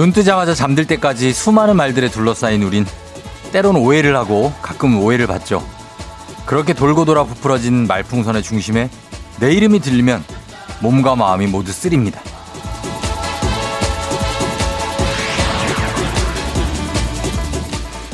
눈 0.00 0.12
뜨자마자 0.12 0.54
잠들 0.54 0.86
때까지 0.86 1.34
수많은 1.34 1.76
말들에 1.76 2.08
둘러싸인 2.08 2.62
우린 2.62 2.86
때론 3.52 3.76
오해를 3.76 4.16
하고 4.16 4.50
가끔 4.62 4.98
오해를 4.98 5.26
받죠. 5.26 5.62
그렇게 6.46 6.72
돌고 6.72 7.04
돌아 7.04 7.24
부풀어진 7.24 7.86
말풍선의 7.86 8.42
중심에 8.42 8.88
내 9.40 9.52
이름이 9.52 9.80
들리면 9.80 10.24
몸과 10.80 11.16
마음이 11.16 11.48
모두 11.48 11.70
쓰립니다. 11.70 12.18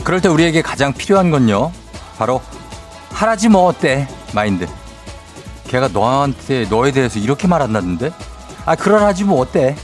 그럴 0.03 0.21
때 0.21 0.29
우리에게 0.29 0.63
가장 0.63 0.93
필요한 0.93 1.31
건요. 1.31 1.71
바로 2.19 2.43
하라지 3.13 3.49
뭐 3.49 3.67
어때 3.67 4.09
마인드. 4.35 4.67
걔가 5.69 5.87
너한테 5.87 6.67
너에 6.69 6.91
대해서 6.91 7.21
이렇게 7.21 7.47
말한다는데? 7.47 8.11
아 8.65 8.75
그러라지 8.75 9.23
뭐 9.23 9.41
어때? 9.41 9.77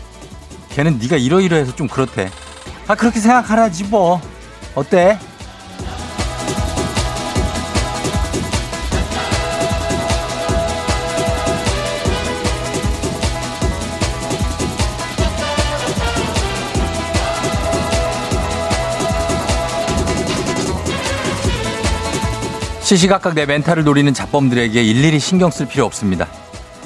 걔는 0.74 0.98
네가 0.98 1.16
이러이러해서 1.16 1.74
좀 1.74 1.86
그렇대. 1.86 2.30
아 2.88 2.94
그렇게 2.94 3.20
생각하라지 3.20 3.84
뭐 3.84 4.20
어때? 4.74 5.18
시시각각 22.82 23.34
내 23.34 23.46
멘탈을 23.46 23.84
노리는 23.84 24.12
잡범들에게 24.12 24.82
일일이 24.82 25.18
신경 25.18 25.50
쓸 25.50 25.66
필요 25.66 25.86
없습니다. 25.86 26.26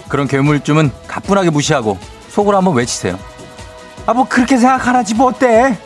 그런 0.09 0.28
괴물쯤은 0.28 0.93
가뿐하게 1.09 1.50
무시하고 1.50 1.98
속으로 2.28 2.56
한번 2.56 2.75
외치세요. 2.75 3.19
아, 4.07 4.15
뭐 4.15 4.25
그렇게 4.29 4.57
생각하라지 4.56 5.14
뭐 5.15 5.29
어때? 5.29 5.77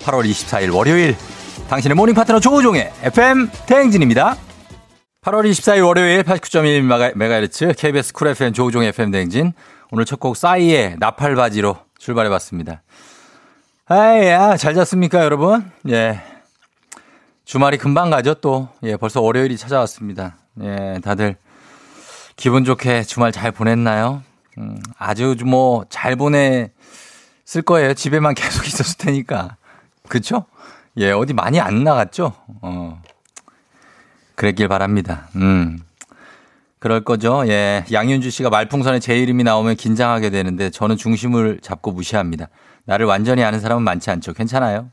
8월 0.00 0.24
24일 0.24 0.74
월요일 0.74 1.16
당신의 1.68 1.94
모닝 1.94 2.14
파트너 2.14 2.40
조우종의 2.40 2.92
FM 3.02 3.50
대행진입니다. 3.66 4.36
8월 5.22 5.50
24일 5.50 5.84
월요일 5.86 6.22
89.1MHz 6.22 7.76
KBS 7.76 8.12
쿨 8.12 8.28
FM 8.28 8.52
조우종의 8.52 8.88
FM 8.90 9.10
대행진 9.10 9.52
오늘 9.90 10.04
첫 10.04 10.20
곡 10.20 10.36
싸이의 10.36 10.96
나팔바지로 10.98 11.76
출발해봤습니다. 11.98 12.82
아이야 13.88 14.56
잘 14.56 14.74
잤습니까 14.74 15.24
여러분? 15.24 15.70
예 15.90 16.20
주말이 17.44 17.76
금방 17.78 18.10
가죠 18.10 18.34
또. 18.34 18.68
예, 18.84 18.96
벌써 18.96 19.20
월요일이 19.20 19.56
찾아왔습니다. 19.56 20.36
예, 20.62 21.00
다들 21.02 21.36
기분 22.36 22.64
좋게 22.64 23.02
주말 23.02 23.32
잘 23.32 23.50
보냈나요? 23.52 24.22
음, 24.58 24.78
아주 24.98 25.34
뭐 25.44 25.84
잘 25.90 26.14
보냈 26.16 26.70
을 27.54 27.62
거예요. 27.62 27.94
집에만 27.94 28.34
계속 28.36 28.66
있었을 28.66 28.98
테니까. 28.98 29.56
그쵸? 30.08 30.46
예, 30.96 31.12
어디 31.12 31.32
많이 31.34 31.60
안 31.60 31.84
나갔죠? 31.84 32.32
어. 32.62 33.02
그랬길 34.34 34.68
바랍니다. 34.68 35.28
음. 35.36 35.78
그럴 36.78 37.02
거죠. 37.02 37.44
예. 37.48 37.84
양윤주 37.90 38.30
씨가 38.30 38.50
말풍선에 38.50 39.00
제 39.00 39.18
이름이 39.18 39.44
나오면 39.44 39.76
긴장하게 39.76 40.30
되는데 40.30 40.70
저는 40.70 40.96
중심을 40.96 41.60
잡고 41.62 41.92
무시합니다. 41.92 42.48
나를 42.84 43.06
완전히 43.06 43.42
아는 43.42 43.60
사람은 43.60 43.82
많지 43.82 44.10
않죠. 44.10 44.32
괜찮아요. 44.34 44.90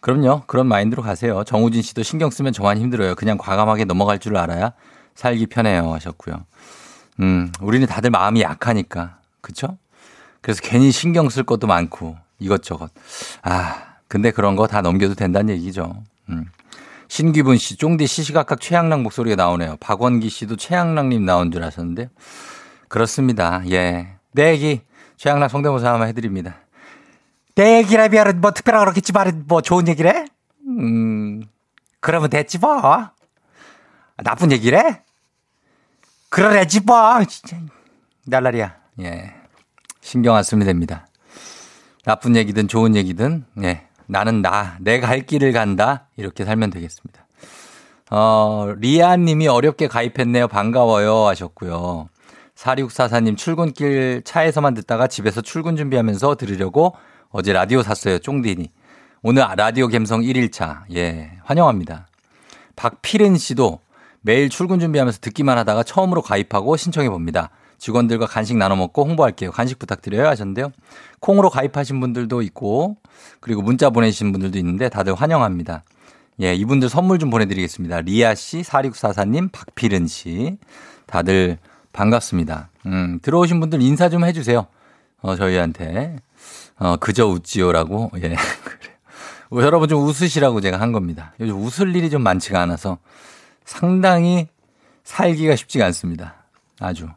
그럼요. 0.00 0.42
그런 0.46 0.66
마인드로 0.66 1.02
가세요. 1.02 1.44
정우진 1.44 1.82
씨도 1.82 2.02
신경 2.02 2.30
쓰면 2.30 2.52
저만 2.52 2.78
힘들어요. 2.78 3.14
그냥 3.14 3.38
과감하게 3.38 3.84
넘어갈 3.84 4.18
줄 4.18 4.36
알아야 4.36 4.72
살기 5.14 5.46
편해요. 5.46 5.92
하셨고요. 5.92 6.44
음, 7.20 7.52
우리는 7.60 7.86
다들 7.86 8.10
마음이 8.10 8.42
약하니까. 8.42 9.18
그쵸? 9.40 9.78
그래서 10.40 10.60
괜히 10.62 10.90
신경 10.90 11.28
쓸 11.28 11.42
것도 11.44 11.66
많고 11.66 12.16
이것저것. 12.38 12.90
아, 13.42 13.94
근데 14.08 14.30
그런 14.30 14.56
거 14.56 14.66
다 14.66 14.80
넘겨도 14.82 15.14
된다는 15.14 15.54
얘기죠. 15.54 16.02
음. 16.30 16.46
신기분 17.08 17.56
씨, 17.56 17.76
쫑디 17.76 18.06
시시각각 18.06 18.60
최양락 18.60 19.00
목소리가 19.00 19.36
나오네요. 19.36 19.76
박원기 19.80 20.28
씨도 20.28 20.56
최양락님 20.56 21.24
나온 21.24 21.50
줄 21.50 21.62
아셨는데. 21.64 22.10
그렇습니다. 22.88 23.62
예. 23.70 24.08
내 24.32 24.50
얘기 24.52 24.82
최양락 25.16 25.50
성대모사 25.50 25.90
한번 25.92 26.08
해드립니다. 26.08 26.56
내 27.54 27.78
얘기라 27.78 28.08
비하면 28.08 28.40
뭐 28.40 28.52
특별하게 28.52 28.84
그렇겠지 28.84 29.12
말은 29.12 29.44
뭐 29.48 29.60
좋은 29.62 29.88
얘기래? 29.88 30.26
음, 30.66 31.42
그러면 32.00 32.30
됐지 32.30 32.58
뭐. 32.58 33.10
나쁜 34.18 34.52
얘기래? 34.52 35.02
그러래지 36.28 36.80
뭐. 36.80 37.24
진짜. 37.24 37.56
날라리야. 38.26 38.76
예. 39.00 39.34
신경 40.08 40.36
안 40.36 40.42
쓰면 40.42 40.66
됩니다. 40.66 41.06
나쁜 42.06 42.34
얘기든 42.34 42.66
좋은 42.66 42.96
얘기든, 42.96 43.44
예. 43.62 43.82
나는 44.06 44.40
나, 44.40 44.78
내가 44.80 45.06
할 45.06 45.26
길을 45.26 45.52
간다. 45.52 46.06
이렇게 46.16 46.46
살면 46.46 46.70
되겠습니다. 46.70 47.26
어, 48.10 48.72
리아 48.78 49.16
님이 49.18 49.48
어렵게 49.48 49.86
가입했네요. 49.86 50.48
반가워요. 50.48 51.26
하셨고요. 51.26 52.08
4644님 52.54 53.36
출근길 53.36 54.22
차에서만 54.24 54.72
듣다가 54.72 55.08
집에서 55.08 55.42
출근 55.42 55.76
준비하면서 55.76 56.36
들으려고 56.36 56.96
어제 57.28 57.52
라디오 57.52 57.82
샀어요. 57.82 58.18
쫑디니. 58.18 58.70
오늘 59.20 59.44
라디오 59.58 59.88
감성 59.88 60.22
1일차. 60.22 60.84
예, 60.94 61.32
환영합니다. 61.44 62.06
박필은 62.76 63.36
씨도 63.36 63.80
매일 64.22 64.48
출근 64.48 64.80
준비하면서 64.80 65.18
듣기만 65.20 65.58
하다가 65.58 65.82
처음으로 65.82 66.22
가입하고 66.22 66.78
신청해 66.78 67.10
봅니다. 67.10 67.50
직원들과 67.78 68.26
간식 68.26 68.56
나눠 68.56 68.76
먹고 68.76 69.04
홍보할게요. 69.04 69.50
간식 69.50 69.78
부탁드려요 69.78 70.26
하셨는데요. 70.26 70.70
콩으로 71.20 71.50
가입하신 71.50 72.00
분들도 72.00 72.42
있고 72.42 72.96
그리고 73.40 73.62
문자 73.62 73.90
보내신 73.90 74.32
분들도 74.32 74.58
있는데 74.58 74.88
다들 74.88 75.14
환영합니다. 75.14 75.84
예, 76.40 76.54
이분들 76.54 76.88
선물 76.88 77.18
좀 77.18 77.30
보내드리겠습니다. 77.30 78.02
리아 78.02 78.34
씨, 78.34 78.62
4644님, 78.62 79.50
박필은 79.50 80.06
씨. 80.06 80.56
다들 81.06 81.58
반갑습니다. 81.92 82.70
음, 82.86 83.18
들어오신 83.22 83.58
분들 83.58 83.82
인사 83.82 84.08
좀 84.08 84.24
해주세요. 84.24 84.66
어, 85.20 85.34
저희한테. 85.34 86.16
어, 86.78 86.96
그저 86.96 87.26
웃지요라고. 87.26 88.12
예. 88.18 88.20
그래요. 88.20 89.66
여러분 89.66 89.88
좀 89.88 90.04
웃으시라고 90.04 90.60
제가 90.60 90.80
한 90.80 90.92
겁니다. 90.92 91.32
요즘 91.40 91.56
웃을 91.60 91.96
일이 91.96 92.10
좀 92.10 92.22
많지가 92.22 92.60
않아서 92.62 92.98
상당히 93.64 94.46
살기가 95.02 95.56
쉽지가 95.56 95.86
않습니다. 95.86 96.34
아주. 96.78 97.08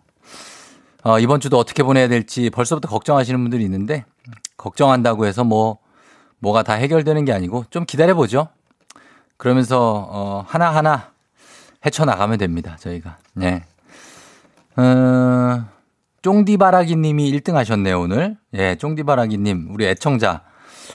어, 1.03 1.19
이번 1.19 1.39
주도 1.39 1.57
어떻게 1.57 1.83
보내야 1.83 2.07
될지 2.07 2.49
벌써부터 2.49 2.87
걱정하시는 2.87 3.39
분들이 3.39 3.63
있는데 3.63 4.05
걱정한다고 4.57 5.25
해서 5.25 5.43
뭐 5.43 5.79
뭐가 6.39 6.63
다 6.63 6.73
해결되는 6.73 7.25
게 7.25 7.33
아니고 7.33 7.65
좀 7.69 7.85
기다려 7.85 8.15
보죠. 8.15 8.49
그러면서 9.37 10.07
어, 10.09 10.45
하나 10.47 10.69
하나 10.69 11.11
헤쳐 11.85 12.05
나가면 12.05 12.37
됩니다. 12.37 12.77
저희가. 12.79 13.17
네. 13.33 13.63
어, 14.77 15.65
쫑디바라기 16.21 16.95
님이 16.95 17.31
1등 17.31 17.53
하셨네요, 17.53 17.99
오늘. 17.99 18.37
예, 18.53 18.75
쫑디바라기 18.75 19.39
님, 19.39 19.69
우리 19.71 19.87
애청자. 19.87 20.43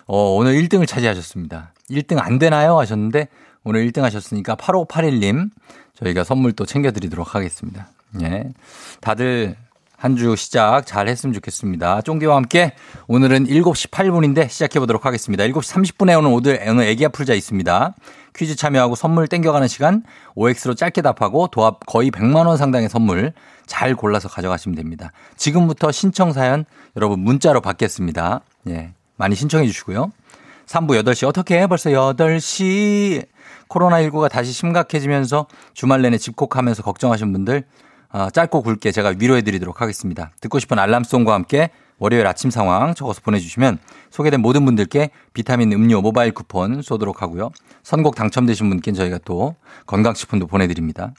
어, 0.06 0.34
오늘 0.34 0.54
1등을 0.54 0.86
차지하셨습니다. 0.86 1.72
1등 1.90 2.18
안 2.20 2.38
되나요? 2.38 2.78
하셨는데, 2.78 3.28
오늘 3.64 3.86
1등 3.88 4.02
하셨으니까 4.02 4.54
8581님, 4.54 5.50
저희가 5.94 6.22
선물 6.22 6.52
또 6.52 6.64
챙겨드리도록 6.64 7.34
하겠습니다. 7.34 7.88
예. 8.22 8.52
다들 9.00 9.56
한 9.96 10.16
주 10.16 10.36
시작 10.36 10.86
잘 10.86 11.08
했으면 11.08 11.32
좋겠습니다. 11.34 12.02
쫑디와 12.02 12.36
함께 12.36 12.72
오늘은 13.06 13.46
7시 13.46 13.90
8분인데 13.90 14.48
시작해 14.48 14.78
보도록 14.78 15.04
하겠습니다. 15.06 15.44
7시 15.44 15.94
30분에 15.94 16.18
오늘 16.18 16.30
오늘, 16.32 16.60
오늘 16.68 16.84
애기야 16.84 17.08
풀자 17.08 17.34
있습니다. 17.34 17.94
퀴즈 18.34 18.56
참여하고 18.56 18.94
선물 18.94 19.26
땡겨가는 19.28 19.66
시간 19.68 20.02
OX로 20.34 20.74
짧게 20.74 21.02
답하고 21.02 21.48
도합 21.48 21.80
거의 21.86 22.10
100만 22.10 22.46
원 22.46 22.56
상당의 22.56 22.88
선물 22.88 23.32
잘 23.66 23.94
골라서 23.94 24.28
가져가시면 24.28 24.76
됩니다. 24.76 25.12
지금부터 25.36 25.90
신청 25.92 26.32
사연 26.32 26.64
여러분 26.96 27.20
문자로 27.20 27.60
받겠습니다. 27.60 28.40
예. 28.68 28.92
많이 29.16 29.34
신청해 29.34 29.66
주시고요. 29.66 30.12
3부 30.66 31.02
8시 31.02 31.26
어떻게 31.26 31.60
해? 31.60 31.66
벌써 31.66 31.90
8시. 31.90 33.26
코로나19가 33.68 34.30
다시 34.30 34.52
심각해지면서 34.52 35.46
주말 35.74 36.02
내내 36.02 36.18
집콕하면서 36.18 36.82
걱정하신 36.82 37.32
분들 37.32 37.58
어, 37.58 37.62
짧고 38.32 38.62
굵게 38.62 38.92
제가 38.92 39.14
위로해 39.18 39.42
드리도록 39.42 39.80
하겠습니다. 39.80 40.30
듣고 40.40 40.58
싶은 40.58 40.78
알람송과 40.78 41.34
함께 41.34 41.70
월요일 41.98 42.26
아침 42.26 42.50
상황 42.50 42.94
적어서 42.94 43.20
보내주시면 43.22 43.78
소개된 44.10 44.40
모든 44.40 44.64
분들께 44.64 45.10
비타민 45.32 45.72
음료 45.72 46.02
모바일 46.02 46.32
쿠폰 46.32 46.82
쏘도록 46.82 47.22
하고요. 47.22 47.50
선곡 47.82 48.14
당첨되신 48.16 48.68
분께는 48.68 48.96
저희가 48.96 49.18
또 49.24 49.56
건강식품도 49.86 50.46
보내드립니다. 50.46 51.14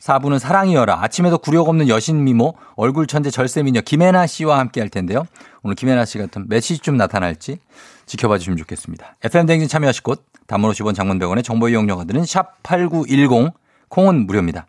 4부는 0.00 0.38
사랑이여라. 0.38 1.02
아침에도 1.02 1.38
굴욕 1.38 1.68
없는 1.68 1.88
여신 1.88 2.24
미모, 2.24 2.54
얼굴 2.76 3.06
천재 3.06 3.30
절세미녀 3.30 3.80
김혜나 3.80 4.26
씨와 4.26 4.58
함께 4.58 4.80
할 4.80 4.90
텐데요. 4.90 5.26
오늘 5.62 5.74
김혜나 5.76 6.04
씨 6.04 6.18
같은 6.18 6.46
몇 6.48 6.60
시쯤 6.60 6.96
나타날지 6.96 7.58
지켜봐 8.06 8.38
주시면 8.38 8.58
좋겠습니다. 8.58 9.16
FM댕진 9.24 9.68
참여하실 9.68 10.02
곳, 10.02 10.24
단문 10.46 10.70
50원 10.72 10.94
장문병원의 10.94 11.42
정보 11.42 11.68
이용료가 11.68 12.04
드는 12.04 12.22
샵8910, 12.22 13.52
콩은 13.88 14.26
무료입니다. 14.26 14.66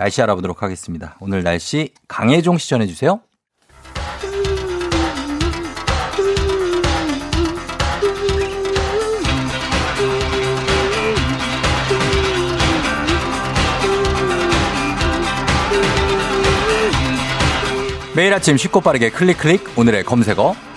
날씨 0.00 0.22
알아보도록 0.22 0.62
하겠습니다. 0.62 1.14
오늘 1.20 1.42
날씨 1.42 1.92
강혜종 2.08 2.56
시 2.56 2.70
전해 2.70 2.86
주세요. 2.86 3.20
매일 18.16 18.32
아침 18.32 18.56
쉽고 18.56 18.80
빠르게 18.80 19.10
클릭 19.10 19.36
클릭 19.36 19.78
오늘의 19.78 20.04
검색어 20.04 20.69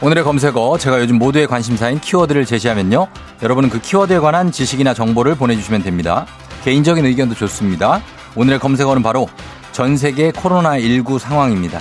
오늘의 0.00 0.22
검색어 0.22 0.78
제가 0.78 1.00
요즘 1.00 1.18
모두의 1.18 1.48
관심사인 1.48 1.98
키워드를 1.98 2.46
제시하면요. 2.46 3.08
여러분은 3.42 3.68
그 3.68 3.80
키워드에 3.80 4.20
관한 4.20 4.52
지식이나 4.52 4.94
정보를 4.94 5.34
보내주시면 5.34 5.82
됩니다. 5.82 6.24
개인적인 6.62 7.04
의견도 7.04 7.34
좋습니다. 7.34 8.00
오늘의 8.36 8.60
검색어는 8.60 9.02
바로 9.02 9.28
전 9.72 9.96
세계 9.96 10.30
코로나19 10.30 11.18
상황입니다. 11.18 11.80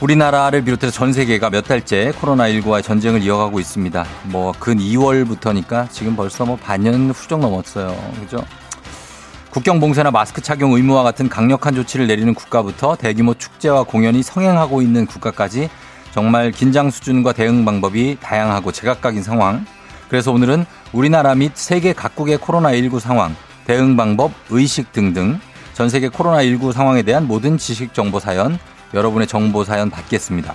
우리나라를 0.00 0.62
비롯해서 0.62 0.90
전 0.90 1.12
세계가 1.12 1.50
몇 1.50 1.66
달째 1.66 2.12
코로나19와의 2.12 2.82
전쟁을 2.82 3.22
이어가고 3.22 3.60
있습니다. 3.60 4.06
뭐, 4.24 4.54
근 4.58 4.78
2월부터니까 4.78 5.90
지금 5.90 6.16
벌써 6.16 6.46
뭐 6.46 6.56
반년 6.56 7.10
후정 7.10 7.42
넘었어요. 7.42 7.94
그죠? 8.20 8.42
국경 9.50 9.80
봉쇄나 9.80 10.10
마스크 10.10 10.40
착용 10.40 10.72
의무와 10.72 11.02
같은 11.02 11.28
강력한 11.28 11.74
조치를 11.74 12.06
내리는 12.06 12.32
국가부터 12.34 12.96
대규모 12.96 13.34
축제와 13.34 13.84
공연이 13.84 14.22
성행하고 14.22 14.80
있는 14.80 15.06
국가까지 15.06 15.68
정말 16.16 16.50
긴장 16.50 16.88
수준과 16.90 17.34
대응 17.34 17.66
방법이 17.66 18.16
다양하고 18.22 18.72
제각각인 18.72 19.22
상황. 19.22 19.66
그래서 20.08 20.32
오늘은 20.32 20.64
우리나라 20.94 21.34
및 21.34 21.52
세계 21.54 21.92
각국의 21.92 22.38
코로나19 22.38 23.00
상황, 23.00 23.36
대응 23.66 23.98
방법, 23.98 24.32
의식 24.48 24.92
등등 24.92 25.38
전 25.74 25.90
세계 25.90 26.08
코로나19 26.08 26.72
상황에 26.72 27.02
대한 27.02 27.26
모든 27.26 27.58
지식 27.58 27.92
정보 27.92 28.18
사연 28.18 28.58
여러분의 28.94 29.26
정보 29.26 29.62
사연 29.62 29.90
받겠습니다. 29.90 30.54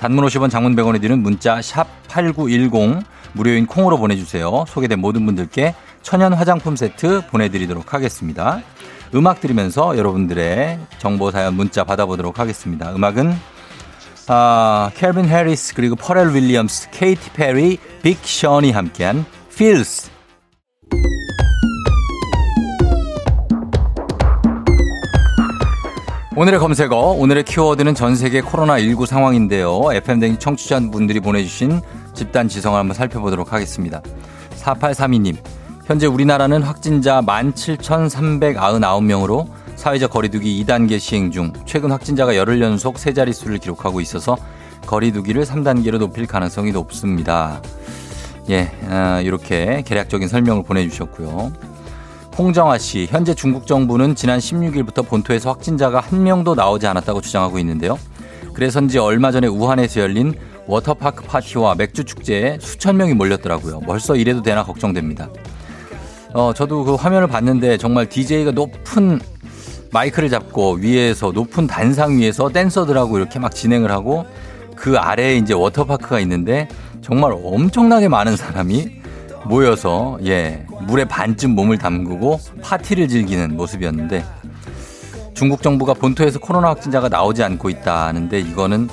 단문 0.00 0.24
50원 0.26 0.48
장문 0.48 0.76
100원에 0.76 1.00
드는 1.00 1.24
문자 1.24 1.58
샵8910 1.58 3.02
무료인 3.32 3.66
콩으로 3.66 3.98
보내주세요. 3.98 4.64
소개된 4.68 5.00
모든 5.00 5.26
분들께 5.26 5.74
천연 6.02 6.34
화장품 6.34 6.76
세트 6.76 7.22
보내드리도록 7.26 7.94
하겠습니다. 7.94 8.62
음악 9.16 9.40
들으면서 9.40 9.98
여러분들의 9.98 10.78
정보 10.98 11.32
사연 11.32 11.54
문자 11.54 11.82
받아보도록 11.82 12.38
하겠습니다. 12.38 12.94
음악은 12.94 13.34
아, 14.32 14.92
켈빈 14.94 15.24
해리스 15.24 15.74
그리고 15.74 15.96
퍼렐 15.96 16.32
윌리엄스, 16.32 16.90
케이티 16.92 17.30
페리, 17.30 17.78
빅 18.00 18.16
션이 18.22 18.70
함께한 18.70 19.24
Feels 19.52 20.08
오늘의 26.36 26.60
검색어, 26.60 26.96
오늘의 27.18 27.42
키워드는 27.42 27.96
전 27.96 28.14
세계 28.14 28.40
코로나19 28.40 29.04
상황인데요. 29.04 29.92
FM댕 29.92 30.38
청취자분들이 30.38 31.18
보내주신 31.18 31.80
집단 32.14 32.46
지성을 32.46 32.78
한번 32.78 32.94
살펴보도록 32.94 33.52
하겠습니다. 33.52 34.00
4832님, 34.60 35.38
현재 35.86 36.06
우리나라는 36.06 36.62
확진자 36.62 37.20
17,399명으로 37.20 39.48
사회적 39.80 40.10
거리두기 40.10 40.62
2단계 40.62 40.98
시행 40.98 41.30
중 41.30 41.54
최근 41.64 41.90
확진자가 41.90 42.36
열흘 42.36 42.60
연속 42.60 42.98
세 42.98 43.14
자릿수를 43.14 43.56
기록하고 43.56 44.02
있어서 44.02 44.36
거리두기를 44.84 45.44
3단계로 45.44 45.96
높일 45.96 46.26
가능성이 46.26 46.70
높습니다. 46.70 47.62
예, 48.50 48.70
아, 48.90 49.22
이렇게 49.22 49.82
개략적인 49.86 50.28
설명을 50.28 50.64
보내주셨고요. 50.64 51.50
홍정아 52.36 52.76
씨, 52.76 53.06
현재 53.08 53.32
중국 53.32 53.66
정부는 53.66 54.16
지난 54.16 54.38
16일부터 54.38 55.08
본토에서 55.08 55.48
확진자가 55.48 56.00
한 56.00 56.24
명도 56.24 56.54
나오지 56.54 56.86
않았다고 56.86 57.22
주장하고 57.22 57.58
있는데요. 57.60 57.98
그래서인지 58.52 58.98
얼마 58.98 59.32
전에 59.32 59.46
우한에서 59.46 60.02
열린 60.02 60.34
워터파크 60.66 61.24
파티와 61.24 61.76
맥주 61.76 62.04
축제에 62.04 62.58
수천 62.60 62.98
명이 62.98 63.14
몰렸더라고요. 63.14 63.80
벌써 63.80 64.14
이래도 64.14 64.42
되나 64.42 64.62
걱정됩니다. 64.62 65.30
어, 66.34 66.52
저도 66.52 66.84
그 66.84 66.94
화면을 66.96 67.28
봤는데 67.28 67.78
정말 67.78 68.10
DJ가 68.10 68.50
높은 68.50 69.20
마이크를 69.92 70.28
잡고 70.28 70.74
위에서 70.74 71.32
높은 71.32 71.66
단상 71.66 72.18
위에서 72.18 72.48
댄서들하고 72.48 73.18
이렇게 73.18 73.38
막 73.38 73.54
진행을 73.54 73.90
하고 73.90 74.26
그 74.76 74.96
아래에 74.96 75.36
이제 75.36 75.52
워터파크가 75.52 76.20
있는데 76.20 76.68
정말 77.02 77.32
엄청나게 77.32 78.08
많은 78.08 78.36
사람이 78.36 79.00
모여서 79.44 80.18
예 80.24 80.64
물에 80.82 81.04
반쯤 81.06 81.50
몸을 81.50 81.78
담그고 81.78 82.38
파티를 82.62 83.08
즐기는 83.08 83.56
모습이었는데 83.56 84.24
중국 85.34 85.62
정부가 85.62 85.94
본토에서 85.94 86.38
코로나 86.38 86.68
확진자가 86.68 87.08
나오지 87.08 87.42
않고 87.42 87.70
있다는데 87.70 88.40
이거는 88.40 88.88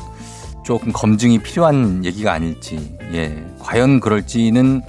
조금 0.63 0.91
검증이 0.91 1.39
필요한 1.39 2.03
얘기가 2.05 2.33
아닐지 2.33 2.97
예 3.13 3.45
과연 3.59 3.99
그럴지는 3.99 4.81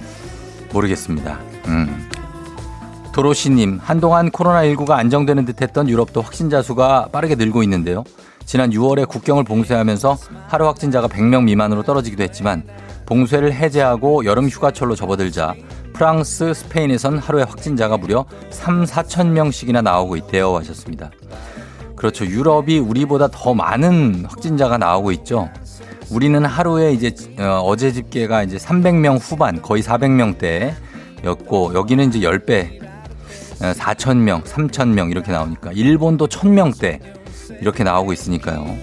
모르겠습니다. 0.71 1.39
음. 1.67 2.08
도로시님 3.19 3.81
한동안 3.83 4.31
코로나19가 4.31 4.91
안정되는 4.91 5.43
듯 5.43 5.61
했던 5.61 5.89
유럽도 5.89 6.21
확진자 6.21 6.61
수가 6.61 7.09
빠르게 7.11 7.35
늘고 7.35 7.63
있는데요. 7.63 8.05
지난 8.45 8.69
6월에 8.69 9.09
국경을 9.09 9.43
봉쇄하면서 9.43 10.17
하루 10.47 10.67
확진자가 10.67 11.09
100명 11.09 11.43
미만으로 11.43 11.83
떨어지기도 11.83 12.23
했지만 12.23 12.63
봉쇄를 13.07 13.51
해제하고 13.51 14.23
여름 14.23 14.47
휴가철로 14.47 14.95
접어들자 14.95 15.53
프랑스, 15.91 16.53
스페인에선 16.53 17.17
하루에 17.17 17.43
확진자가 17.43 17.97
무려 17.97 18.23
3, 18.51 18.85
4천 18.85 19.27
명씩이나 19.31 19.81
나오고 19.81 20.15
있대요 20.15 20.55
하셨습니다. 20.55 21.11
그렇죠. 21.97 22.25
유럽이 22.25 22.79
우리보다 22.79 23.27
더 23.33 23.53
많은 23.53 24.27
확진자가 24.29 24.77
나오고 24.77 25.11
있죠. 25.11 25.49
우리는 26.09 26.45
하루에 26.45 26.93
이제 26.93 27.13
어, 27.37 27.75
제 27.75 27.91
집계가 27.91 28.43
이제 28.43 28.55
300명 28.55 29.19
후반, 29.19 29.61
거의 29.61 29.83
400명대였고 29.83 31.73
여기는 31.73 32.07
이제 32.07 32.19
10배 32.19 32.87
4,000명, 33.59 34.43
3,000명 34.43 35.11
이렇게 35.11 35.31
나오니까 35.31 35.71
일본도 35.73 36.27
1,000명대 36.27 36.99
이렇게 37.61 37.83
나오고 37.83 38.13
있으니까요. 38.13 38.77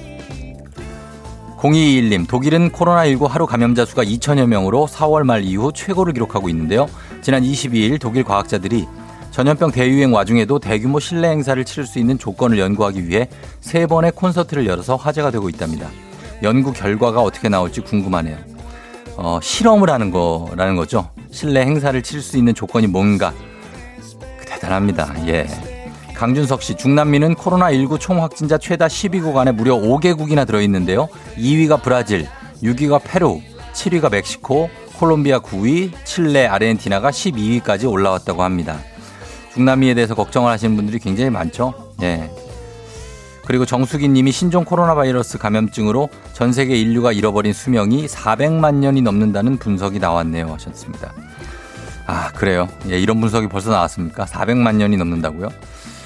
0221님, 1.57 2.29
독일은 2.29 2.71
코로나19 2.71 3.27
하루 3.29 3.47
감염자 3.47 3.85
수가 3.87 4.05
2천여 4.05 4.47
명으로 4.47 4.87
4월 4.87 5.25
말 5.25 5.43
이후 5.43 5.73
최고를 5.75 6.13
기록하고 6.13 6.49
있는데요. 6.51 6.87
지난 7.23 7.43
22일 7.43 7.99
독일 7.99 8.25
과학자들이 8.25 8.87
전염병 9.31 9.73
대유행 9.73 10.15
와중에도 10.15 10.59
대규모 10.59 11.01
실내 11.01 11.29
행사를 11.29 11.63
치를 11.65 11.85
수 11.85 11.99
있는 11.99 12.19
조건을 12.19 12.59
연구하기 12.59 13.09
위해 13.09 13.29
세 13.61 13.87
번의 13.87 14.13
콘서트를 14.13 14.67
열어서 14.67 14.97
화제가 14.97 15.31
되고 15.31 15.49
있답니다. 15.49 15.89
연구 16.43 16.73
결과가 16.73 17.23
어떻게 17.23 17.49
나올지 17.49 17.81
궁금하네요. 17.81 18.37
어, 19.17 19.39
실험을 19.43 19.91
하는 19.91 20.11
거라는 20.11 20.77
거죠. 20.77 21.11
실내 21.31 21.61
행사를 21.63 22.01
치를 22.03 22.23
수 22.23 22.39
있는 22.39 22.55
조건이 22.55 22.87
뭔가. 22.87 23.33
대단합니다. 24.61 25.15
예. 25.29 25.47
강준석 26.15 26.63
씨, 26.63 26.77
중남미는 26.77 27.35
코로나19 27.35 28.01
총 28.01 28.23
확진자 28.23 28.57
최다 28.57 28.87
12국 28.87 29.37
안에 29.37 29.53
무려 29.53 29.77
5개국이나 29.77 30.47
들어있는데요. 30.47 31.09
2위가 31.37 31.83
브라질, 31.83 32.27
6위가 32.63 33.03
페루, 33.05 33.41
7위가 33.75 34.11
멕시코, 34.11 34.71
콜롬비아 34.99 35.41
9위, 35.41 35.93
칠레, 36.05 36.47
아르헨티나가 36.47 37.11
12위까지 37.11 37.91
올라왔다고 37.91 38.43
합니다. 38.43 38.79
중남미에 39.53 39.95
대해서 39.95 40.15
걱정을 40.15 40.51
하시는 40.51 40.75
분들이 40.75 40.99
굉장히 40.99 41.29
많죠. 41.31 41.75
예. 42.03 42.31
그리고 43.47 43.65
정수기 43.65 44.09
님이 44.09 44.33
신종 44.33 44.65
코로나 44.65 44.95
바이러스 44.95 45.39
감염증으로 45.39 46.09
전 46.33 46.53
세계 46.53 46.77
인류가 46.77 47.13
잃어버린 47.13 47.53
수명이 47.53 48.07
400만 48.07 48.75
년이 48.77 49.03
넘는다는 49.03 49.59
분석이 49.59 49.99
나왔네요. 49.99 50.53
하셨습니다. 50.55 51.13
아, 52.07 52.31
그래요. 52.33 52.69
예, 52.89 52.99
이런 52.99 53.21
분석이 53.21 53.49
벌써 53.49 53.71
나왔습니까? 53.71 54.25
400만 54.25 54.77
년이 54.77 54.97
넘는다고요? 54.97 55.49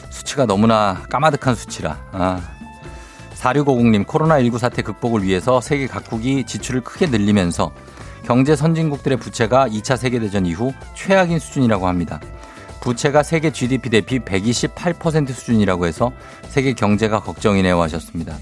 수치가 0.09 0.47
너무나 0.47 1.03
까마득한 1.09 1.55
수치라. 1.55 1.99
아. 2.13 2.41
4650님 3.35 4.05
코로나19 4.05 4.59
사태 4.59 4.83
극복을 4.83 5.23
위해서 5.23 5.61
세계 5.61 5.87
각국이 5.87 6.45
지출을 6.45 6.83
크게 6.83 7.07
늘리면서 7.07 7.73
경제 8.23 8.55
선진국들의 8.55 9.19
부채가 9.19 9.67
2차 9.69 9.97
세계대전 9.97 10.45
이후 10.45 10.73
최악인 10.95 11.39
수준이라고 11.39 11.89
합니다. 11.89 12.21
부채가 12.81 13.23
세계 13.23 13.51
GDP 13.51 13.91
대비 13.91 14.19
128% 14.19 15.33
수준이라고 15.33 15.87
해서 15.87 16.13
세계 16.49 16.75
경제가 16.75 17.21
걱정이네요 17.21 17.81
하셨습니다. 17.83 18.37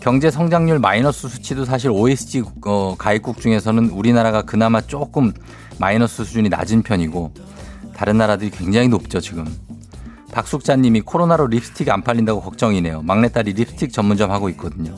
경제 0.00 0.30
성장률 0.30 0.80
마이너스 0.80 1.28
수치도 1.28 1.64
사실 1.64 1.90
OSG 1.90 2.42
어, 2.66 2.94
가입국 2.98 3.40
중에서는 3.40 3.88
우리나라가 3.90 4.42
그나마 4.42 4.82
조금 4.82 5.32
마이너스 5.78 6.24
수준이 6.24 6.48
낮은 6.48 6.82
편이고 6.82 7.32
다른 7.96 8.18
나라들이 8.18 8.50
굉장히 8.50 8.88
높죠 8.88 9.20
지금. 9.20 9.46
박숙자님이 10.32 11.02
코로나로 11.02 11.46
립스틱 11.46 11.88
안 11.90 12.02
팔린다고 12.02 12.40
걱정이네요. 12.40 13.02
막내딸이 13.02 13.52
립스틱 13.52 13.92
전문점 13.92 14.32
하고 14.32 14.48
있거든요. 14.50 14.96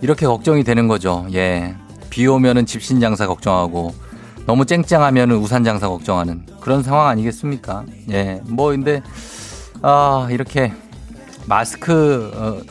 이렇게 0.00 0.26
걱정이 0.26 0.62
되는 0.62 0.86
거죠. 0.86 1.26
예. 1.34 1.74
비 2.10 2.26
오면은 2.26 2.64
집신 2.64 3.00
장사 3.00 3.26
걱정하고 3.26 3.92
너무 4.46 4.64
쨍쨍하면은 4.64 5.36
우산 5.36 5.64
장사 5.64 5.88
걱정하는 5.88 6.46
그런 6.60 6.82
상황 6.82 7.08
아니겠습니까? 7.08 7.84
예. 8.10 8.40
뭐 8.46 8.68
근데 8.70 9.02
아, 9.82 10.28
이렇게 10.30 10.72
마스크를 11.46 12.62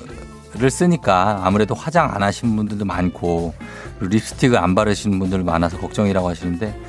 쓰니까 0.70 1.42
아무래도 1.44 1.76
화장 1.76 2.14
안 2.14 2.24
하시는 2.24 2.56
분들도 2.56 2.86
많고 2.86 3.54
립스틱을 4.00 4.58
안 4.58 4.76
바르시는 4.76 5.20
분들 5.20 5.44
많아서 5.44 5.78
걱정이라고 5.78 6.30
하시는데 6.30 6.80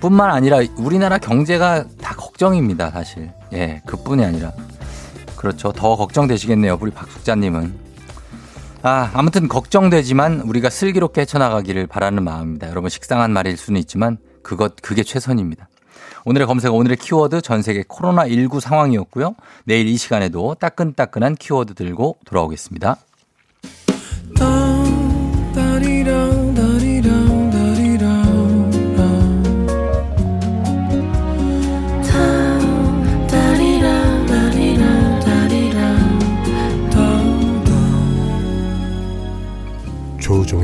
뿐만 0.00 0.30
아니라 0.30 0.58
우리나라 0.76 1.18
경제가 1.18 1.84
다 2.00 2.14
걱정입니다, 2.14 2.90
사실. 2.90 3.30
예, 3.52 3.82
그뿐이 3.86 4.24
아니라. 4.24 4.52
그렇죠. 5.36 5.72
더 5.72 5.96
걱정되시겠네요, 5.96 6.78
우리 6.80 6.90
박숙자님은. 6.90 7.88
아, 8.82 9.10
아무튼 9.12 9.48
걱정되지만 9.48 10.42
우리가 10.42 10.70
슬기롭게 10.70 11.22
헤쳐나가기를 11.22 11.86
바라는 11.86 12.22
마음입니다. 12.22 12.68
여러분 12.68 12.90
식상한 12.90 13.32
말일 13.32 13.56
수는 13.56 13.80
있지만 13.80 14.18
그것, 14.42 14.76
그게 14.80 15.02
최선입니다. 15.02 15.68
오늘의 16.24 16.46
검색, 16.46 16.72
오늘의 16.72 16.96
키워드 16.98 17.40
전 17.40 17.62
세계 17.62 17.82
코로나19 17.82 18.60
상황이었고요. 18.60 19.34
내일 19.64 19.88
이 19.88 19.96
시간에도 19.96 20.54
따끈따끈한 20.54 21.34
키워드 21.36 21.74
들고 21.74 22.18
돌아오겠습니다. 22.24 22.96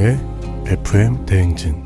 조우종의 0.05 0.21
FM 0.67 1.25
대행진 1.25 1.85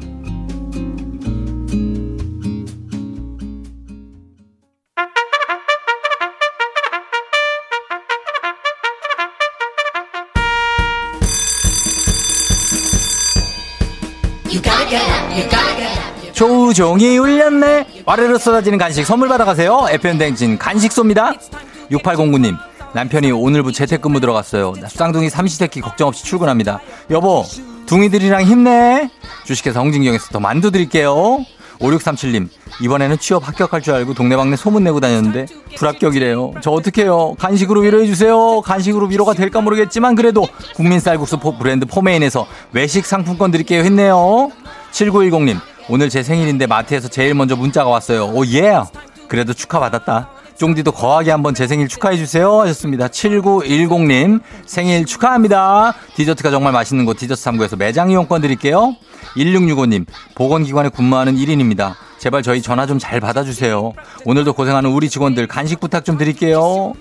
조우종이 16.33 17.19
울렸네. 17.19 17.87
와르르 18.05 18.39
쏟아지는 18.39 18.79
간식 18.79 19.05
선물 19.05 19.29
받아가세요. 19.29 19.87
FM 19.91 20.19
대행진 20.19 20.59
간식 20.59 20.91
쏩니다. 20.91 21.37
6809님. 21.91 22.57
남편이 22.95 23.33
오늘부터 23.33 23.73
재택근무 23.73 24.21
들어갔어요. 24.21 24.75
쌍둥이 24.89 25.31
삼시세끼 25.31 25.81
걱정 25.81 26.09
없이 26.09 26.25
출근합니다. 26.25 26.81
여보, 27.11 27.45
둥이들이랑 27.89 28.43
힘내. 28.43 29.11
주식회사 29.45 29.81
홍진경에서 29.81 30.29
더 30.29 30.41
만두 30.41 30.71
드릴게요. 30.71 31.45
5637님, 31.81 32.49
이번에는 32.83 33.19
취업 33.19 33.47
합격할 33.47 33.83
줄 33.83 33.95
알고 33.95 34.13
동네방네 34.15 34.57
소문내고 34.57 34.99
다녔는데 35.01 35.47
불합격이래요. 35.77 36.55
저 36.61 36.73
어떡해요? 36.73 37.37
간식으로 37.39 37.83
위로해주세요. 37.83 38.63
간식으로 38.63 39.07
위로가 39.07 39.33
될까 39.35 39.61
모르겠지만 39.61 40.17
그래도 40.17 40.47
국민 40.75 40.99
쌀국수 40.99 41.39
브랜드 41.39 41.87
포메인에서 41.87 42.47
외식 42.73 43.07
상품권 43.07 43.53
드릴게요. 43.53 43.85
했네요. 43.85 44.51
7910님, 44.91 45.57
오늘 45.89 46.11
제 46.11 46.23
생일인데 46.23 46.67
마트에서 46.67 47.09
제일 47.09 47.35
먼저 47.35 47.55
문자가 47.55 47.89
왔어요. 47.91 48.27
오, 48.27 48.45
예! 48.47 48.81
그래도 49.29 49.55
축하받았다. 49.55 50.31
쫑디도 50.59 50.91
거하게 50.93 51.31
한번 51.31 51.55
제 51.55 51.67
생일 51.69 51.87
축하해주세요. 51.89 52.61
하셨습니다. 52.63 53.07
7910님, 53.09 54.41
생일 54.67 55.07
축하합니다. 55.07 55.95
디저트가 56.17 56.51
정말 56.51 56.73
맛있는 56.73 57.05
곳 57.05 57.17
디저트 57.17 57.41
3구에서 57.43 57.77
매장 57.79 58.11
이용권 58.11 58.41
드릴게요. 58.41 58.97
1665님, 59.37 60.05
보건기관에 60.35 60.89
근무하는 60.89 61.37
1인입니다. 61.37 61.95
제발 62.19 62.43
저희 62.43 62.61
전화 62.61 62.87
좀 62.87 62.99
잘 62.99 63.21
받아주세요. 63.21 63.93
오늘도 64.25 64.53
고생하는 64.55 64.91
우리 64.91 65.09
직원들 65.09 65.47
간식 65.47 65.79
부탁 65.79 66.05
좀 66.05 66.19
드릴게요. 66.19 66.93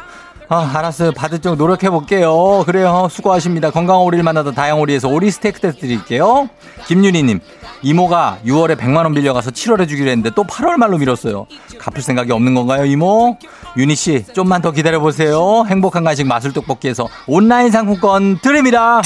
아, 0.50 0.72
알았어요. 0.76 1.12
받을 1.12 1.40
쪽 1.40 1.58
노력해볼게요. 1.58 2.64
그래요. 2.66 3.08
수고하십니다. 3.12 3.70
건강한 3.70 4.04
오리를 4.04 4.24
만나다 4.24 4.52
다양오리에서 4.52 5.10
오리 5.10 5.30
스테이크 5.30 5.60
드릴게요. 5.60 6.50
김윤희님, 6.88 7.42
이모가 7.82 8.40
6월에 8.46 8.78
100만원 8.78 9.14
빌려가서 9.14 9.52
7월에 9.52 9.90
주기로 9.90 10.10
했는데 10.10 10.30
또 10.34 10.44
8월 10.46 10.78
말로 10.78 10.98
미뤘어요. 10.98 11.48
갚을 11.78 12.02
생각이 12.02 12.32
없는 12.32 12.56
건가요, 12.56 12.86
이모? 12.86 13.38
윤희씨, 13.76 14.28
좀만 14.34 14.62
더 14.62 14.72
기다려보세요. 14.72 15.66
행복한 15.68 16.06
간식 16.06 16.26
마술 16.26 16.54
떡볶이에서 16.54 17.10
온라인 17.28 17.70
상품권 17.70 18.40
드립니다. 18.40 19.02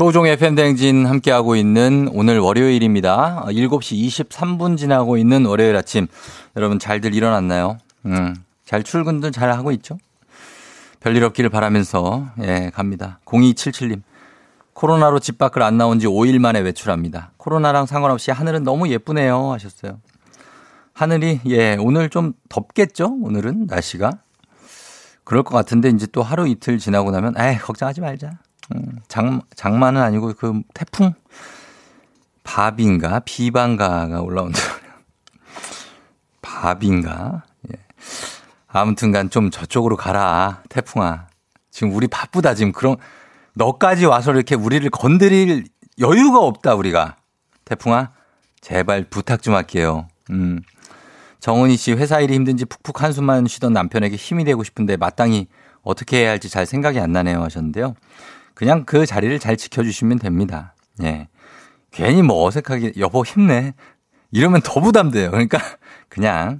조종의 0.00 0.38
팬댕진 0.38 1.04
함께하고 1.04 1.56
있는 1.56 2.08
오늘 2.14 2.38
월요일입니다. 2.38 3.44
7시 3.48 4.02
23분 4.06 4.78
지나고 4.78 5.18
있는 5.18 5.44
월요일 5.44 5.76
아침. 5.76 6.06
여러분 6.56 6.78
잘들 6.78 7.14
일어났나요? 7.14 7.76
음, 8.06 8.34
잘 8.64 8.82
출근들 8.82 9.30
잘 9.30 9.52
하고 9.52 9.72
있죠? 9.72 9.98
별일 11.00 11.22
없기를 11.24 11.50
바라면서, 11.50 12.28
예, 12.40 12.70
갑니다. 12.72 13.20
0277님. 13.26 14.00
코로나로 14.72 15.18
집 15.18 15.36
밖을 15.36 15.62
안 15.62 15.76
나온 15.76 15.98
지 15.98 16.06
5일 16.06 16.38
만에 16.38 16.60
외출합니다. 16.60 17.32
코로나랑 17.36 17.84
상관없이 17.84 18.30
하늘은 18.30 18.64
너무 18.64 18.88
예쁘네요. 18.88 19.52
하셨어요. 19.52 20.00
하늘이, 20.94 21.40
예, 21.44 21.76
오늘 21.78 22.08
좀 22.08 22.32
덥겠죠? 22.48 23.18
오늘은 23.20 23.66
날씨가. 23.66 24.12
그럴 25.24 25.42
것 25.42 25.54
같은데 25.54 25.90
이제 25.90 26.06
또 26.10 26.22
하루 26.22 26.48
이틀 26.48 26.78
지나고 26.78 27.10
나면, 27.10 27.34
에이, 27.38 27.58
걱정하지 27.58 28.00
말자. 28.00 28.38
음, 28.74 28.98
장, 29.08 29.40
장마는 29.56 30.00
아니고 30.00 30.34
그 30.34 30.62
태풍 30.74 31.14
밥인가 32.44 33.20
비반가가 33.20 34.20
올라온다. 34.20 34.58
밥인가? 36.42 37.44
예. 37.70 37.78
아무튼 38.68 39.12
간 39.12 39.30
좀 39.30 39.50
저쪽으로 39.50 39.96
가라 39.96 40.62
태풍아. 40.68 41.26
지금 41.70 41.94
우리 41.94 42.06
바쁘다 42.08 42.54
지금 42.54 42.72
그런 42.72 42.96
너까지 43.54 44.06
와서 44.06 44.32
이렇게 44.32 44.54
우리를 44.54 44.88
건드릴 44.90 45.64
여유가 45.98 46.38
없다 46.40 46.74
우리가. 46.74 47.16
태풍아 47.64 48.10
제발 48.60 49.04
부탁 49.04 49.42
좀 49.42 49.54
할게요. 49.54 50.08
음. 50.30 50.60
정은희 51.40 51.76
씨 51.76 51.92
회사 51.92 52.20
일이 52.20 52.34
힘든지 52.34 52.66
푹푹 52.66 53.02
한숨만 53.02 53.46
쉬던 53.46 53.72
남편에게 53.72 54.16
힘이 54.16 54.44
되고 54.44 54.62
싶은데 54.62 54.96
마땅히 54.96 55.46
어떻게 55.82 56.18
해야 56.18 56.30
할지 56.30 56.50
잘 56.50 56.66
생각이 56.66 57.00
안 57.00 57.12
나네요 57.12 57.42
하셨는데요. 57.42 57.94
그냥 58.60 58.84
그 58.84 59.06
자리를 59.06 59.38
잘 59.38 59.56
지켜주시면 59.56 60.18
됩니다. 60.18 60.74
예. 61.02 61.28
괜히 61.92 62.20
뭐 62.20 62.46
어색하게 62.46 62.92
여보 62.98 63.24
힘내. 63.24 63.72
이러면 64.32 64.60
더 64.62 64.82
부담돼요. 64.82 65.30
그러니까 65.30 65.58
그냥 66.10 66.58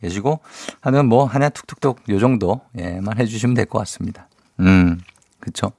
계시고 0.00 0.40
하는 0.80 1.04
뭐 1.10 1.26
하나 1.26 1.50
툭툭툭 1.50 2.08
요 2.08 2.18
정도 2.18 2.62
예만 2.78 3.18
해주시면 3.18 3.52
될 3.52 3.66
것 3.66 3.78
같습니다. 3.80 4.28
음, 4.60 4.98
그쵸. 5.40 5.72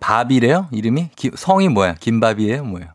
바비래요? 0.00 0.66
이름이? 0.72 1.10
기, 1.14 1.30
성이 1.36 1.68
뭐야? 1.68 1.94
김바비예요? 2.00 2.64
뭐예요? 2.64 2.88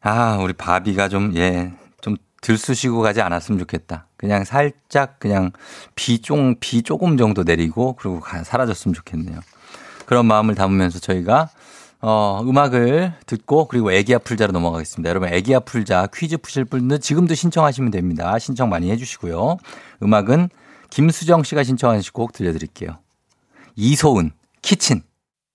아, 0.00 0.36
우리 0.40 0.52
바비가 0.52 1.08
좀, 1.08 1.32
예, 1.34 1.72
좀 2.00 2.16
들쑤시고 2.42 3.00
가지 3.00 3.20
않았으면 3.22 3.58
좋겠다. 3.58 4.06
그냥 4.16 4.44
살짝 4.44 5.18
그냥 5.18 5.50
비 5.96 6.20
좀, 6.20 6.54
비 6.60 6.82
조금 6.82 7.16
정도 7.16 7.42
내리고 7.42 7.94
그리고 7.96 8.20
가, 8.20 8.44
사라졌으면 8.44 8.94
좋겠네요. 8.94 9.40
그런 10.08 10.24
마음을 10.24 10.54
담으면서 10.54 11.00
저희가 11.00 11.50
어, 12.00 12.40
음악을 12.42 13.12
듣고 13.26 13.68
그리고 13.68 13.92
애기야 13.92 14.16
풀자로 14.18 14.52
넘어가겠습니다. 14.52 15.06
여러분 15.10 15.28
애기야 15.28 15.60
풀자 15.60 16.08
퀴즈 16.14 16.38
푸실 16.38 16.64
분들 16.64 17.00
지금도 17.00 17.34
신청하시면 17.34 17.90
됩니다. 17.90 18.38
신청 18.38 18.70
많이 18.70 18.90
해주시고요. 18.90 19.58
음악은 20.02 20.48
김수정 20.88 21.42
씨가 21.42 21.62
신청하신 21.62 22.12
곡 22.14 22.32
들려드릴게요. 22.32 22.96
이소은 23.76 24.30
키친 24.62 25.02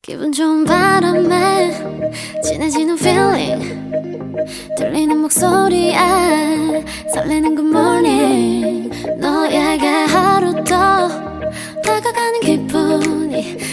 기분 0.04 0.32
좋은 0.32 0.66
바람에 0.66 1.72
진해지는 2.44 2.96
feeling 3.00 3.92
들리는 4.78 5.18
목소리에 5.18 5.96
설레는 7.12 7.56
good 7.56 7.76
morning 7.76 9.18
너에게 9.20 9.88
하루 9.88 10.54
더 10.64 11.08
다가가는 11.82 12.40
기분이 12.42 13.73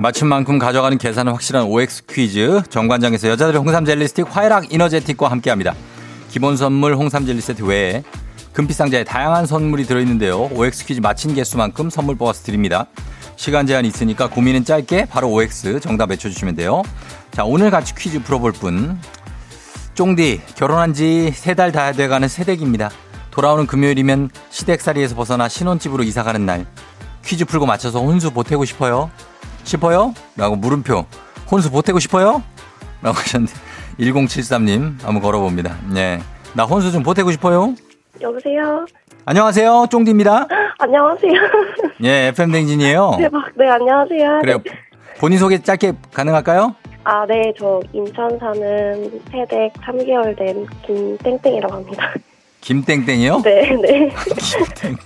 맞춘 0.00 0.28
만큼 0.28 0.58
가져가는 0.58 0.96
계산은 0.96 1.32
확실한 1.32 1.64
OX 1.64 2.06
퀴즈. 2.06 2.62
정관장에서 2.70 3.28
여자들의 3.28 3.60
홍삼 3.60 3.84
젤리 3.84 4.08
스틱 4.08 4.34
화이락 4.34 4.72
이너제틱과 4.72 5.30
함께 5.30 5.50
합니다. 5.50 5.74
기본 6.30 6.56
선물 6.56 6.94
홍삼 6.96 7.26
젤리 7.26 7.40
세트 7.40 7.62
외에 7.64 8.02
금빛 8.52 8.76
상자에 8.76 9.04
다양한 9.04 9.46
선물이 9.46 9.84
들어있는데요. 9.84 10.48
OX 10.54 10.86
퀴즈 10.86 11.00
맞힌 11.00 11.34
개수만큼 11.34 11.90
선물 11.90 12.16
뽑아서 12.16 12.42
드립니다. 12.44 12.86
시간 13.36 13.66
제한 13.66 13.84
있으니까 13.84 14.28
고민은 14.28 14.64
짧게 14.64 15.06
바로 15.06 15.30
OX 15.32 15.80
정답 15.80 16.10
외쳐주시면 16.10 16.56
돼요. 16.56 16.82
자, 17.32 17.44
오늘 17.44 17.70
같이 17.70 17.94
퀴즈 17.94 18.22
풀어볼 18.22 18.52
분. 18.52 18.98
쫑디, 19.94 20.40
결혼한 20.56 20.94
지 20.94 21.30
세 21.34 21.54
달 21.54 21.72
다 21.72 21.92
돼가는 21.92 22.26
새댁입니다. 22.26 22.90
돌아오는 23.30 23.66
금요일이면 23.66 24.30
시댁살이에서 24.50 25.14
벗어나 25.14 25.48
신혼집으로 25.48 26.02
이사가는 26.04 26.44
날. 26.46 26.66
퀴즈 27.24 27.44
풀고 27.44 27.66
맞춰서 27.66 28.00
혼수 28.00 28.30
보태고 28.30 28.64
싶어요? 28.64 29.10
싶어요? 29.70 30.14
라고 30.36 30.56
물음표. 30.56 31.04
혼수 31.50 31.70
보태고 31.70 31.98
싶어요? 31.98 32.42
라고 33.02 33.16
하셨는데 33.16 33.52
1073님 33.98 35.02
한번 35.02 35.20
걸어봅니다. 35.22 35.76
네. 35.92 36.20
나 36.54 36.64
혼수 36.64 36.92
좀 36.92 37.02
보태고 37.02 37.30
싶어요? 37.32 37.74
여보세요? 38.20 38.84
안녕하세요. 39.24 39.86
쫑디입니다. 39.90 40.46
안녕하세요. 40.78 41.32
예, 42.04 42.28
FM 42.28 42.52
댕진이에요. 42.52 43.12
대박. 43.18 43.44
네, 43.56 43.68
안녕하세요. 43.68 44.40
그래요. 44.40 44.58
본인 45.18 45.38
소개 45.38 45.58
짧게 45.58 45.92
가능할까요? 46.12 46.74
아, 47.04 47.24
네, 47.26 47.52
저 47.58 47.80
인천 47.92 48.38
사는 48.38 49.20
세댁 49.30 49.72
3개월 49.74 50.36
된 50.36 50.66
김땡땡이라고 50.86 51.74
합니다. 51.74 52.12
김땡땡이요? 52.60 53.40
네, 53.42 53.70
네. 53.82 54.10
김땡땡. 54.38 54.96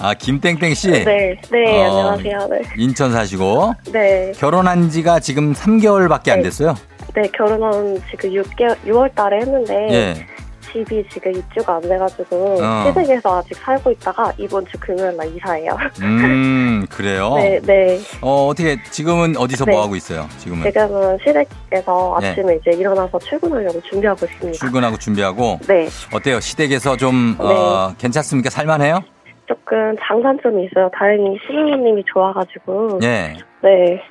아, 0.00 0.14
김땡땡 0.14 0.74
씨. 0.74 0.90
네, 0.90 1.40
네, 1.50 1.86
어, 1.86 2.12
안녕하세요. 2.12 2.48
네. 2.50 2.62
인천 2.76 3.12
사시고 3.12 3.74
네, 3.92 4.32
결혼한 4.36 4.88
지가 4.90 5.20
지금 5.20 5.52
3개월밖에 5.52 6.30
안 6.30 6.38
네. 6.38 6.44
됐어요. 6.44 6.74
네, 7.14 7.22
결혼은 7.36 8.00
지금 8.10 8.30
6개월, 8.30 8.76
6월 8.86 9.12
달에 9.14 9.38
했는데, 9.38 9.74
예. 9.90 10.26
집이 10.72 11.04
지금 11.08 11.32
입주가 11.32 11.76
안 11.76 11.82
돼가지고, 11.82 12.58
어. 12.60 12.84
시댁에서 12.86 13.38
아직 13.38 13.54
살고 13.56 13.90
있다가, 13.92 14.32
이번 14.38 14.66
주 14.66 14.78
금요일 14.78 15.16
날 15.16 15.34
이사해요. 15.34 15.76
음, 16.02 16.86
그래요. 16.90 17.34
네, 17.36 17.60
네. 17.60 17.98
어, 18.20 18.46
어떻게 18.48 18.80
지금은 18.90 19.36
어디서 19.36 19.64
네. 19.64 19.72
뭐 19.72 19.82
하고 19.82 19.96
있어요? 19.96 20.26
지금은 20.38 20.64
지금은 20.64 21.18
시댁에서 21.24 22.18
네. 22.20 22.30
아침에 22.30 22.58
이제 22.60 22.70
일어나서 22.78 23.18
출근하려고 23.18 23.80
준비하고 23.82 24.26
있습니다. 24.26 24.58
출근하고 24.58 24.96
준비하고 24.98 25.58
네, 25.68 25.88
어때요? 26.12 26.40
시댁에서 26.40 26.96
좀 26.96 27.36
어, 27.38 27.94
괜찮습니까? 27.98 28.50
살만해요? 28.50 29.02
조금 29.46 29.96
장단점이 30.06 30.66
있어요. 30.66 30.90
다행히 30.94 31.38
신부님이 31.46 32.04
좋아가지고. 32.12 33.00
예. 33.02 33.34
네. 33.62 34.02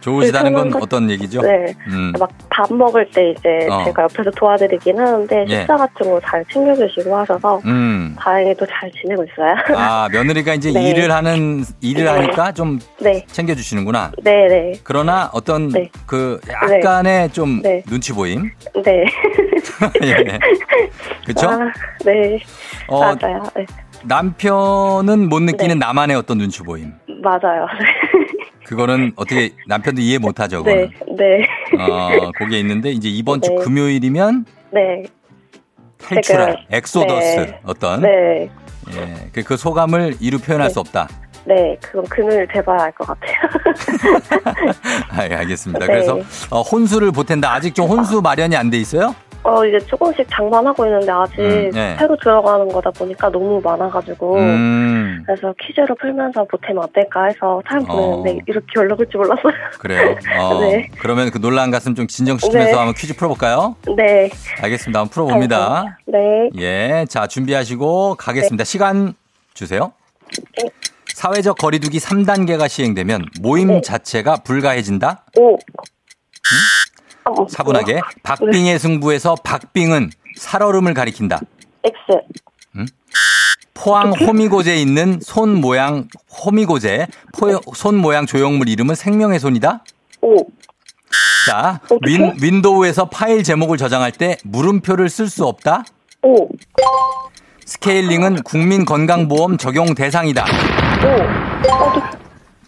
좋으시다는 0.00 0.52
건 0.52 0.62
불편한 0.64 0.80
것- 0.80 0.82
어떤 0.82 1.10
얘기죠? 1.10 1.40
네. 1.42 1.74
음. 1.88 2.12
막밥 2.18 2.72
먹을 2.72 3.08
때 3.10 3.30
이제 3.30 3.66
어. 3.70 3.82
제가 3.84 4.04
옆에서 4.04 4.30
도와드리긴 4.30 4.98
하는데 4.98 5.44
예. 5.48 5.58
식사 5.60 5.76
같은 5.76 6.10
거 6.10 6.20
잘 6.20 6.44
챙겨주시고 6.52 7.16
하셔서 7.16 7.60
음. 7.64 8.14
다행히도 8.18 8.66
잘 8.66 8.90
지내고 8.92 9.24
있어요. 9.24 9.54
아, 9.76 10.08
며느리가 10.12 10.54
이제 10.54 10.70
네. 10.72 10.90
일을 10.90 11.10
하는 11.10 11.64
일을 11.80 12.04
네. 12.04 12.10
하니까 12.10 12.52
좀 12.52 12.78
네. 13.00 13.24
챙겨 13.28 13.54
주시는구나. 13.54 14.12
네, 14.22 14.46
네. 14.48 14.72
그러나 14.84 15.30
어떤 15.32 15.68
네. 15.68 15.90
그 16.06 16.40
약간의 16.50 17.30
좀 17.30 17.60
네. 17.62 17.82
눈치 17.88 18.12
보임. 18.12 18.50
네. 18.84 19.04
예. 20.04 20.38
그렇죠? 21.24 21.48
아, 21.48 21.58
네. 22.04 22.38
어, 22.88 23.00
맞아요. 23.00 23.42
네. 23.56 23.66
남편은 24.04 25.28
못 25.28 25.40
느끼는 25.42 25.78
나만의 25.78 26.16
어떤 26.16 26.38
눈치 26.38 26.62
보임. 26.62 26.92
맞아요. 27.22 27.66
그거는 28.70 29.12
어떻게 29.14 29.50
남편도 29.68 30.00
이해 30.02 30.18
못 30.18 30.40
하죠, 30.40 30.62
네. 30.64 30.88
그거는. 30.88 31.16
네. 31.16 31.46
어, 31.78 32.30
그게 32.36 32.58
있는데 32.58 32.90
이제 32.90 33.08
이번 33.08 33.40
주 33.40 33.50
네. 33.50 33.56
금요일이면 33.62 34.44
네. 34.72 35.04
탈출할 35.98 36.52
제가- 36.68 36.74
엑소더스 36.74 37.36
네. 37.36 37.60
어떤 37.64 38.02
네. 38.02 38.50
예, 38.94 39.28
그- 39.32 39.42
그 39.44 39.56
소감을 39.56 40.16
이루 40.20 40.38
표현할 40.38 40.68
네. 40.68 40.74
수 40.74 40.80
없다. 40.80 41.08
네. 41.44 41.76
그건 41.80 42.04
금요일 42.06 42.46
돼봐야 42.48 42.82
알것 42.86 43.06
같아요. 43.06 43.34
아, 45.10 45.28
예, 45.30 45.34
알겠습니다. 45.36 45.78
네. 45.80 45.86
그래서 45.86 46.18
어, 46.50 46.60
혼수를 46.62 47.12
보탠다. 47.12 47.52
아직 47.54 47.72
좀 47.72 47.88
혼수 47.88 48.20
마련이 48.20 48.56
안 48.56 48.68
돼 48.68 48.78
있어요? 48.78 49.14
어, 49.46 49.64
이제 49.64 49.78
조금씩 49.86 50.26
장만하고 50.28 50.84
있는데 50.86 51.10
아직 51.12 51.38
음, 51.38 51.70
네. 51.72 51.96
새로 51.98 52.16
들어가는 52.16 52.68
거다 52.68 52.90
보니까 52.90 53.30
너무 53.30 53.60
많아가지고. 53.62 54.36
음, 54.36 55.22
그래서 55.24 55.54
퀴즈로 55.60 55.94
풀면서 55.94 56.44
보태면 56.44 56.82
어떨까 56.82 57.26
해서 57.26 57.62
사연 57.68 57.84
어. 57.88 57.94
보냈는데 57.94 58.40
이렇게 58.48 58.66
연락 58.76 58.98
올 59.00 59.06
줄 59.08 59.20
몰랐어요. 59.20 59.52
그래요. 59.78 60.16
어, 60.40 60.60
네. 60.60 60.88
그러면 60.98 61.30
그 61.30 61.40
놀란 61.40 61.70
가슴 61.70 61.94
좀 61.94 62.06
진정시키면서 62.08 62.70
네. 62.72 62.76
한번 62.76 62.94
퀴즈 62.94 63.14
풀어볼까요? 63.14 63.76
네. 63.96 64.28
알겠습니다. 64.62 64.98
한번 65.00 65.10
풀어봅니다. 65.12 65.98
네. 66.06 66.50
예, 66.58 67.06
자 67.08 67.26
준비하시고 67.28 68.16
가겠습니다. 68.16 68.64
시간 68.64 69.14
주세요. 69.54 69.92
네. 70.60 70.68
사회적 71.14 71.56
거리두기 71.58 71.98
3단계가 71.98 72.68
시행되면 72.68 73.26
모임 73.40 73.68
네. 73.68 73.80
자체가 73.80 74.38
불가해진다. 74.44 75.24
오. 75.38 75.54
어, 75.54 75.58
차분하게. 77.50 77.94
네. 77.94 78.00
박빙의 78.22 78.78
승부에서 78.78 79.36
박빙은 79.42 80.10
살얼음을 80.36 80.94
가리킨다. 80.94 81.40
X. 81.84 82.20
포항 83.74 84.10
호미곶에 84.12 84.76
있는 84.76 85.20
손 85.22 85.60
모양 85.60 86.08
호미곶에 86.44 87.06
포, 87.38 87.60
손 87.74 87.96
모양 87.96 88.26
조형물 88.26 88.68
이름은 88.68 88.94
생명의 88.94 89.38
손이다. 89.38 89.84
오. 90.22 90.36
자, 91.46 91.80
어떡해? 91.84 92.00
윈, 92.06 92.34
윈도우에서 92.40 93.10
파일 93.10 93.44
제목을 93.44 93.76
저장할 93.76 94.10
때 94.12 94.36
물음표를 94.44 95.08
쓸 95.08 95.28
수 95.28 95.44
없다. 95.46 95.84
오. 96.22 96.48
스케일링은 97.66 98.42
국민건강보험 98.42 99.58
적용 99.58 99.94
대상이다. 99.94 100.44
오. 100.44 101.72
어, 101.72 101.92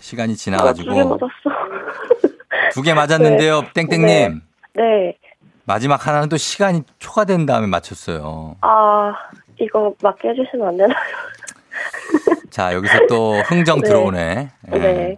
시간이 0.01 0.37
지나가지고. 0.37 1.18
두 2.75 2.83
개 2.83 2.94
맞았는데요, 2.94 3.64
땡땡님. 3.75 4.07
네. 4.07 4.35
네. 4.79 5.19
마지막 5.64 6.07
하나는 6.07 6.29
또 6.29 6.37
시간이 6.37 6.83
초과된 6.99 7.45
다음에 7.45 7.67
맞췄어요. 7.67 8.57
아, 8.62 9.12
이거 9.61 9.93
맞게 10.03 10.29
해주시면 10.31 10.69
안 10.69 10.77
되나요? 10.77 10.97
자, 12.51 12.73
여기서 12.73 13.07
또 13.09 13.35
흥정 13.41 13.81
네. 13.83 13.88
들어오네. 13.88 14.49
예. 14.73 14.79
네. 14.79 15.17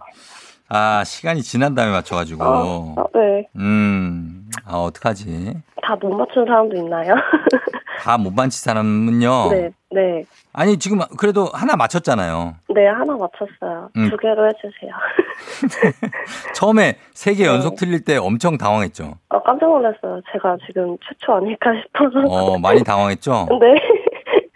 아, 0.67 1.03
시간이 1.05 1.41
지난 1.43 1.75
다음에 1.75 1.91
맞춰가지고. 1.91 2.43
어, 2.43 2.95
어, 2.97 3.05
네. 3.13 3.47
음, 3.55 4.49
아, 4.65 4.77
어떡하지? 4.77 5.53
다 5.83 5.95
못 5.95 6.09
맞춘 6.15 6.45
사람도 6.45 6.75
있나요? 6.77 7.13
다못 8.01 8.33
맞힌 8.33 8.49
사람은요. 8.51 9.49
네. 9.51 9.69
네. 9.91 10.25
아니, 10.53 10.77
지금 10.79 10.99
그래도 11.17 11.49
하나 11.53 11.75
맞췄잖아요. 11.75 12.55
네, 12.73 12.87
하나 12.87 13.13
맞췄어요. 13.15 13.89
음. 13.95 14.09
두 14.09 14.17
개로 14.17 14.47
해주세요. 14.49 14.91
처음에 16.55 16.97
세개 17.13 17.43
네. 17.43 17.49
연속 17.49 17.75
틀릴 17.75 18.03
때 18.03 18.17
엄청 18.17 18.57
당황했죠. 18.57 19.17
어, 19.29 19.43
깜짝 19.43 19.67
놀랐어요. 19.67 20.19
제가 20.31 20.57
지금 20.65 20.97
최초 21.07 21.33
아닐까 21.33 21.69
싶어서. 21.83 22.25
어, 22.27 22.57
많이 22.57 22.83
당황했죠? 22.83 23.47
네. 23.61 23.75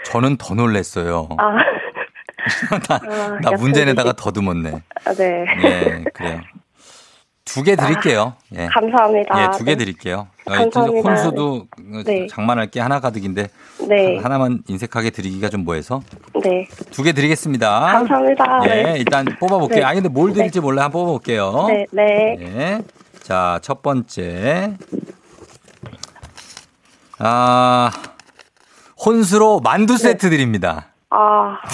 저는 0.06 0.38
더 0.38 0.56
놀랬어요. 0.56 1.30
아, 1.38 1.52
나, 2.90 2.96
아, 2.96 3.40
나 3.42 3.52
문제 3.60 3.86
내다가 3.86 4.14
더듬었네. 4.14 4.72
아, 5.06 5.14
네. 5.14 5.46
예, 5.64 6.04
그래요. 6.14 6.40
두 7.46 7.64
개 7.64 7.76
드릴게요. 7.76 8.34
예. 8.58 8.66
감사합니다. 8.68 9.42
예, 9.44 9.58
두개 9.58 9.76
네. 9.76 9.78
드릴게요. 9.78 10.28
어, 10.48 10.52
감사합니다. 10.54 11.10
혼수도 11.10 11.66
네. 12.06 12.28
장만할 12.28 12.68
게 12.68 12.80
하나 12.80 13.00
가득인데 13.00 13.48
네. 13.88 14.18
하나만 14.20 14.62
인색하게 14.68 15.10
드리기가 15.12 15.50
좀 15.50 15.64
뭐해서 15.64 16.02
네. 16.44 16.68
두 16.92 17.04
개 17.04 17.14
드리겠습니다. 17.14 17.80
감사합니다. 17.80 18.60
예, 18.66 18.84
네. 18.84 18.96
일단 19.00 19.26
뽑아볼게요. 19.40 19.80
네. 19.80 19.84
아니 19.86 20.02
근데 20.02 20.10
뭘 20.10 20.34
드릴지 20.34 20.60
몰라 20.60 20.84
한번 20.86 21.02
뽑아볼게요. 21.02 21.66
네. 21.70 21.86
네. 21.92 22.38
예. 22.40 22.82
자, 23.22 23.60
첫 23.64 23.82
번째. 23.82 24.74
아, 27.18 27.92
혼수로 29.04 29.62
만두 29.62 29.98
세트 29.98 30.30
드립니다. 30.30 30.88
아. 31.10 31.58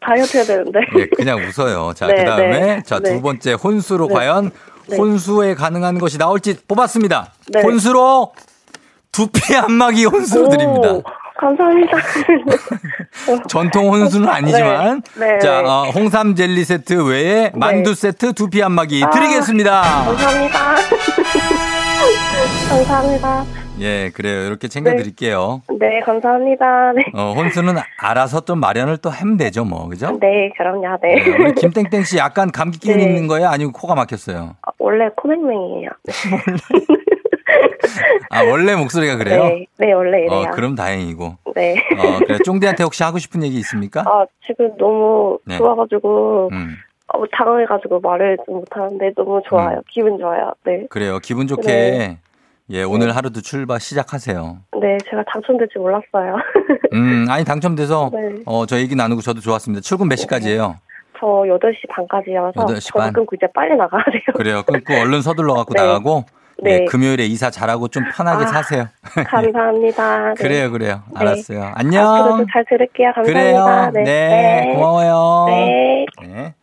다이어트 0.00 0.36
해야 0.36 0.44
되는데. 0.44 0.80
예, 0.98 1.06
그냥 1.06 1.38
웃어요. 1.40 1.92
자, 1.94 2.06
네, 2.06 2.14
그 2.16 2.24
다음에, 2.24 2.60
네, 2.60 2.82
자, 2.84 2.98
네. 3.00 3.14
두 3.14 3.22
번째, 3.22 3.52
혼수로 3.54 4.08
네. 4.08 4.14
과연 4.14 4.50
네. 4.92 4.96
혼수에 4.98 5.54
가능한 5.54 5.98
것이 5.98 6.18
나올지 6.18 6.56
뽑았습니다. 6.68 7.32
네. 7.48 7.62
혼수로 7.62 8.32
두피 9.10 9.56
안마기 9.56 10.04
혼수로 10.04 10.46
오, 10.46 10.48
드립니다. 10.48 10.88
감사합니다. 11.38 11.96
전통 13.48 13.92
혼수는 13.92 14.28
아니지만, 14.28 15.02
네, 15.18 15.32
네, 15.32 15.38
자, 15.40 15.60
네. 15.60 15.68
어, 15.68 15.90
홍삼 15.92 16.36
젤리 16.36 16.64
세트 16.64 17.04
외에 17.08 17.50
만두 17.54 17.94
세트 17.94 18.34
두피 18.34 18.62
안마기 18.62 19.02
아. 19.04 19.10
드리겠습니다. 19.10 19.82
감사합니다. 19.82 20.76
감사합니다. 22.68 23.44
예, 23.80 24.10
그래요. 24.10 24.46
이렇게 24.46 24.68
챙겨드릴게요. 24.68 25.62
네, 25.78 26.00
감사합니다. 26.00 26.92
네. 26.92 27.04
어, 27.14 27.32
혼수는 27.36 27.74
알아서 27.98 28.40
또 28.40 28.54
마련을 28.54 28.98
또 28.98 29.10
하면 29.10 29.36
되죠, 29.36 29.64
뭐. 29.64 29.88
그죠? 29.88 30.18
네, 30.20 30.50
그럼요. 30.56 30.98
네, 31.02 31.16
네. 31.16 31.30
우리 31.30 31.52
김땡땡 31.54 32.04
씨 32.04 32.18
약간 32.18 32.50
감기 32.52 32.78
기운 32.78 32.98
네. 32.98 33.04
있는 33.04 33.26
거예요? 33.26 33.48
아니면 33.48 33.72
코가 33.72 33.94
막혔어요? 33.94 34.56
아, 34.62 34.70
원래 34.78 35.08
코맹맹이에요. 35.16 35.90
네. 36.04 36.12
아, 38.30 38.42
원래 38.44 38.74
목소리가 38.76 39.16
그래요? 39.16 39.44
네, 39.44 39.66
네, 39.78 39.92
원래 39.92 40.18
이래요. 40.24 40.30
어, 40.30 40.50
그럼 40.52 40.74
다행이고. 40.74 41.36
네. 41.54 41.76
어, 41.98 42.18
그래. 42.26 42.38
쫑디한테 42.44 42.84
혹시 42.84 43.02
하고 43.02 43.18
싶은 43.18 43.42
얘기 43.42 43.56
있습니까? 43.58 44.00
아, 44.06 44.24
지금 44.46 44.74
너무 44.78 45.38
네. 45.44 45.56
좋아가지고, 45.58 46.50
음, 46.52 46.76
어, 47.12 47.24
당황해가지고 47.30 48.00
말을 48.00 48.38
좀 48.46 48.56
못하는데 48.56 49.12
너무 49.14 49.40
좋아요. 49.48 49.76
음. 49.78 49.82
기분 49.90 50.18
좋아요. 50.18 50.52
네. 50.64 50.86
그래요. 50.88 51.18
기분 51.18 51.46
좋게, 51.46 51.66
네. 51.68 52.18
예, 52.70 52.82
오늘 52.84 53.14
하루도 53.14 53.42
출발 53.42 53.80
시작하세요. 53.80 54.58
네, 54.80 54.98
제가 55.10 55.22
당첨될 55.30 55.68
줄 55.72 55.82
몰랐어요. 55.82 56.36
음, 56.94 57.26
아니, 57.28 57.44
당첨돼서, 57.44 58.10
네. 58.12 58.42
어, 58.46 58.64
저 58.66 58.78
얘기 58.78 58.94
나누고 58.96 59.20
저도 59.20 59.40
좋았습니다. 59.40 59.82
출근 59.82 60.08
몇 60.08 60.16
시까지예요? 60.16 60.76
저 61.18 61.26
8시 61.26 61.88
반까지여서 61.90 62.66
8시 62.66 62.96
반? 62.96 63.12
끊고 63.12 63.36
이제 63.36 63.46
빨리 63.54 63.76
나가야 63.76 64.02
돼요. 64.04 64.22
그래요. 64.34 64.62
끊고 64.62 64.94
얼른 64.94 65.20
서둘러 65.22 65.54
갖고 65.54 65.74
네. 65.74 65.82
나가고, 65.82 66.24
네. 66.62 66.78
네. 66.78 66.84
금요일에 66.86 67.26
이사 67.26 67.50
잘하고 67.50 67.88
좀 67.88 68.04
편하게 68.14 68.44
아, 68.44 68.46
사세요. 68.46 68.86
감사합니다. 69.26 70.34
네. 70.34 70.42
그래요, 70.42 70.70
그래요. 70.70 71.02
네. 71.12 71.20
알았어요. 71.20 71.62
앞으로도 71.62 71.74
안녕. 71.78 72.46
잘 72.52 72.64
들을게요. 72.68 73.12
그래요. 73.24 73.56
감사합니다. 73.56 74.02
네. 74.02 74.72
고마워요. 74.74 75.46
네. 76.22 76.54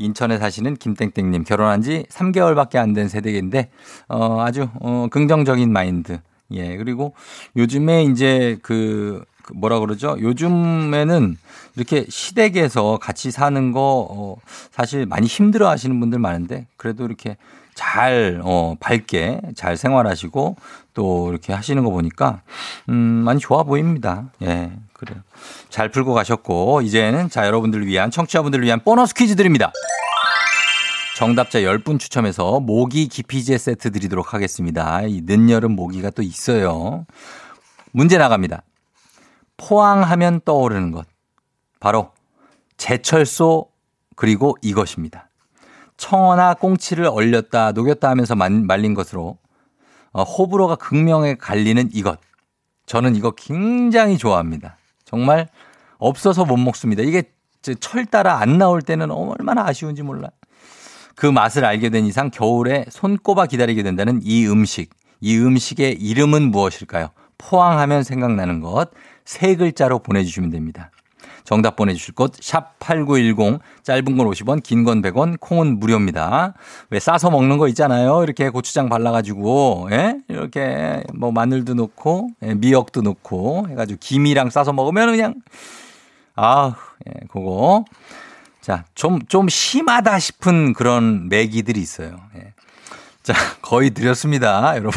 네. 0.00 0.06
인천에 0.06 0.38
사시는 0.38 0.76
김땡땡님 0.76 1.44
결혼한 1.44 1.82
지 1.82 2.04
3개월밖에 2.10 2.76
안 2.76 2.94
된 2.94 3.08
세대인데 3.08 3.70
어 4.08 4.40
아주 4.40 4.68
어 4.80 5.06
긍정적인 5.10 5.72
마인드. 5.72 6.18
예 6.52 6.76
그리고 6.76 7.14
요즘에 7.56 8.02
이제 8.04 8.58
그, 8.62 9.22
그 9.42 9.52
뭐라 9.54 9.78
그러죠? 9.78 10.16
요즘에는 10.20 11.36
이렇게 11.76 12.04
시댁에서 12.08 12.98
같이 13.00 13.30
사는 13.30 13.70
거 13.72 14.08
어, 14.10 14.36
사실 14.72 15.06
많이 15.06 15.26
힘들어 15.28 15.68
하시는 15.68 15.98
분들 16.00 16.18
많은데 16.18 16.66
그래도 16.76 17.04
이렇게 17.04 17.36
잘, 17.74 18.40
어, 18.44 18.74
밝게 18.80 19.40
잘 19.54 19.76
생활하시고 19.76 20.56
또 20.94 21.30
이렇게 21.30 21.52
하시는 21.52 21.82
거 21.84 21.90
보니까 21.90 22.42
음, 22.88 22.94
많이 22.94 23.38
좋아 23.38 23.62
보입니다. 23.62 24.30
예, 24.42 24.72
그래요. 25.00 25.22
잘 25.70 25.88
풀고 25.88 26.12
가셨고 26.12 26.82
이제는 26.82 27.30
자, 27.30 27.46
여러분들을 27.46 27.86
위한 27.86 28.10
청취자분들을 28.10 28.62
위한 28.64 28.80
보너스 28.80 29.14
퀴즈 29.14 29.34
드립니다. 29.34 29.72
정답자 31.16 31.60
10분 31.60 31.98
추첨해서 31.98 32.60
모기 32.60 33.08
기피제 33.08 33.56
세트 33.56 33.92
드리도록 33.92 34.34
하겠습니다. 34.34 35.00
이 35.02 35.22
늦여름 35.24 35.72
모기가 35.72 36.10
또 36.10 36.22
있어요. 36.22 37.06
문제 37.92 38.18
나갑니다. 38.18 38.62
포항하면 39.56 40.40
떠오르는 40.44 40.90
것. 40.92 41.06
바로 41.80 42.12
제철소 42.76 43.68
그리고 44.16 44.56
이것입니다. 44.60 45.28
청어나 45.96 46.54
꽁치를 46.54 47.06
얼렸다 47.06 47.72
녹였다 47.72 48.08
하면서 48.10 48.34
만- 48.34 48.66
말린 48.66 48.92
것으로 48.94 49.38
어, 50.12 50.22
호불호가 50.24 50.76
극명하게 50.76 51.36
갈리는 51.36 51.88
이것. 51.92 52.18
저는 52.86 53.14
이거 53.16 53.30
굉장히 53.32 54.18
좋아합니다. 54.18 54.76
정말 55.10 55.48
없어서 55.98 56.44
못 56.44 56.56
먹습니다. 56.56 57.02
이게 57.02 57.24
저철 57.62 58.06
따라 58.06 58.40
안 58.40 58.58
나올 58.58 58.80
때는 58.80 59.10
얼마나 59.10 59.66
아쉬운지 59.66 60.02
몰라. 60.02 60.30
그 61.16 61.26
맛을 61.26 61.64
알게 61.64 61.90
된 61.90 62.06
이상 62.06 62.30
겨울에 62.30 62.86
손꼽아 62.88 63.46
기다리게 63.46 63.82
된다는 63.82 64.20
이 64.22 64.46
음식. 64.46 64.90
이 65.20 65.36
음식의 65.36 66.00
이름은 66.00 66.50
무엇일까요? 66.50 67.10
포항하면 67.36 68.04
생각나는 68.04 68.60
것. 68.60 68.90
세 69.24 69.56
글자로 69.56 69.98
보내주시면 69.98 70.50
됩니다. 70.50 70.90
정답 71.44 71.76
보내주실 71.76 72.14
곳, 72.14 72.32
샵 72.40 72.78
8910, 72.78 73.60
짧은 73.82 74.16
건 74.16 74.26
50원, 74.28 74.62
긴 74.62 74.84
건 74.84 75.02
100원, 75.02 75.38
콩은 75.40 75.78
무료입니다. 75.80 76.54
왜 76.90 77.00
싸서 77.00 77.30
먹는 77.30 77.58
거 77.58 77.68
있잖아요. 77.68 78.22
이렇게 78.22 78.48
고추장 78.50 78.88
발라가지고, 78.88 79.88
예? 79.92 80.16
이렇게 80.28 81.02
뭐 81.14 81.32
마늘도 81.32 81.74
넣고, 81.74 82.30
예, 82.42 82.54
미역도 82.54 83.02
넣고, 83.02 83.66
해가지고 83.70 83.98
김이랑 84.00 84.50
싸서 84.50 84.72
먹으면 84.72 85.10
그냥, 85.10 85.34
아, 86.36 86.74
예, 87.06 87.26
그거. 87.28 87.84
자, 88.60 88.84
좀, 88.94 89.20
좀 89.26 89.48
심하다 89.48 90.18
싶은 90.18 90.74
그런 90.74 91.28
매기들이 91.28 91.80
있어요. 91.80 92.16
예. 92.36 92.52
자, 93.22 93.34
거의 93.62 93.90
드렸습니다, 93.90 94.76
여러분. 94.76 94.92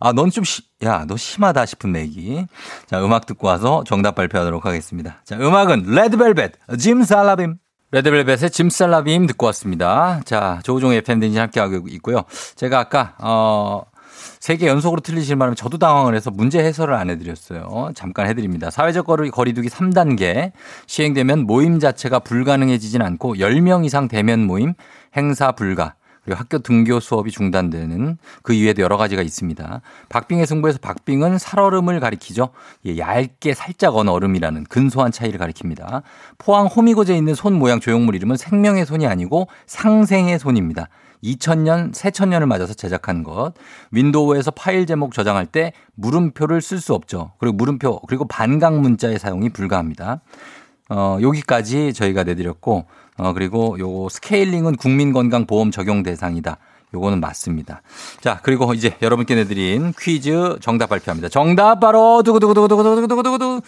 아, 0.00 0.12
넌 0.12 0.30
좀, 0.30 0.44
시, 0.44 0.62
야, 0.84 1.04
너 1.06 1.16
심하다 1.16 1.66
싶은 1.66 1.92
매기. 1.92 2.46
자, 2.86 3.04
음악 3.04 3.26
듣고 3.26 3.46
와서 3.46 3.84
정답 3.86 4.14
발표하도록 4.14 4.64
하겠습니다. 4.64 5.20
자, 5.24 5.36
음악은 5.36 5.84
레드벨벳, 5.86 6.52
짐 6.78 7.02
살라빔. 7.02 7.58
레드벨벳의 7.90 8.50
짐 8.50 8.70
살라빔 8.70 9.26
듣고 9.26 9.46
왔습니다. 9.46 10.20
자, 10.24 10.60
조우종의 10.64 10.98
FM댕진 10.98 11.40
함께하고 11.40 11.86
있고요. 11.88 12.24
제가 12.56 12.80
아까, 12.80 13.14
어, 13.18 13.82
세개 14.40 14.66
연속으로 14.66 15.00
틀리실 15.00 15.36
바람에 15.36 15.54
저도 15.54 15.78
당황을 15.78 16.14
해서 16.14 16.30
문제 16.30 16.58
해설을 16.62 16.94
안 16.94 17.08
해드렸어요. 17.10 17.92
잠깐 17.94 18.26
해드립니다. 18.26 18.70
사회적 18.70 19.06
거리, 19.06 19.30
거리두기 19.30 19.68
3단계 19.68 20.52
시행되면 20.86 21.46
모임 21.46 21.78
자체가 21.78 22.18
불가능해지진 22.20 23.00
않고 23.00 23.36
10명 23.36 23.84
이상 23.86 24.08
대면 24.08 24.40
모임, 24.46 24.74
행사 25.16 25.52
불가, 25.52 25.94
그리고 26.24 26.38
학교 26.38 26.58
등교 26.58 27.00
수업이 27.00 27.30
중단되는 27.30 28.18
그 28.42 28.52
이외에도 28.54 28.82
여러 28.82 28.96
가지가 28.96 29.22
있습니다. 29.22 29.80
박빙의 30.08 30.46
승부에서 30.46 30.78
박빙은 30.80 31.38
살얼음을 31.38 32.00
가리키죠. 32.00 32.50
예, 32.86 32.98
얇게 32.98 33.54
살짝 33.54 33.96
언 33.96 34.08
얼음이라는 34.08 34.64
근소한 34.64 35.12
차이를 35.12 35.38
가리킵니다. 35.38 36.02
포항 36.38 36.66
호미곶에 36.66 37.16
있는 37.16 37.34
손 37.34 37.54
모양 37.54 37.80
조형물 37.80 38.14
이름은 38.14 38.36
생명의 38.36 38.86
손이 38.86 39.06
아니고 39.06 39.48
상생의 39.66 40.38
손입니다. 40.38 40.88
2000년, 41.24 41.94
새천년을 41.94 42.46
맞아서 42.46 42.74
제작한 42.74 43.22
것. 43.22 43.54
윈도우에서 43.90 44.50
파일 44.50 44.86
제목 44.86 45.14
저장할 45.14 45.46
때 45.46 45.72
물음표를 45.94 46.60
쓸 46.60 46.80
수 46.80 46.94
없죠. 46.94 47.32
그리고 47.38 47.56
물음표, 47.56 48.00
그리고 48.06 48.26
반강 48.26 48.82
문자의 48.82 49.18
사용이 49.18 49.48
불가합니다. 49.48 50.20
어, 50.90 51.16
여기까지 51.22 51.94
저희가 51.94 52.24
내드렸고, 52.24 52.84
어, 53.16 53.32
그리고 53.32 53.76
요거 53.78 54.08
스케일링은 54.10 54.76
국민건강보험 54.76 55.70
적용 55.70 56.02
대상이다. 56.02 56.58
요거는 56.94 57.20
맞습니다. 57.20 57.82
자, 58.20 58.40
그리고 58.42 58.72
이제 58.74 58.96
여러분께 59.02 59.34
내드린 59.34 59.92
퀴즈 59.98 60.56
정답 60.60 60.88
발표합니다. 60.90 61.28
정답 61.28 61.80
바로 61.80 62.22
두구두구두구두구두구두구두구 62.22 63.60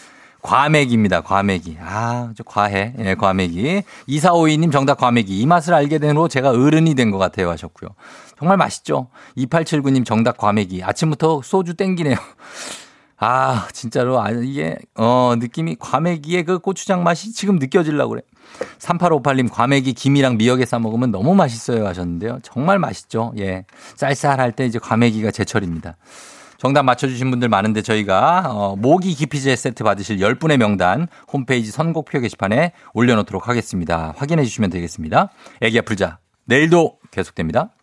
과메기입니다. 0.42 1.22
과메기. 1.22 1.76
아, 1.80 2.30
저 2.36 2.44
과해. 2.44 2.94
예, 3.00 3.14
과메기. 3.16 3.82
2452님 4.08 4.70
정답 4.70 4.98
과메기. 4.98 5.36
이 5.40 5.46
맛을 5.46 5.74
알게 5.74 5.98
된후 5.98 6.28
제가 6.28 6.50
어른이 6.50 6.94
된 6.94 7.10
것 7.10 7.18
같아요 7.18 7.50
하셨고요. 7.50 7.90
정말 8.38 8.56
맛있죠? 8.56 9.08
2879님 9.38 10.04
정답 10.04 10.36
과메기. 10.38 10.84
아침부터 10.84 11.40
소주 11.42 11.74
땡기네요. 11.74 12.16
아, 13.18 13.66
진짜로, 13.72 14.20
아, 14.20 14.30
이게, 14.30 14.76
어, 14.94 15.34
느낌이, 15.38 15.76
과메기의 15.78 16.44
그 16.44 16.58
고추장 16.58 17.02
맛이 17.02 17.32
지금 17.32 17.56
느껴지려고 17.56 18.10
그래. 18.10 18.22
3858님, 18.78 19.50
과메기 19.50 19.94
김이랑 19.94 20.36
미역에 20.36 20.66
싸 20.66 20.78
먹으면 20.78 21.10
너무 21.10 21.34
맛있어요 21.34 21.86
하셨는데요. 21.86 22.40
정말 22.42 22.78
맛있죠. 22.78 23.32
예. 23.38 23.64
쌀쌀할 23.96 24.52
때 24.52 24.66
이제 24.66 24.78
과메기가 24.78 25.30
제철입니다. 25.30 25.96
정답 26.58 26.84
맞춰주신 26.84 27.30
분들 27.30 27.48
많은데 27.48 27.80
저희가, 27.82 28.44
어, 28.48 28.76
모기 28.76 29.14
기피제 29.14 29.56
세트 29.56 29.82
받으실 29.82 30.18
10분의 30.18 30.58
명단 30.58 31.08
홈페이지 31.32 31.70
선곡표 31.70 32.20
게시판에 32.20 32.72
올려놓도록 32.92 33.48
하겠습니다. 33.48 34.14
확인해 34.16 34.44
주시면 34.44 34.70
되겠습니다. 34.70 35.30
애기 35.62 35.78
아플자. 35.78 36.18
내일도 36.44 36.98
계속됩니다. 37.10 37.75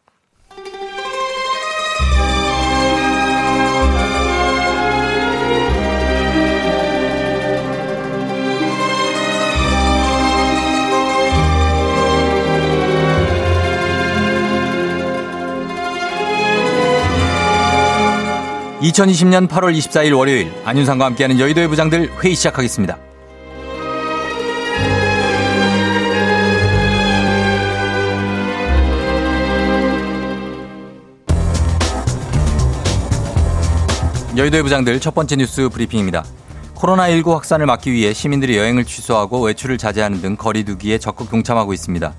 (2020년 18.83 19.47
8월 19.47 19.73
24일) 19.77 20.17
월요일 20.17 20.51
안윤상과 20.65 21.05
함께하는 21.05 21.39
여의도의 21.39 21.69
부장들 21.69 22.11
회의 22.21 22.35
시작하겠습니다. 22.35 22.97
여의도의 34.35 34.63
부장들 34.63 34.99
첫 34.99 35.15
번째 35.15 35.37
뉴스 35.37 35.69
브리핑입니다. 35.69 36.25
코로나19 36.75 37.31
확산을 37.31 37.65
막기 37.65 37.93
위해 37.93 38.11
시민들이 38.11 38.57
여행을 38.57 38.83
취소하고 38.83 39.45
외출을 39.45 39.77
자제하는 39.77 40.21
등 40.21 40.35
거리두기에 40.35 40.97
적극 40.97 41.29
동참하고 41.29 41.71
있습니다. 41.71 42.13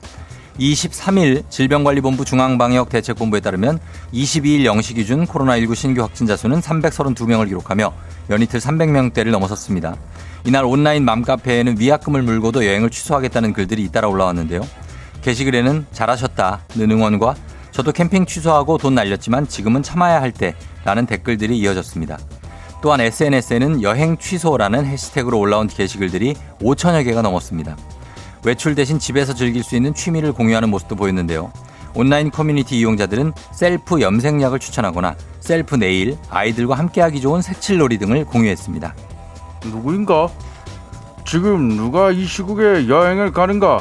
23일 0.59 1.49
질병관리본부 1.51 2.25
중앙방역대책본부에 2.25 3.40
따르면 3.40 3.81
22일 4.12 4.64
0시 4.64 4.95
기준 4.95 5.27
코로나19 5.27 5.75
신규 5.75 6.03
확진자 6.03 6.37
수는 6.37 6.61
332명을 6.61 7.49
기록하며 7.49 7.93
연이틀 8.31 8.61
300명대를 8.61 9.31
넘어섰습니다. 9.31 9.97
이날 10.45 10.64
온라인 10.64 11.05
맘카페에는 11.05 11.79
위약금을 11.79 12.23
물고도 12.23 12.67
여행을 12.67 12.90
취소하겠다는 12.90 13.53
글들이 13.53 13.83
잇따라 13.83 14.09
올라왔는데요. 14.09 14.61
게시글에는 15.23 15.87
잘하셨다는 15.90 16.90
응원과 16.90 17.35
저도 17.73 17.90
캠핑 17.90 18.27
취소하고 18.27 18.79
돈 18.79 18.95
날렸지만 18.95 19.49
지금은 19.49 19.83
참아야 19.83 20.21
할 20.21 20.31
때라는 20.31 21.07
댓글들이 21.07 21.59
이어졌습니다. 21.59 22.19
또한 22.83 23.01
SNS에는 23.01 23.83
여행 23.83 24.19
취소라는 24.19 24.85
해시태그로 24.85 25.38
올라온 25.38 25.67
게시글들이 25.67 26.35
5천여 26.61 27.05
개가 27.05 27.23
넘었습니다. 27.23 27.77
외출 28.44 28.74
대신 28.74 28.98
집에서 28.98 29.33
즐길 29.35 29.62
수 29.62 29.76
있는 29.76 29.94
취미를 29.94 30.33
공유하는 30.33 30.70
모습도 30.70 30.96
보였는데요. 30.96 31.50
온라인 31.94 32.30
커뮤니티 32.30 32.78
이용자들은 32.78 33.33
셀프 33.52 34.00
염색약을 34.00 34.59
추천하거나 34.59 35.14
셀프 35.40 35.76
네일, 35.76 36.16
아이들과 36.28 36.74
함께하기 36.74 37.20
좋은 37.20 37.40
색칠놀이 37.40 37.98
등을 37.98 38.24
공유했습니다. 38.24 38.94
누구인가? 39.66 40.28
지금 41.24 41.68
누가 41.76 42.11
이 42.11 42.24
시국에 42.24 42.88
여행을 42.88 43.33
가는가? 43.33 43.80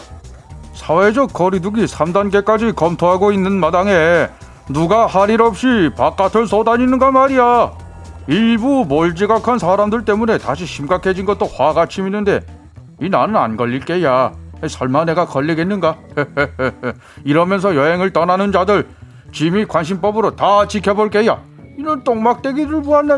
사회적 0.73 1.33
거리두기 1.33 1.85
3단계까지 1.85 2.75
검토하고 2.75 3.31
있는 3.31 3.53
마당에 3.53 4.27
누가 4.69 5.07
할 5.07 5.29
일 5.29 5.41
없이 5.41 5.89
바깥을 5.97 6.47
쏘다니는가 6.47 7.11
말이야. 7.11 7.73
일부 8.27 8.85
몰지각한 8.87 9.59
사람들 9.59 10.05
때문에 10.05 10.37
다시 10.37 10.65
심각해진 10.65 11.25
것도 11.25 11.45
화가 11.47 11.87
치미는데 11.87 12.39
이 13.01 13.09
나는 13.09 13.35
안 13.35 13.57
걸릴 13.57 13.81
게야. 13.81 14.31
설마 14.67 15.05
내가 15.05 15.25
걸리겠는가? 15.25 15.97
이러면서 17.25 17.75
여행을 17.75 18.11
떠나는 18.13 18.51
자들 18.51 18.87
짐이 19.31 19.65
관심법으로 19.65 20.35
다 20.35 20.67
지켜볼 20.67 21.09
게야. 21.09 21.41
이런 21.77 22.03
똥막대기를 22.03 22.81
보았네. 22.83 23.17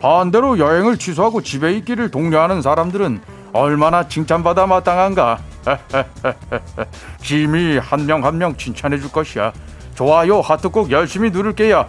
반대로 0.00 0.58
여행을 0.58 0.96
취소하고 0.98 1.42
집에 1.42 1.72
있기를 1.74 2.10
독려하는 2.10 2.62
사람들은 2.62 3.20
얼마나 3.52 4.08
칭찬받아 4.08 4.66
마땅한가. 4.66 5.38
짐이 7.22 7.78
한 7.78 8.06
명 8.06 8.24
한명 8.24 8.56
칭찬해 8.56 8.98
줄 8.98 9.10
것이야. 9.10 9.52
좋아요 9.94 10.40
하트 10.40 10.68
꼭 10.68 10.90
열심히 10.90 11.30
누를게야. 11.30 11.86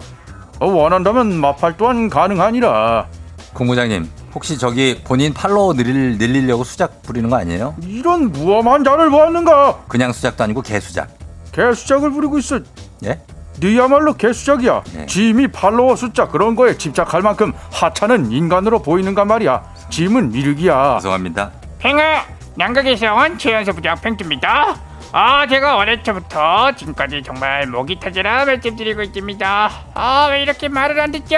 어, 0.60 0.66
원한다면 0.66 1.34
마팔 1.40 1.76
또한 1.76 2.08
가능하니라. 2.08 3.06
공부장님 3.52 4.08
혹시 4.36 4.58
저기 4.58 5.00
본인 5.02 5.32
팔로워 5.32 5.72
늘릴, 5.72 6.18
늘리려고 6.18 6.62
수작 6.62 7.00
부리는 7.02 7.30
거 7.30 7.36
아니에요? 7.38 7.74
이런 7.82 8.30
무엄한 8.32 8.84
자를 8.84 9.08
보았는가? 9.08 9.84
그냥 9.88 10.12
수작도 10.12 10.44
아니고 10.44 10.60
개수작. 10.60 11.08
개수작을 11.52 12.10
부리고 12.10 12.38
있어. 12.38 12.60
예? 13.06 13.18
네야말로 13.58 14.12
개수작이야. 14.12 14.82
네. 14.92 15.06
짐이 15.06 15.48
팔로워 15.48 15.96
숫자 15.96 16.28
그런 16.28 16.54
거에 16.54 16.76
집착할 16.76 17.22
만큼 17.22 17.54
하찮은 17.72 18.30
인간으로 18.30 18.82
보이는가 18.82 19.24
말이야. 19.24 19.62
짐은 19.88 20.34
일기야. 20.34 20.98
죄송합니다. 20.98 21.52
팽아 21.78 22.22
양극에서 22.60 23.14
온 23.14 23.38
최연소 23.38 23.72
부장 23.72 23.98
팽주입니다. 24.02 24.76
아 25.12 25.46
제가 25.46 25.76
어릴 25.78 26.02
때부터 26.02 26.72
지금까지 26.76 27.22
정말 27.24 27.66
목이 27.68 27.98
터지라 28.00 28.44
말씀드리고 28.44 29.00
있습니다. 29.00 29.70
아 29.94 30.28
왜 30.30 30.42
이렇게 30.42 30.68
말을 30.68 31.00
안 31.00 31.10
듣죠? 31.10 31.36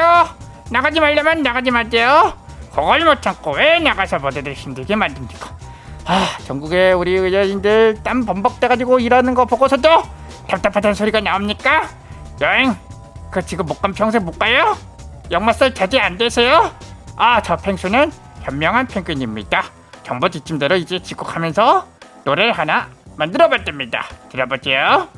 나가지 0.73 0.99
말려면 0.99 1.45
나가지 1.45 1.71
마세요. 1.71 2.33
그걸 2.79 3.05
못 3.05 3.21
참고 3.21 3.57
왜 3.57 3.81
나가서 3.81 4.21
모두들 4.21 4.53
힘들게 4.55 4.95
만듭니까? 4.95 5.51
아 6.05 6.39
전국에 6.47 6.93
우리 6.93 7.17
의료인들 7.17 8.05
땀 8.05 8.25
범벅 8.25 8.61
돼가지고 8.61 9.01
일하는 9.01 9.35
거 9.35 9.45
보고서도 9.47 9.89
답답하다는 10.47 10.95
소리가 10.95 11.21
나옵니까? 11.21 11.89
여행 12.41 12.77
그 13.33 13.45
지금 13.45 13.67
못간 13.67 13.93
평생 13.93 14.25
못 14.25 14.39
가요? 14.39 14.77
역마살 15.29 15.75
자제 15.75 15.99
안 15.99 16.17
되세요? 16.17 16.73
아 17.17 17.41
저 17.43 17.57
펭수는 17.57 18.13
현명한 18.43 18.87
펭귄입니다. 18.87 19.65
정보 20.05 20.29
지침대로 20.29 20.77
이제 20.77 21.03
직국하면서 21.03 21.85
노래를 22.23 22.53
하나 22.53 22.89
만들어봤답니다. 23.17 24.07
들어보세요. 24.31 25.09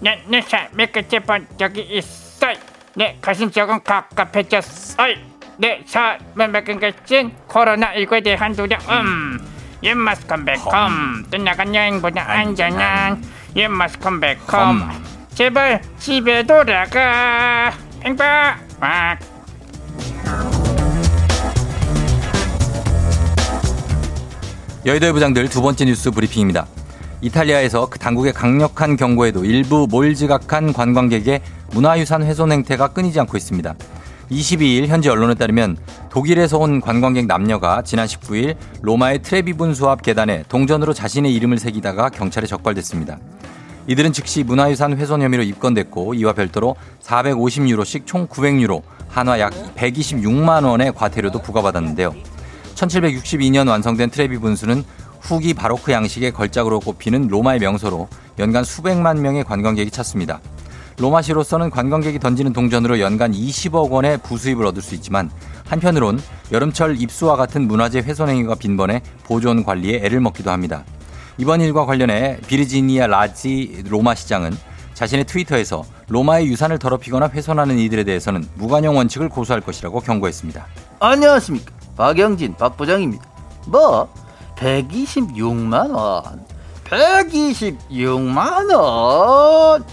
내 0.00 0.20
내사 0.26 0.66
몇개째 0.72 1.20
번 1.20 1.46
적이 1.56 1.82
있어. 1.82 2.48
내 2.96 3.16
가슴 3.22 3.48
쪽은 3.52 3.84
갑갑해졌어. 3.84 4.96
내 5.58 5.80
삶을 5.86 6.48
맡은 6.48 6.78
것은 6.80 7.32
코로나19에 7.48 8.22
대한 8.24 8.54
두려움. 8.54 9.38
예 9.82 9.94
마스크 9.94 10.44
백컴. 10.44 11.26
떠나간 11.30 11.74
여행보다 11.74 12.30
안전한 12.30 13.22
예 13.56 13.68
마스크 13.68 14.20
백컴. 14.20 14.90
제발 15.34 15.80
집에 15.98 16.42
돌아가. 16.42 17.72
팽파 18.00 18.56
막 18.78 19.18
여의도의 24.84 25.12
부장들 25.12 25.48
두 25.48 25.62
번째 25.62 25.84
뉴스 25.86 26.10
브리핑입니다. 26.10 26.66
이탈리아에서 27.22 27.88
그 27.88 27.98
당국의 27.98 28.32
강력한 28.32 28.96
경고에도 28.96 29.44
일부 29.44 29.88
몰지각한 29.90 30.72
관광객의 30.72 31.40
문화유산 31.72 32.22
훼손 32.22 32.52
행태가 32.52 32.88
끊이지 32.88 33.18
않고 33.20 33.36
있습니다. 33.36 33.74
22일 34.30 34.86
현지 34.86 35.08
언론에 35.08 35.34
따르면 35.34 35.76
독일에서 36.10 36.58
온 36.58 36.80
관광객 36.80 37.26
남녀가 37.26 37.82
지난 37.82 38.06
19일 38.06 38.56
로마의 38.82 39.22
트레비 39.22 39.52
분수 39.52 39.88
앞 39.88 40.02
계단에 40.02 40.44
동전으로 40.48 40.92
자신의 40.92 41.34
이름을 41.34 41.58
새기다가 41.58 42.08
경찰에 42.10 42.46
적발됐습니다. 42.46 43.18
이들은 43.88 44.12
즉시 44.12 44.42
문화유산 44.42 44.96
훼손 44.96 45.22
혐의로 45.22 45.44
입건됐고 45.44 46.14
이와 46.14 46.32
별도로 46.32 46.74
450유로씩 47.02 48.04
총 48.04 48.26
900유로, 48.26 48.82
한화 49.08 49.38
약 49.38 49.52
126만 49.76 50.64
원의 50.64 50.92
과태료도 50.92 51.40
부과받았는데요. 51.42 52.12
1762년 52.74 53.68
완성된 53.68 54.10
트레비 54.10 54.38
분수는 54.38 54.82
후기 55.20 55.54
바로크 55.54 55.92
양식의 55.92 56.32
걸작으로 56.32 56.80
꼽히는 56.80 57.28
로마의 57.28 57.60
명소로 57.60 58.08
연간 58.38 58.64
수백만 58.64 59.22
명의 59.22 59.44
관광객이 59.44 59.90
찾습니다. 59.90 60.40
로마시로서는 60.98 61.70
관광객이 61.70 62.18
던지는 62.18 62.52
동전으로 62.52 63.00
연간 63.00 63.32
20억 63.32 63.90
원의 63.90 64.18
부수입을 64.18 64.64
얻을 64.66 64.80
수 64.82 64.94
있지만 64.94 65.30
한편으론 65.68 66.20
여름철 66.52 67.00
입수와 67.00 67.36
같은 67.36 67.66
문화재 67.68 67.98
훼손 67.98 68.28
행위가 68.28 68.54
빈번해 68.54 69.02
보존 69.24 69.64
관리에 69.64 70.00
애를 70.04 70.20
먹기도 70.20 70.50
합니다. 70.50 70.84
이번 71.38 71.60
일과 71.60 71.84
관련해 71.84 72.38
비르지니아 72.46 73.08
라지 73.08 73.82
로마 73.88 74.14
시장은 74.14 74.56
자신의 74.94 75.26
트위터에서 75.26 75.84
로마의 76.08 76.46
유산을 76.46 76.78
더럽히거나 76.78 77.28
훼손하는 77.28 77.78
이들에 77.78 78.04
대해서는 78.04 78.46
무관용 78.54 78.96
원칙을 78.96 79.28
고수할 79.28 79.60
것이라고 79.60 80.00
경고했습니다. 80.00 80.66
안녕하십니까 81.00 81.74
박영진 81.96 82.56
박 82.56 82.76
부장입니다 82.78 83.22
뭐 83.66 84.08
126만 84.56 85.90
원 85.94 86.46
126만 86.84 88.72
원 88.74 89.84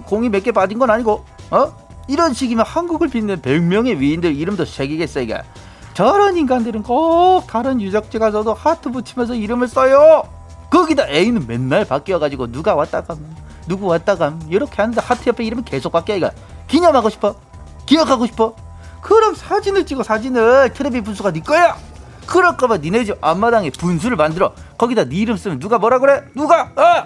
공이 0.00 0.28
몇 0.28 0.42
개 0.42 0.52
빠진 0.52 0.78
건 0.78 0.90
아니고 0.90 1.24
어? 1.50 1.72
이런 2.08 2.32
식이면 2.34 2.64
한국을 2.66 3.08
빛낸 3.08 3.40
100명의 3.42 3.98
위인들 3.98 4.34
이름도 4.34 4.64
새기겠어 4.64 5.20
이게. 5.20 5.40
저런 5.94 6.36
인간들은 6.36 6.82
꼭 6.82 7.46
다른 7.46 7.80
유적지 7.80 8.18
가서도 8.18 8.54
하트 8.54 8.90
붙이면서 8.90 9.34
이름을 9.34 9.68
써요. 9.68 10.22
거기다 10.70 11.06
A는 11.08 11.46
맨날 11.46 11.84
바뀌어가지고 11.84 12.50
누가 12.50 12.74
왔다 12.74 13.02
감 13.02 13.18
누구 13.68 13.86
왔다 13.86 14.16
감 14.16 14.40
이렇게 14.48 14.74
하는데 14.76 15.00
하트 15.00 15.28
옆에 15.28 15.44
이름이 15.44 15.62
계속 15.64 15.92
바뀌어 15.92 16.16
이거. 16.16 16.30
기념하고 16.66 17.10
싶어? 17.10 17.34
기억하고 17.86 18.26
싶어? 18.26 18.54
그럼 19.02 19.34
사진을 19.34 19.84
찍어 19.86 20.02
사진을. 20.02 20.72
트레비 20.72 21.02
분수가 21.02 21.32
네 21.32 21.40
거야. 21.40 21.76
그럴 22.26 22.56
거면 22.56 22.80
니네 22.80 23.04
집 23.04 23.18
앞마당에 23.20 23.70
분수를 23.70 24.16
만들어. 24.16 24.54
거기다 24.78 25.04
네 25.04 25.16
이름 25.16 25.36
쓰면 25.36 25.58
누가 25.58 25.78
뭐라 25.78 25.98
그래? 25.98 26.22
누가? 26.34 26.70
어 26.76 27.04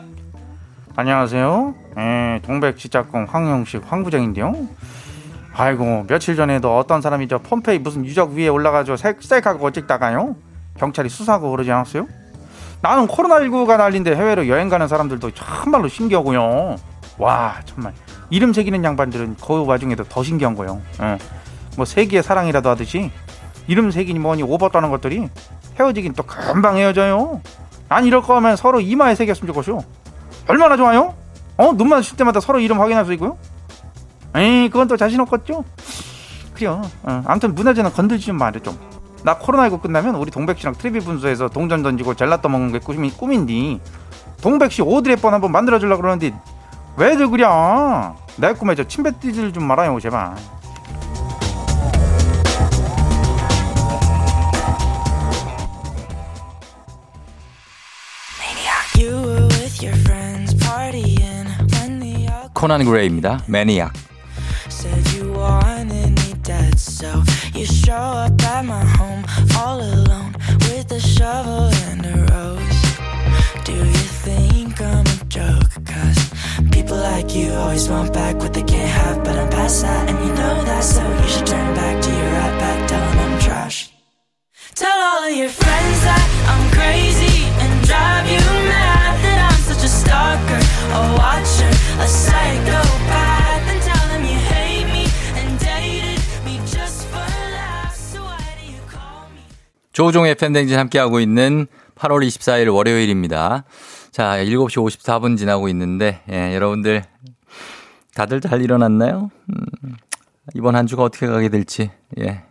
안녕하세요. 0.98 1.74
예, 1.98 2.40
동백지작공 2.42 3.26
황영식 3.28 3.82
황부장인데요. 3.87 4.54
아이고 5.54 6.04
며칠 6.09 6.37
전에도 6.37 6.76
어떤 6.78 7.00
사람이 7.02 7.28
저 7.28 7.38
폼페이 7.38 7.78
무슨 7.80 8.04
유적 8.04 8.32
위에 8.32 8.48
올라가서 8.48 8.96
셀- 8.96 9.16
셀카고 9.20 9.70
찍다가요 9.72 10.37
경찰이 10.78 11.09
수사하고 11.09 11.50
그러지 11.50 11.70
않았어요? 11.72 12.06
나는 12.82 13.06
코로나19가 13.06 13.76
난린데 13.78 14.14
해외로 14.16 14.48
여행 14.48 14.68
가는 14.68 14.87
사람들도 14.88 15.30
참말로 15.32 15.88
신기하고요. 15.88 16.76
와 17.18 17.54
정말 17.64 17.92
이름 18.30 18.52
새기는 18.52 18.82
양반들은 18.85 19.37
그 19.42 19.64
와중에도 19.66 20.04
더 20.04 20.22
신기한 20.22 20.54
거요. 20.54 20.80
예. 21.02 21.18
뭐 21.76 21.85
세기의 21.85 22.22
사랑이라도 22.22 22.68
하듯이 22.70 23.11
이름 23.66 23.90
새기니 23.90 24.18
뭐니 24.18 24.42
오버 24.42 24.68
떠는 24.70 24.90
것들이 24.90 25.28
헤어지긴 25.78 26.14
또 26.14 26.22
금방 26.22 26.76
헤어져요. 26.76 27.40
난 27.88 28.04
이럴 28.04 28.22
거면 28.22 28.56
서로 28.56 28.80
이마에 28.80 29.14
새겼으면 29.14 29.52
좋겠어. 29.52 29.82
얼마나 30.48 30.76
좋아요? 30.76 31.14
어? 31.56 31.72
눈 31.72 31.88
마주칠 31.88 32.16
때마다 32.16 32.40
서로 32.40 32.61
이름 32.61 32.80
확인할 32.80 33.04
수 33.04 33.12
있고요? 33.14 33.37
에이, 34.35 34.68
그건 34.68 34.88
또 34.88 34.96
자신 34.96 35.20
없겠죠? 35.20 35.64
그래요. 36.54 36.82
어, 37.02 37.22
아무튼 37.26 37.54
문화재는 37.54 37.92
건들지 37.92 38.26
좀 38.26 38.37
말해, 38.37 38.61
좀. 38.61 38.78
나 39.22 39.38
코로나19 39.38 39.82
끝나면 39.82 40.14
우리 40.16 40.30
동백 40.30 40.59
씨랑 40.59 40.74
트레비 40.75 41.01
분수에서 41.00 41.48
동전 41.48 41.82
던지고 41.82 42.14
젤라또 42.14 42.48
먹는 42.48 42.72
게 42.72 42.78
꿈이, 42.78 43.11
꿈인디. 43.11 43.80
동백 44.40 44.70
씨 44.70 44.82
오드리 44.82 45.14
헵번 45.14 45.35
한번 45.35 45.50
만들어 45.52 45.78
주려고 45.78 46.02
그러는데 46.02 46.35
왜들 46.96 47.28
그려? 47.30 48.14
내 48.37 48.52
꿈에 48.52 48.74
저 48.74 48.85
침뱉 48.85 49.18
뛰질 49.20 49.52
좀 49.52 49.64
말아요, 49.64 49.98
제발. 49.98 50.37
코난 62.56 62.86
그레이입니다. 62.86 63.43
매니악. 63.47 63.93
said 64.69 65.13
you 65.13 65.32
wanted 65.34 66.12
me 66.19 66.34
dead. 66.41 66.80
So 66.80 67.24
you 67.54 67.65
show 67.65 67.93
up 68.26 68.41
at 68.41 68.65
my 68.65 68.84
home 68.97 69.24
all 69.58 69.80
alone 69.80 70.34
with 70.67 70.91
a 70.91 71.00
shovel 71.00 71.69
and 71.88 72.06
a 72.06 72.17
rose. 72.32 72.82
Do 73.63 73.74
you 73.74 74.08
think 74.26 74.82
I'm 74.82 75.06
a 75.06 75.19
joke? 75.28 75.71
Cause 75.86 76.21
people 76.71 76.97
like 76.97 77.36
you 77.36 77.54
always 77.54 77.89
want 77.89 78.13
back 78.13 78.36
what 78.38 78.54
they 78.54 78.63
can't 78.63 78.89
have, 78.89 79.24
but 79.24 79.38
I'm 79.38 79.50
past 79.50 79.82
that, 79.84 80.10
and 80.10 80.17
you 80.26 80.34
know 80.34 80.63
that. 80.69 80.84
So 80.84 81.04
you 81.21 81.28
should 81.28 81.45
turn 81.45 81.76
back 81.76 82.02
to 82.02 82.10
your 82.10 82.32
right 82.39 82.58
back, 82.60 82.88
tell 82.88 83.04
'em 83.04 83.19
I'm 83.19 83.39
trash. 83.39 83.91
Tell 84.74 85.00
all 85.10 85.24
of 85.30 85.36
your 85.36 85.50
friends 85.50 85.97
that 86.08 86.26
I'm 86.52 86.65
crazy 86.78 87.38
and 87.62 87.71
drive 87.88 88.26
you 88.34 88.41
mad 88.71 88.94
Stalker, 90.07 90.62
a 90.95 91.03
watcher, 91.19 91.73
a 91.99 92.07
psychopath. 92.07 93.64
And 93.71 93.81
tell 93.83 94.07
them 94.09 94.23
you 94.23 94.38
hate 94.38 94.87
me 94.95 95.05
and 95.35 95.59
dated 95.59 96.23
me 96.47 96.62
just 96.64 97.07
for 97.11 97.27
laughs. 97.53 98.14
So 98.14 98.23
why 98.23 98.38
do 98.59 98.64
you 98.64 98.83
call 98.87 99.27
me? 99.35 99.42
조우종의 99.92 100.37
팬댕진 100.37 100.79
함께하고 100.79 101.21
있는 101.21 101.66
8월 101.97 102.27
24일 102.27 102.73
월요일입니다. 102.73 103.64
자, 104.12 104.37
7시 104.38 104.77
54분 104.77 105.37
지나고 105.37 105.69
있는데, 105.69 106.23
예, 106.31 106.55
여러분들, 106.55 107.05
다들 108.14 108.40
잘 108.40 108.62
일어났나요? 108.62 109.31
음, 109.51 109.97
이번 110.55 110.75
한 110.75 110.87
주가 110.87 111.03
어떻게 111.03 111.27
가게 111.27 111.49
될지, 111.51 111.90
예. 112.19 112.42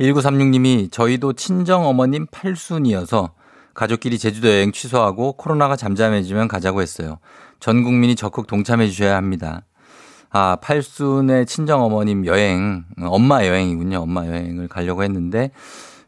1936님이 0.00 0.90
저희도 0.90 1.34
친정 1.34 1.86
어머님 1.86 2.26
팔순이어서 2.26 3.32
가족끼리 3.76 4.18
제주도 4.18 4.48
여행 4.48 4.72
취소하고 4.72 5.34
코로나가 5.34 5.76
잠잠해지면 5.76 6.48
가자고 6.48 6.80
했어요. 6.82 7.18
전 7.60 7.84
국민이 7.84 8.16
적극 8.16 8.46
동참해 8.46 8.88
주셔야 8.88 9.16
합니다. 9.16 9.62
아, 10.30 10.56
팔순의 10.60 11.46
친정 11.46 11.82
어머님 11.82 12.26
여행, 12.26 12.84
엄마 13.00 13.46
여행이군요. 13.46 13.98
엄마 13.98 14.26
여행을 14.26 14.68
가려고 14.68 15.02
했는데 15.04 15.50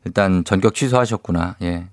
일단 0.04 0.44
전격 0.44 0.74
취소하셨구나. 0.74 1.56
예. 1.62 1.86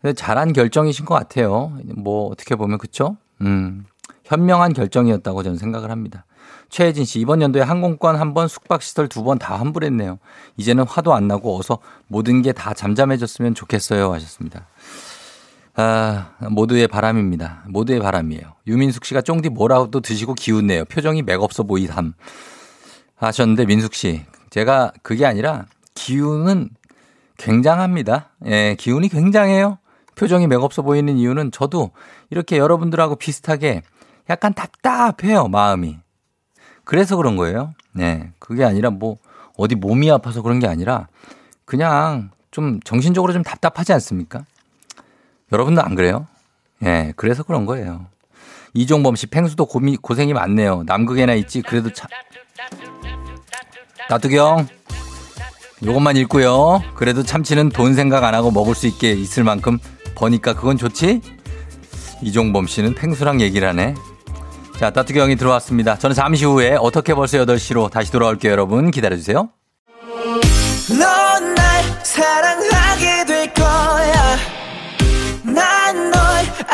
근데 0.00 0.14
잘한 0.14 0.52
결정이신 0.52 1.04
것 1.04 1.14
같아요. 1.14 1.72
뭐 1.96 2.28
어떻게 2.30 2.54
보면 2.56 2.78
그쵸? 2.78 3.16
음. 3.40 3.84
현명한 4.24 4.72
결정이었다고 4.72 5.42
저는 5.42 5.58
생각을 5.58 5.90
합니다. 5.90 6.24
최혜진 6.70 7.04
씨, 7.04 7.20
이번 7.20 7.42
연도에 7.42 7.60
항공권 7.62 8.16
한 8.16 8.32
번, 8.34 8.48
숙박 8.48 8.82
시설 8.82 9.06
두 9.08 9.22
번 9.22 9.38
다 9.38 9.56
환불했네요. 9.56 10.18
이제는 10.56 10.84
화도 10.86 11.12
안 11.12 11.28
나고 11.28 11.58
어서 11.58 11.78
모든 12.08 12.40
게 12.40 12.52
다 12.52 12.72
잠잠해졌으면 12.72 13.54
좋겠어요. 13.54 14.12
하셨습니다. 14.12 14.66
아, 15.74 16.32
모두의 16.50 16.86
바람입니다. 16.88 17.64
모두의 17.68 18.00
바람이에요. 18.00 18.42
유민숙 18.66 19.04
씨가 19.04 19.22
쫑디 19.22 19.48
뭐라도 19.48 20.00
드시고 20.00 20.34
기운내요. 20.34 20.84
표정이 20.86 21.22
맥없어 21.22 21.62
보이삼. 21.62 22.14
하셨는데, 23.16 23.66
민숙 23.66 23.94
씨. 23.94 24.24
제가 24.50 24.92
그게 25.02 25.24
아니라 25.24 25.66
기운은 25.94 26.70
굉장합니다. 27.38 28.30
예, 28.46 28.76
기운이 28.78 29.08
굉장해요. 29.08 29.78
표정이 30.14 30.46
맥없어 30.46 30.82
보이는 30.82 31.16
이유는 31.16 31.52
저도 31.52 31.90
이렇게 32.30 32.58
여러분들하고 32.58 33.16
비슷하게 33.16 33.82
약간 34.28 34.52
답답해요, 34.52 35.48
마음이. 35.48 35.98
그래서 36.84 37.16
그런 37.16 37.36
거예요. 37.36 37.72
네. 37.92 38.32
그게 38.38 38.64
아니라 38.64 38.90
뭐 38.90 39.16
어디 39.56 39.74
몸이 39.74 40.10
아파서 40.10 40.42
그런 40.42 40.58
게 40.58 40.66
아니라 40.66 41.08
그냥 41.64 42.30
좀 42.50 42.80
정신적으로 42.80 43.32
좀 43.32 43.42
답답하지 43.42 43.92
않습니까? 43.94 44.44
여러분도 45.52 45.82
안 45.82 45.94
그래요? 45.94 46.26
예, 46.82 46.86
네, 46.86 47.12
그래서 47.16 47.42
그런 47.42 47.66
거예요. 47.66 48.06
이종범 48.74 49.16
씨, 49.16 49.26
팽수도 49.26 49.66
고미, 49.66 49.96
고생이 49.96 50.32
많네요. 50.32 50.84
남극에나 50.86 51.34
있지, 51.34 51.62
그래도 51.62 51.92
참. 51.92 52.08
형, 54.36 54.66
요것만 55.84 56.16
읽고요. 56.16 56.82
그래도 56.94 57.22
참치는 57.22 57.68
돈 57.70 57.94
생각 57.94 58.24
안 58.24 58.34
하고 58.34 58.50
먹을 58.50 58.74
수 58.74 58.86
있게 58.86 59.12
있을 59.12 59.44
만큼 59.44 59.78
버니까 60.14 60.54
그건 60.54 60.76
좋지? 60.76 61.20
이종범 62.22 62.66
씨는 62.66 62.94
팽수랑 62.94 63.40
얘기를 63.40 63.68
하네. 63.68 63.94
자, 64.78 64.90
따뚜기 64.90 65.18
형이 65.18 65.36
들어왔습니다. 65.36 65.98
저는 65.98 66.14
잠시 66.14 66.44
후에 66.44 66.76
어떻게 66.80 67.14
벌써 67.14 67.38
8시로 67.38 67.90
다시 67.90 68.10
돌아올게요, 68.10 68.52
여러분. 68.52 68.90
기다려주세요. 68.90 69.48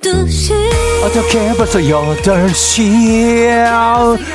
12시 0.00 0.54
어떻게 1.04 1.52
벌써 1.54 1.78
8시 1.78 3.68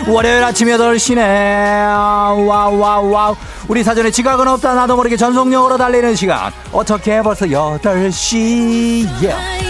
월요일 0.08 0.44
아침 0.44 0.68
8시네. 0.68 1.18
wow 1.18 2.46
wow 2.78 3.10
wow. 3.10 3.36
우리 3.68 3.84
사전에 3.84 4.12
지각은 4.12 4.48
없다. 4.48 4.76
나도 4.76 4.96
모르게 4.96 5.18
전속력으로 5.18 5.76
달리는 5.78 6.16
시간. 6.16 6.52
어떻게 6.72 7.20
벌써 7.22 7.48
8시 7.48 9.08
yeah. 9.22 9.66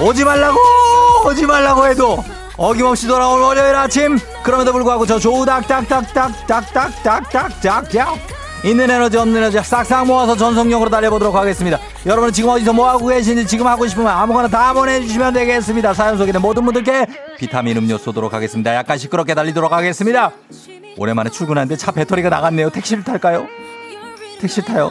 오지 0.00 0.24
말라고 0.24 0.58
오지 1.26 1.46
말라고 1.46 1.86
해도 1.86 2.24
어김없이 2.56 3.06
돌아온 3.08 3.42
월요일 3.42 3.74
아침. 3.74 4.16
그럼에도 4.44 4.72
불구하고 4.72 5.04
저 5.06 5.18
조우 5.18 5.44
닥닥닥닥닥닥닥닥닥 5.44 7.90
있는 8.64 8.90
에너지 8.90 9.18
없는 9.18 9.36
에너지 9.36 9.58
싹싹 9.62 10.06
모아서 10.06 10.34
전속력으로 10.34 10.88
달려보도록 10.88 11.34
하겠습니다. 11.36 11.78
여러분은 12.06 12.32
지금 12.32 12.48
어디서 12.48 12.72
뭐하고 12.72 13.08
계신지 13.08 13.46
지금 13.46 13.66
하고 13.66 13.86
싶으면 13.86 14.08
아무거나 14.08 14.48
다 14.48 14.72
보내주시면 14.72 15.34
되겠습니다. 15.34 15.92
사연 15.92 16.16
소개된 16.16 16.40
모든 16.40 16.64
분들께 16.64 17.06
비타민 17.38 17.76
음료 17.76 17.98
쏘도록 17.98 18.32
하겠습니다. 18.32 18.74
약간 18.74 18.96
시끄럽게 18.96 19.34
달리도록 19.34 19.70
하겠습니다. 19.70 20.32
오랜만에 20.96 21.28
출근하는데 21.28 21.76
차 21.76 21.92
배터리가 21.92 22.30
나갔네요. 22.30 22.70
택시를 22.70 23.04
탈까요? 23.04 23.46
택시 24.40 24.62
타요 24.62 24.90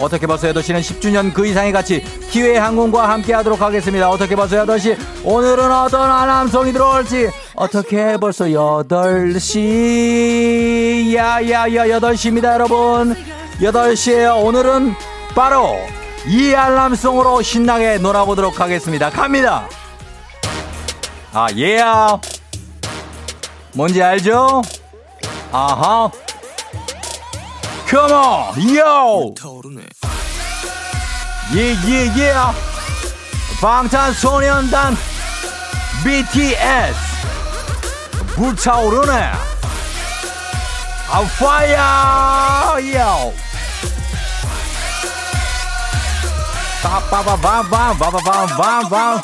어떻게 0.00 0.26
벌써 0.26 0.48
8시는 0.48 0.80
10주년 0.80 1.32
그 1.34 1.46
이상의 1.46 1.72
가치 1.72 2.02
기회 2.30 2.56
항공과 2.56 3.10
함께 3.10 3.34
하도록 3.34 3.60
하겠습니다. 3.60 4.08
어떻게 4.08 4.34
벌써 4.34 4.64
8시? 4.64 4.96
오늘은 5.24 5.70
어떤 5.70 6.10
알람송이 6.10 6.72
들어올지. 6.72 7.28
어떻게 7.54 8.16
벌써 8.16 8.46
8시? 8.46 11.14
야야야 11.14 12.00
8시입니다 12.00 12.54
여러분. 12.54 13.14
8시에요 13.60 14.42
오늘은 14.42 14.94
바로 15.34 15.76
이 16.26 16.54
알람송으로 16.54 17.42
신나게 17.42 17.98
놀아보도록 17.98 18.58
하겠습니다. 18.58 19.10
갑니다. 19.10 19.68
아 21.32 21.46
예야 21.54 22.18
뭔지 23.74 24.02
알죠? 24.02 24.62
아하. 25.52 26.10
Come 27.86 28.14
예예예. 31.52 31.76
예, 31.86 32.12
예, 32.16 32.16
예. 32.16 32.34
방탄소년단 33.60 34.96
BTS 36.04 36.94
불타오르네. 38.36 39.32
아파야 41.10 42.76
빠바바밤밤바바밤밤밤 47.10 49.16
예. 49.16 49.20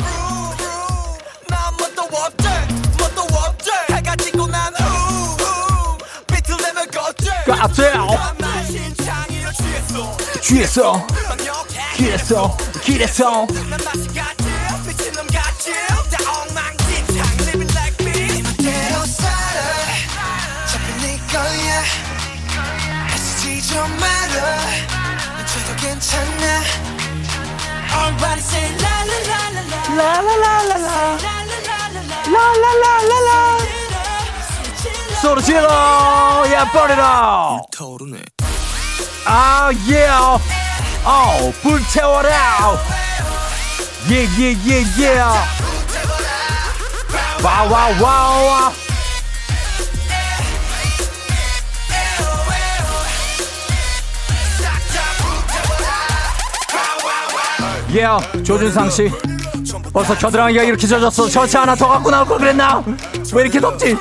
깜짝이야 7.45 7.45
그 7.45 7.53
어? 7.53 8.07
그 8.07 8.13
어? 10.01 10.17
취했어? 10.43 11.07
거야 21.33 21.83
애쓰지 23.15 23.63
좀 23.69 23.75
마라 23.99 24.59
늦춰도 25.39 25.77
괜찮아 25.77 26.63
Everybody 27.89 28.41
say 28.41 28.77
la 28.81 28.95
la 29.05 29.17
la 29.27 29.41
la 29.53 29.63
la 29.67 30.77
la 30.77 31.01
la 31.07 31.35
la 31.45 31.57
la 31.57 31.81
la 31.87 32.03
la 32.27 32.45
la 32.63 32.73
la 32.83 32.93
la 33.09 33.19
la 33.21 33.67
소리 35.21 35.43
질러 35.43 35.69
야 36.53 36.71
버리라 36.71 37.61
타오르네 37.73 38.21
아 39.25 39.71
예. 39.89 40.66
어 41.09 41.53
불태워라 41.63 42.77
예예예예 44.11 45.21
와와와와 47.45 48.73
예, 57.93 58.43
조준상 58.43 58.91
씨. 58.91 59.11
벌써 59.93 60.15
겨드랑이가 60.19 60.65
이렇게 60.65 60.87
젖었어. 60.87 61.29
셔츠 61.29 61.57
하나 61.57 61.75
더 61.75 61.89
갖고 61.89 62.11
나올 62.11 62.27
걸 62.27 62.39
그랬나? 62.39 62.83
왜 63.33 63.43
이렇게 63.43 63.61
덥지? 63.61 63.97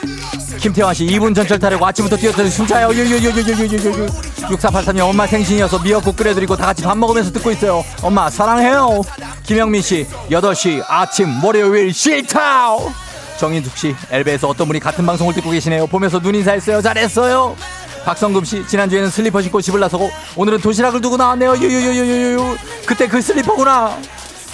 김태환 0.66 0.96
씨 0.96 1.06
2분 1.06 1.36
전철 1.36 1.60
타려고 1.60 1.86
아침부터 1.86 2.18
뛰었더니 2.18 2.50
숨차요. 2.50 2.88
6483님 2.88 5.02
엄마 5.02 5.28
생신이어서 5.28 5.78
미역국 5.78 6.16
끓여드리고 6.16 6.58
다 6.58 6.66
같이 6.66 6.82
밥 6.82 6.98
먹으면서 6.98 7.32
듣고 7.34 7.52
있어요. 7.52 7.86
엄마 8.02 8.32
사랑해요. 8.32 9.04
김영민 9.44 9.84
씨 9.84 10.08
8시 10.32 10.84
아침 10.88 11.44
월요일 11.44 11.94
쉴타오. 11.94 12.92
정인숙 13.38 13.78
씨 13.78 13.96
엘베에서 14.10 14.48
어떤 14.48 14.66
분이 14.66 14.80
같은 14.80 15.06
방송을 15.06 15.36
듣고 15.36 15.52
계시네요. 15.52 15.86
보면서 15.86 16.20
눈 16.20 16.34
인사했어요. 16.34 16.82
잘했어요. 16.82 17.56
박성금 18.04 18.44
씨 18.44 18.68
지난주에는 18.68 19.12
슬리퍼 19.12 19.44
신고 19.44 19.62
집을 19.62 19.80
나서고 19.80 20.10
오늘은 20.36 20.62
도시락을 20.62 21.00
두고 21.00 21.18
나왔네요. 21.18 21.58
유유유유유. 21.58 22.58
그때 22.88 23.08
그 23.08 23.22
슬리퍼구나. 23.22 24.00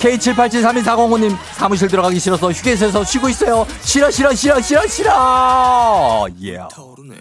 K78732405님 0.01 1.37
사무실 1.57 1.87
들어가기 1.87 2.19
싫어서 2.19 2.51
휴게소에서 2.51 3.03
쉬고 3.03 3.29
있어요. 3.29 3.65
싫어 3.83 4.09
싫어 4.09 4.33
싫어 4.33 4.59
싫어 4.59 4.87
싫어. 4.87 6.27
예. 6.43 6.57
타오르네 6.73 7.15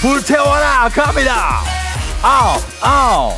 불태워라 0.00 0.90
갑니다. 0.90 1.60
아우 2.22 2.60
아우. 2.82 3.32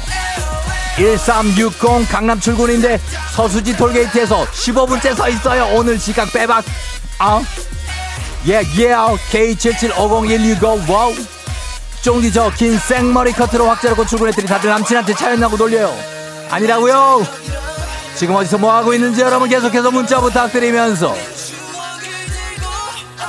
1360 0.97 2.09
강남 2.09 2.39
출근인데 2.39 3.01
서수지 3.35 3.77
톨게이트에서 3.77 4.45
15분째 4.47 5.14
서 5.14 5.29
있어요. 5.29 5.68
오늘 5.75 5.99
지각 5.99 6.32
빼박. 6.33 6.64
아. 7.18 7.43
예, 8.47 8.62
예. 8.77 8.89
K775016 9.33 10.91
wow. 10.90 11.14
쫑디 12.03 12.33
저 12.33 12.51
긴 12.51 12.77
생머리 12.79 13.33
커트로 13.33 13.66
확자르고 13.66 14.05
출근했더니 14.07 14.47
다들 14.47 14.68
남친한테 14.70 15.14
차였냐고 15.14 15.57
놀려요. 15.57 15.91
아니라고요. 16.51 17.27
지금 18.16 18.36
어디서 18.36 18.58
뭐 18.58 18.72
하고 18.72 18.94
있는지 18.94 19.20
여러분 19.22 19.48
계속해서 19.48 19.90
문자 19.90 20.20
부탁드리면서 20.20 21.14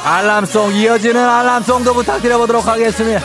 알람송 0.03 0.73
이어지는 0.75 1.27
알람송도 1.27 1.93
부탁드려 1.93 2.38
보도록 2.38 2.67
하겠습니다. 2.67 3.21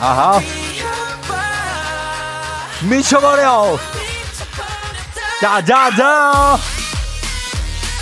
아하. 0.00 0.40
미쳐버려. 2.82 3.76
자자자. 5.40 6.58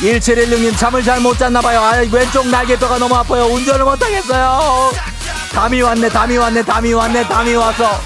1716님 0.01 0.77
잠을 0.79 1.03
잘 1.03 1.19
못 1.21 1.37
잤나봐요. 1.39 1.81
아, 1.81 1.93
왼쪽 2.13 2.47
날개뼈가 2.49 2.99
너무 2.99 3.17
아파요. 3.17 3.45
운전을 3.47 3.85
못하겠어요. 3.85 4.93
담이 5.53 5.81
왔네, 5.83 6.09
담이 6.11 6.37
왔네, 6.37 6.63
담이 6.63 6.93
왔네, 6.93 7.27
담이 7.27 7.55
왔어. 7.55 8.01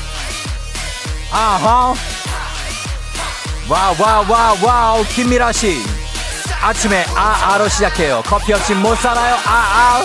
아하. 1.32 1.94
wow, 3.68 3.94
wow. 4.62 5.04
김미라 5.04 5.52
씨. 5.52 5.82
아침에 6.62 7.04
아, 7.16 7.52
아로 7.54 7.68
시작해요. 7.68 8.22
커피 8.26 8.52
없이 8.52 8.74
못 8.74 8.96
살아요. 8.96 9.34
아, 9.46 10.04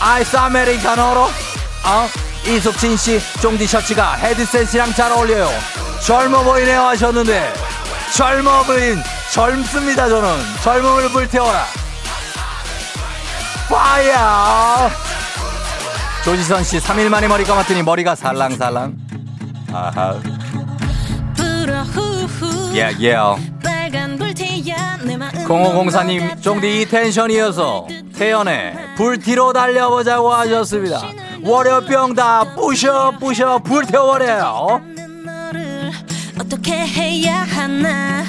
아이스 0.00 0.36
아메리카노로. 0.36 1.22
어? 1.84 2.08
이숙진 2.46 2.96
씨, 2.96 3.20
쫑디 3.40 3.66
셔츠가 3.66 4.14
헤드셋이랑 4.14 4.92
잘 4.94 5.12
어울려요. 5.12 5.48
젊어 6.04 6.42
보이네요 6.42 6.80
하셨는데. 6.88 7.54
젊어 8.14 8.62
보인, 8.64 9.02
젊습니다, 9.32 10.08
저는. 10.08 10.38
젊음을 10.62 11.08
불태워라. 11.10 11.64
파이어! 13.68 14.90
조지선 16.24 16.62
씨, 16.64 16.78
3일 16.78 17.08
만에 17.08 17.28
머리 17.28 17.44
감았더니 17.44 17.82
머리가 17.82 18.14
살랑살랑. 18.16 18.94
아하. 19.72 20.20
예, 22.74 22.90
예. 23.00 23.16
0504님, 25.46 26.40
쫑디 26.42 26.80
이 26.82 26.86
텐션이어서 26.86 27.86
태연의 28.16 28.94
불티로 28.96 29.52
달려보자고 29.52 30.32
하셨습니다. 30.32 31.02
월요병 31.44 32.14
다 32.14 32.54
부셔 32.54 33.12
부셔 33.18 33.58
불태워래요. 33.58 34.80
어떻게 36.40 36.72
해야 36.72 37.42
하나 37.42 38.24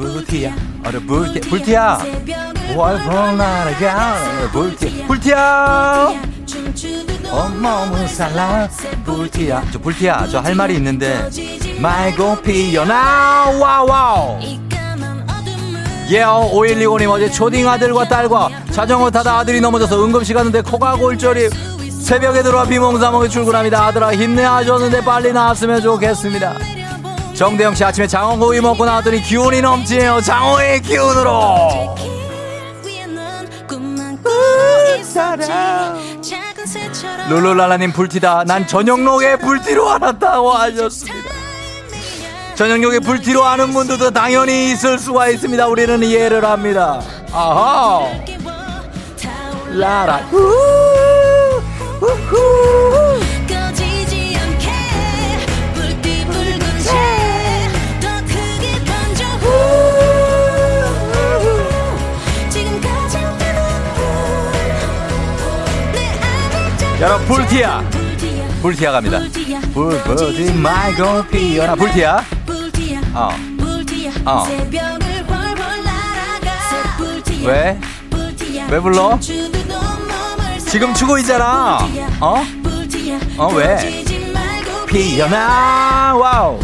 불티야, 0.00 0.56
어려 0.86 0.98
불티, 1.00 1.40
불티야. 1.40 1.98
월풍 2.74 3.36
날아가 3.36 4.14
불티, 4.50 5.04
불티야. 5.06 6.08
온몸은 7.30 8.06
살라. 8.08 8.66
불티야. 9.04 9.62
저 9.70 9.78
불티야, 9.78 10.26
저 10.28 10.40
할 10.40 10.54
말이 10.54 10.74
있는데 10.76 11.28
말고 11.82 12.40
피어나 12.40 13.50
와와우. 13.60 14.38
예요 16.10 16.50
5125님 16.54 17.10
어제 17.10 17.30
초딩 17.30 17.68
아들과 17.68 18.08
딸과 18.08 18.48
자전거 18.72 19.10
타다 19.10 19.38
아들이 19.40 19.60
넘어져서 19.60 20.02
응급실 20.02 20.34
갔는데 20.34 20.62
코가 20.62 20.96
골절이 20.96 21.50
새벽에 22.02 22.42
들어와 22.42 22.64
비몽사몽에 22.64 23.28
출근합니다. 23.28 23.84
아들아 23.84 24.14
힘내. 24.14 24.42
하셨는데 24.44 25.04
빨리 25.04 25.30
나왔으면 25.32 25.82
좋겠습니다 25.82 26.54
정대영 27.40 27.74
씨 27.74 27.82
아침에 27.82 28.06
장어구이 28.06 28.60
먹고 28.60 28.84
나왔더니 28.84 29.22
기운이 29.22 29.62
넘치네요 29.62 30.20
장어의 30.20 30.82
기운으로 30.82 31.96
룰루랄라님 37.30 37.94
불티다 37.94 38.44
난 38.44 38.66
저녁록에 38.66 39.36
불티로 39.36 39.88
알았다고 39.88 40.50
하셨습니다 40.50 41.30
저녁역에 42.56 42.98
불티로 42.98 43.42
아는 43.42 43.72
분들도 43.72 44.10
당연히 44.10 44.70
있을 44.72 44.98
수가 44.98 45.28
있습니다. 45.28 45.66
우리는 45.66 46.02
이해를 46.02 46.44
합니다. 46.44 47.00
아하. 47.32 48.06
라라. 49.70 50.28
우, 50.30 50.36
우후. 52.02 52.99
여러분 67.00 67.26
불티야 67.26 67.82
불티야 68.60 68.92
갑니다 68.92 69.20
불보지 69.72 70.52
말고 70.52 71.22
피어라 71.28 71.74
불티야 71.74 72.24
어. 73.14 73.30
어. 74.26 74.46
왜? 77.42 77.80
왜 78.70 78.80
불러? 78.80 79.18
지금 80.68 80.92
추고 80.94 81.16
있잖아 81.18 81.78
어? 82.20 82.44
어 83.38 83.48
왜? 83.54 84.04
피어나 84.86 86.14
와우 86.16 86.60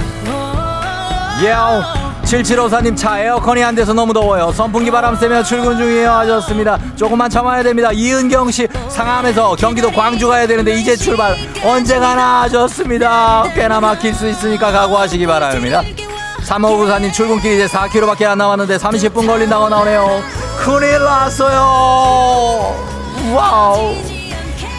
예요 1.43 1.96
7754님 2.27 2.97
차 2.97 3.21
에어컨이 3.21 3.63
안 3.63 3.75
돼서 3.77 3.93
너무 3.93 4.13
더워요. 4.13 4.51
선풍기 4.53 4.91
바람 4.91 5.15
쐬며 5.15 5.45
출근 5.45 5.77
중이에요 5.79 6.11
하셨습니다. 6.11 6.77
조금만 6.97 7.31
참아야 7.31 7.63
됩니다. 7.63 7.91
이은경 7.93 8.51
씨 8.51 8.67
상암에서 8.89 9.55
경기도 9.55 9.93
광주 9.93 10.27
가야 10.27 10.45
되는데 10.47 10.73
이제 10.75 10.97
출발. 10.97 11.37
언제 11.65 11.99
가나 12.01 12.43
하셨습니다. 12.43 13.45
꽤나 13.55 13.81
막힐 13.81 14.13
수 14.13 14.29
있으니까 14.29 14.73
각오하시기 14.73 15.25
바랍니다. 15.25 15.83
3594님 16.45 17.13
출근길 17.13 17.53
이제 17.53 17.67
4km밖에 17.67 18.25
안 18.25 18.39
남았는데 18.39 18.77
30분 18.77 19.25
걸린다고 19.27 19.69
나오네요. 19.69 20.21
큰일 20.59 20.99
났어요. 20.99 22.75
wow. 23.33 23.95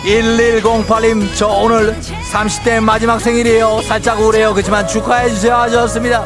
1108님 0.06 1.30
저 1.36 1.48
오늘 1.48 1.96
30대 2.32 2.82
마지막 2.82 3.20
생일이에요. 3.20 3.82
살짝 3.88 4.20
우울해요. 4.20 4.54
그렇지만 4.54 4.86
축하해주세요 4.86 5.56
하셨습니다 5.56 6.26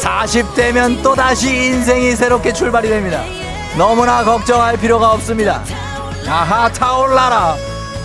40대면 0.00 1.02
또다시 1.02 1.54
인생이 1.54 2.16
새롭게 2.16 2.52
출발이 2.52 2.88
됩니다. 2.88 3.22
너무나 3.76 4.24
걱정할 4.24 4.76
필요가 4.76 5.12
없습니다. 5.12 5.62
아하 6.26 6.70
타올라라. 6.70 7.56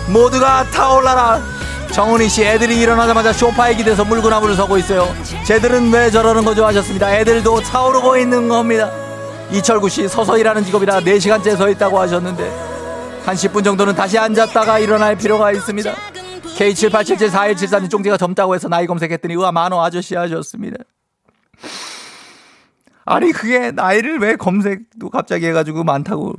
모두가 0.08 0.64
타올라라. 0.70 1.40
정은희씨 1.92 2.44
애들이 2.44 2.80
일어나자마자 2.80 3.32
소파에 3.32 3.74
기대서 3.74 4.04
물구나무를 4.04 4.54
서고 4.54 4.76
있어요. 4.78 5.08
쟤들은 5.46 5.92
왜 5.92 6.10
저러는 6.10 6.44
거죠? 6.44 6.64
하셨습니다. 6.66 7.14
애들도 7.14 7.60
타오르고 7.62 8.16
있는 8.16 8.48
겁니다. 8.48 8.90
이철구 9.50 9.88
씨 9.88 10.06
서서 10.06 10.36
일하는 10.38 10.64
직업이라 10.64 11.00
4시간째 11.00 11.56
서 11.56 11.68
있다고 11.70 11.98
하셨는데 11.98 12.68
한 13.24 13.34
10분 13.34 13.64
정도는 13.64 13.94
다시 13.94 14.18
앉았다가 14.18 14.78
일어날 14.78 15.16
필요가 15.16 15.52
있습니다. 15.52 15.94
K78774174님 16.56 17.90
쫑디가 17.90 18.16
젊다고 18.16 18.54
해서 18.54 18.68
나이 18.68 18.86
검색했더니 18.86 19.34
우와 19.36 19.52
만호 19.52 19.80
아저씨 19.82 20.14
하셨습니다. 20.14 20.78
아니 23.04 23.32
그게 23.32 23.70
나이를 23.70 24.18
왜 24.18 24.36
검색도 24.36 25.10
갑자기 25.10 25.46
해가지고 25.46 25.84
많다고 25.84 26.34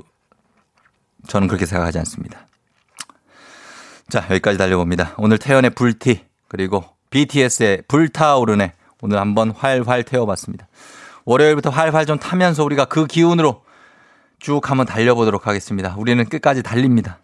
저는 1.28 1.48
그렇게 1.48 1.66
생각하지 1.66 1.98
않습니다. 2.00 2.48
자 4.10 4.26
여기까지 4.30 4.58
달려봅니다. 4.58 5.16
오늘 5.18 5.38
태연의 5.38 5.72
불티 5.72 6.26
그리고 6.48 6.84
BTS의 7.10 7.84
불타오르네 7.88 8.74
오늘 9.02 9.20
한번 9.20 9.52
활활 9.52 10.04
태워봤습니다. 10.04 10.68
월요일부터 11.26 11.70
활활 11.70 12.06
좀 12.06 12.18
타면서 12.18 12.64
우리가 12.64 12.86
그 12.86 13.06
기운으로 13.06 13.64
쭉 14.40 14.70
한번 14.70 14.86
달려보도록 14.86 15.48
하겠습니다. 15.48 15.96
우리는 15.98 16.24
끝까지 16.26 16.64
달립니다. 16.64 17.20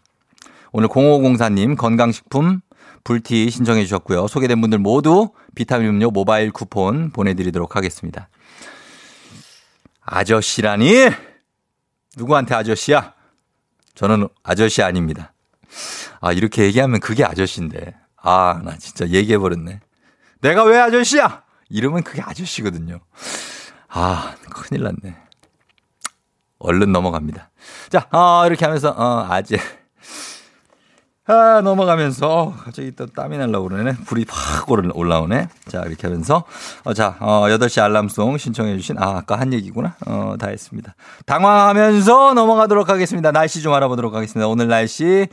오늘 0.72 0.90
0504님 0.90 1.78
건강식품 1.78 2.62
불티 3.06 3.52
신청해 3.52 3.84
주셨고요. 3.84 4.28
소개된 4.28 4.60
분들 4.60 4.80
모두 4.80 5.30
비타민 5.54 5.88
음료 5.88 6.12
모바일 6.12 6.52
쿠폰 6.52 7.12
보내드리도록 7.12 7.78
하겠습니다. 7.78 8.28
아저씨라니? 10.02 11.12
누구한테 12.18 12.56
아저씨야? 12.56 13.14
저는 13.94 14.28
아저씨 14.44 14.82
아닙니다. 14.82 15.34
아, 16.20 16.32
이렇게 16.32 16.64
얘기하면 16.64 17.00
그게 17.00 17.24
아저씨인데. 17.24 17.96
아, 18.18 18.62
나 18.66 18.76
진짜 18.78 19.08
얘기해버렸네. 19.08 19.80
내가 20.42 20.64
왜 20.64 20.80
아저씨야? 20.80 21.44
이러면 21.70 22.04
그게 22.04 22.24
아저씨거든요. 22.24 23.00
아, 23.88 24.36
큰일 24.50 24.84
났네. 24.84 25.16
얼른 26.58 26.92
넘어갑니다. 26.92 27.52
자, 27.90 28.08
어, 28.12 28.48
이렇게 28.48 28.66
하면서, 28.66 28.90
어, 28.90 29.28
아재. 29.30 29.58
아, 31.28 31.60
넘어가면서, 31.64 32.28
어, 32.28 32.54
갑자기 32.56 32.92
또 32.96 33.08
땀이 33.08 33.36
날라고 33.40 33.68
그러네. 33.68 33.94
불이 34.06 34.26
확 34.30 34.70
올라- 34.70 34.92
올라오네. 34.94 35.48
자, 35.68 35.82
이렇게 35.88 36.06
하면서, 36.06 36.44
어, 36.84 36.94
자, 36.94 37.16
어, 37.20 37.46
8시 37.50 37.82
알람송 37.82 38.38
신청해 38.38 38.78
주신, 38.78 38.98
아, 39.00 39.18
아까 39.18 39.40
한 39.40 39.52
얘기구나. 39.52 39.96
어, 40.06 40.36
다 40.38 40.50
했습니다. 40.50 40.94
당황하면서 41.26 42.36
넘어가도록 42.36 42.90
하겠습니다. 42.90 43.32
날씨 43.32 43.64
좀 43.64 43.74
알아보도록 43.74 44.14
하겠습니다. 44.14 44.48
오늘 44.48 44.68
날씨, 44.68 45.28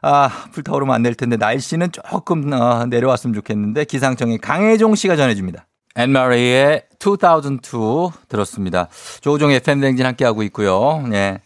아, 0.00 0.30
불타오르면 0.52 0.94
안 0.94 1.02
될 1.02 1.14
텐데, 1.14 1.36
날씨는 1.36 1.92
조금, 1.92 2.50
어, 2.54 2.86
내려왔으면 2.86 3.34
좋겠는데, 3.34 3.84
기상청의 3.84 4.38
강혜종 4.38 4.94
씨가 4.94 5.16
전해 5.16 5.34
줍니다. 5.34 5.66
앤마리의 5.96 6.84
2002 6.98 8.10
들었습니다. 8.30 8.88
조종의 9.20 9.60
팬댕진 9.60 10.06
함께하고 10.06 10.42
있고요. 10.44 11.04
예. 11.12 11.40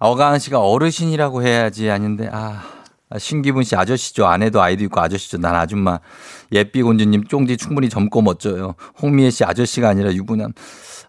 어가은 0.00 0.38
씨가 0.38 0.60
어르신이라고 0.60 1.42
해야지 1.42 1.90
아닌데, 1.90 2.28
아. 2.30 2.60
신기분 3.16 3.62
씨 3.64 3.74
아저씨죠. 3.76 4.26
아내도 4.26 4.60
아이도 4.60 4.84
있고 4.84 5.00
아저씨죠. 5.00 5.38
난 5.38 5.54
아줌마. 5.54 5.98
예삐곤주님 6.52 7.24
쫑디 7.24 7.56
충분히 7.56 7.88
젊고 7.88 8.20
멋져요. 8.22 8.74
홍미애 9.00 9.30
씨 9.30 9.44
아저씨가 9.44 9.88
아니라 9.88 10.12
유부남. 10.12 10.52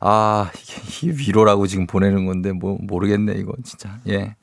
아, 0.02 0.50
이게, 0.56 1.12
위로라고 1.12 1.68
지금 1.68 1.86
보내는 1.86 2.26
건데, 2.26 2.54
뭐, 2.54 2.78
모르겠네, 2.80 3.34
이거, 3.34 3.52
진짜. 3.66 3.98
예. 4.08 4.36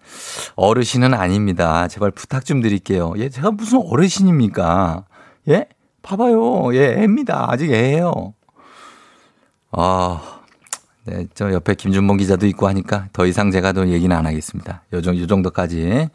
어르신은 0.55 1.15
아닙니다. 1.15 1.89
제발 1.89 2.11
부탁 2.11 2.45
좀 2.45 2.61
드릴게요. 2.61 3.15
예, 3.17 3.31
제가 3.31 3.53
무슨 3.53 3.81
어르신입니까? 3.83 5.07
예? 5.49 5.65
봐봐요. 6.03 6.75
예, 6.75 6.99
애입니다. 6.99 7.47
아직 7.51 7.73
애예요. 7.73 8.35
아, 9.73 10.41
네, 11.05 11.27
저 11.35 11.51
옆에 11.51 11.75
김준봉 11.75 12.19
기자도 12.19 12.47
있고 12.49 12.67
하니까 12.69 13.09
더 13.15 13.25
이상 13.27 13.51
제가 13.51 13.73
더 13.73 13.87
얘기는 13.89 14.15
안 14.15 14.27
하겠습니다. 14.27 14.83
요, 14.93 15.01
정- 15.01 15.17
요 15.17 15.27
정도까지. 15.27 16.09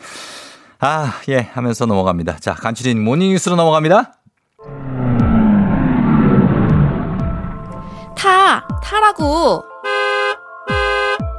아, 0.84 1.14
예, 1.30 1.48
하면서 1.54 1.86
넘어갑니다. 1.86 2.38
자, 2.40 2.54
간추린 2.56 3.04
morning 3.04 3.30
뉴스로 3.30 3.56
넘어갑니다. 3.56 4.14
타 8.18 8.68
타라고 8.84 9.64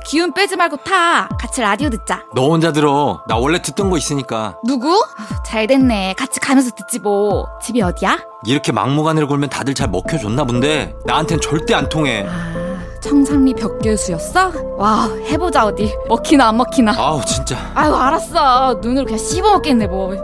기운 0.05 0.32
빼지 0.32 0.57
말고 0.57 0.76
타 0.78 1.28
같이 1.38 1.61
라디오 1.61 1.88
듣자 1.88 2.24
너 2.34 2.49
혼자 2.51 2.72
들어. 2.72 3.22
나 3.28 3.36
원래 3.36 3.61
듣던 3.62 3.88
거 3.90 3.97
있으니까. 3.97 4.59
누구? 4.64 4.88
아휴, 4.90 5.43
잘 5.45 5.66
됐네 5.66 6.14
같이 6.18 6.38
가면서 6.38 6.70
듣지 6.76 6.99
뭐 7.01 7.47
집이 7.62 7.80
어디야? 7.82 8.18
이렇게 8.47 8.72
막무가내로 8.72 9.26
걸면 9.28 9.49
다들 9.49 9.74
잘 9.74 9.88
먹혀줬나 9.88 10.45
본데 10.45 10.95
나한텐 11.07 11.40
절대 11.40 11.74
안 11.74 11.88
통해. 11.88 12.26
아 12.28 12.62
청산리 13.03 13.53
벽계수였어? 13.55 14.53
와 14.79 15.09
해보자 15.27 15.67
어디 15.67 15.93
먹히나 16.09 16.49
안 16.49 16.57
먹히나 16.57 16.95
아우, 16.97 17.21
진짜. 17.25 17.59
아유 17.75 17.93
알았어 17.95 18.79
눈으로 18.81 19.05
그냥 19.05 19.19
씹어먹겠네 19.19 19.89
뭐 19.89 20.15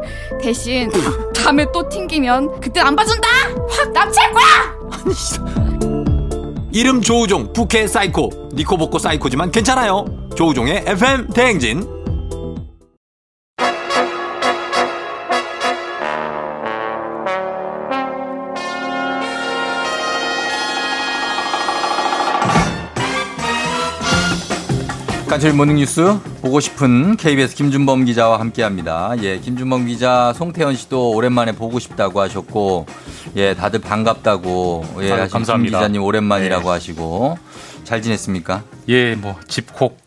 대신 0.40 0.90
다음에 1.34 1.66
또 1.72 1.86
튕기면 1.88 2.60
그때 2.60 2.80
안 2.80 2.94
봐준다 2.94 3.28
확 3.68 3.92
납치할 3.92 4.32
거야 4.32 4.42
이름 6.70 7.00
조우종, 7.00 7.52
부캐 7.52 7.88
사이코. 7.88 8.30
니코복고 8.54 8.98
사이코지만 8.98 9.50
괜찮아요. 9.50 10.04
조우종의 10.36 10.84
FM 10.86 11.28
대행진. 11.28 11.97
간추린 25.38 25.56
모닝뉴스 25.56 26.18
보고 26.42 26.58
싶은 26.58 27.16
KBS 27.16 27.54
김준범 27.54 28.06
기자와 28.06 28.40
함께합니다. 28.40 29.12
예, 29.22 29.38
김준범 29.38 29.86
기자, 29.86 30.32
송태현 30.34 30.74
씨도 30.74 31.12
오랜만에 31.12 31.52
보고 31.52 31.78
싶다고 31.78 32.20
하셨고, 32.20 32.86
예, 33.36 33.54
다들 33.54 33.80
반갑다고 33.80 34.84
예, 35.00 35.10
김 35.10 35.28
감사합니다. 35.28 35.78
기자님 35.78 36.02
오랜만이라고 36.02 36.64
네. 36.64 36.68
하시고 36.68 37.38
잘 37.84 38.02
지냈습니까? 38.02 38.64
예, 38.88 39.14
뭐 39.14 39.36
집콕 39.46 39.98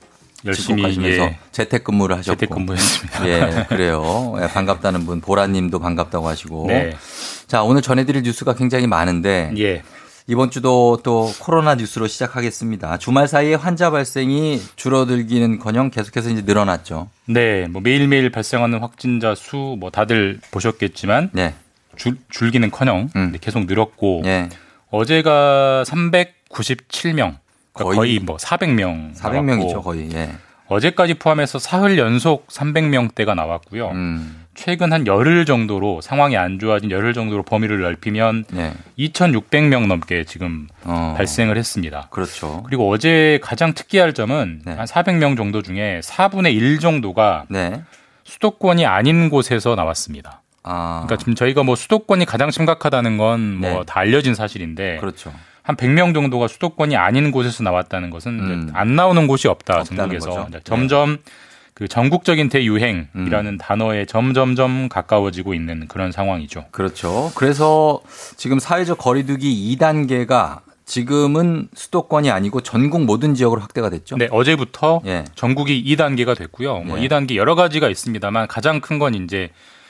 열심히 0.44 0.84
하시면서 0.84 1.24
예, 1.24 1.40
재택근무를 1.54 2.18
하셨고, 2.18 2.38
재택근무했습니다. 2.38 3.28
예, 3.30 3.66
그래요. 3.70 4.36
예, 4.42 4.48
반갑다는 4.50 5.06
분 5.06 5.22
보라님도 5.22 5.80
반갑다고 5.80 6.28
하시고, 6.28 6.66
네. 6.68 6.98
자 7.48 7.64
오늘 7.64 7.82
전해드릴 7.82 8.24
뉴스가 8.24 8.56
굉장히 8.56 8.86
많은데 8.86 9.54
예. 9.58 9.82
이번 10.32 10.50
주도 10.50 10.98
또 11.04 11.30
코로나 11.42 11.76
뉴스로 11.76 12.08
시작하겠습니다. 12.08 13.00
주말 13.00 13.28
사이에 13.28 13.54
환자 13.54 13.90
발생이 13.92 14.62
줄어들기는커녕 14.78 15.90
계속해서 15.92 16.30
이제 16.30 16.42
늘어났죠. 16.46 17.10
네, 17.26 17.68
뭐 17.68 17.82
매일매일 17.82 18.30
발생하는 18.32 18.80
확진자 18.80 19.36
수 19.36 19.58
뭐 19.78 19.90
다들 19.92 20.40
보셨겠지만 20.52 21.32
네, 21.34 21.54
줄, 21.98 22.16
줄기는커녕 22.30 23.10
음. 23.14 23.32
네, 23.34 23.40
계속 23.42 23.66
늘었고 23.66 24.22
예, 24.24 24.48
어제가 24.90 25.84
397명, 25.86 27.36
거의- 27.74 27.96
거의, 27.98 28.20
뭐 28.20 28.38
400명, 28.38 29.14
400명이죠 29.14 29.84
거의. 29.84 30.10
예, 30.14 30.32
어제까지 30.68 31.16
포함해서 31.16 31.60
사흘 31.60 31.98
연속 31.98 32.48
300명대가 32.48 33.36
나왔고요. 33.36 33.90
음, 33.90 34.41
최근 34.54 34.92
한 34.92 35.08
열흘 35.08 35.46
정도로 35.46 36.02
상황이 36.02 36.36
안 36.36 36.60
좋아진 36.60 36.92
열흘 36.92 37.14
정도로 37.14 37.44
범위를 37.44 37.82
넓히면 37.82 38.46
예, 38.56 38.74
2,600명 39.00 39.88
넘게 39.88 40.26
지금 40.26 40.68
어, 40.84 41.14
발생을 41.16 41.58
했습니다. 41.58 42.08
그렇죠. 42.12 42.62
그리고 42.64 42.90
어제 42.90 43.40
가장 43.42 43.74
특이할 43.74 44.14
점은 44.14 44.62
네. 44.66 44.74
한 44.74 44.86
400명 44.86 45.38
정도 45.38 45.62
중에 45.62 46.02
4분의 46.04 46.54
1 46.54 46.80
정도가 46.80 47.46
네, 47.50 47.82
수도권이 48.24 48.86
아닌 48.86 49.30
곳에서 49.30 49.76
나왔습니다. 49.76 50.42
아, 50.64 51.04
그러니까 51.06 51.18
지금 51.18 51.34
저희가 51.34 51.64
뭐 51.64 51.76
수도권이 51.76 52.26
가장 52.26 52.52
심각하다는 52.52 53.18
건뭐 53.18 53.60
네. 53.62 53.82
다 53.88 54.00
알려진 54.00 54.36
사실인데 54.36 54.98
그렇죠. 54.98 55.34
한 55.64 55.76
100명 55.76 56.14
정도가 56.14 56.48
수도권이 56.48 56.98
아닌 56.98 57.32
곳에서 57.32 57.64
나왔다는 57.64 58.10
것은 58.10 58.40
음. 58.40 58.70
안 58.74 58.96
나오는 58.96 59.28
곳이 59.28 59.48
없다 59.48 59.80
없다는 59.80 59.98
전국에서 59.98 60.30
거죠. 60.30 60.46
이제 60.50 60.60
점점 60.64 61.20
그 61.74 61.88
전국적인 61.88 62.50
대유행이라는 62.50 63.54
음. 63.54 63.58
단어에 63.58 64.06
점점점 64.06 64.90
가까워지고 64.90 65.54
있는 65.54 65.88
그런 65.88 66.12
상황이죠. 66.12 66.66
그렇죠. 66.72 67.32
그래서 67.36 68.02
지금 68.38 68.60
사회적 68.60 68.98
거리두기 68.98 69.76
2단계가 69.78 70.60
지금은 70.86 71.70
수도권이 71.74 72.30
아니고 72.30 72.62
전국 72.62 73.04
모든 73.06 73.34
지역으로 73.34 73.62
확대가 73.62 73.90
됐죠. 73.90 74.18
네, 74.18 74.28
어제부터 74.30 75.02
예. 75.06 75.24
전국이 75.36 75.82
2단계가 75.86 76.36
됐고요. 76.38 76.80
뭐 76.82 77.00
예. 77.02 77.08
2단계 77.08 77.36
여러 77.36 77.56
가지가 77.56 77.88
있습니다만 77.90 78.48
가장 78.48 78.82
큰 78.82 79.00
건 79.00 79.16
이제 79.16 79.50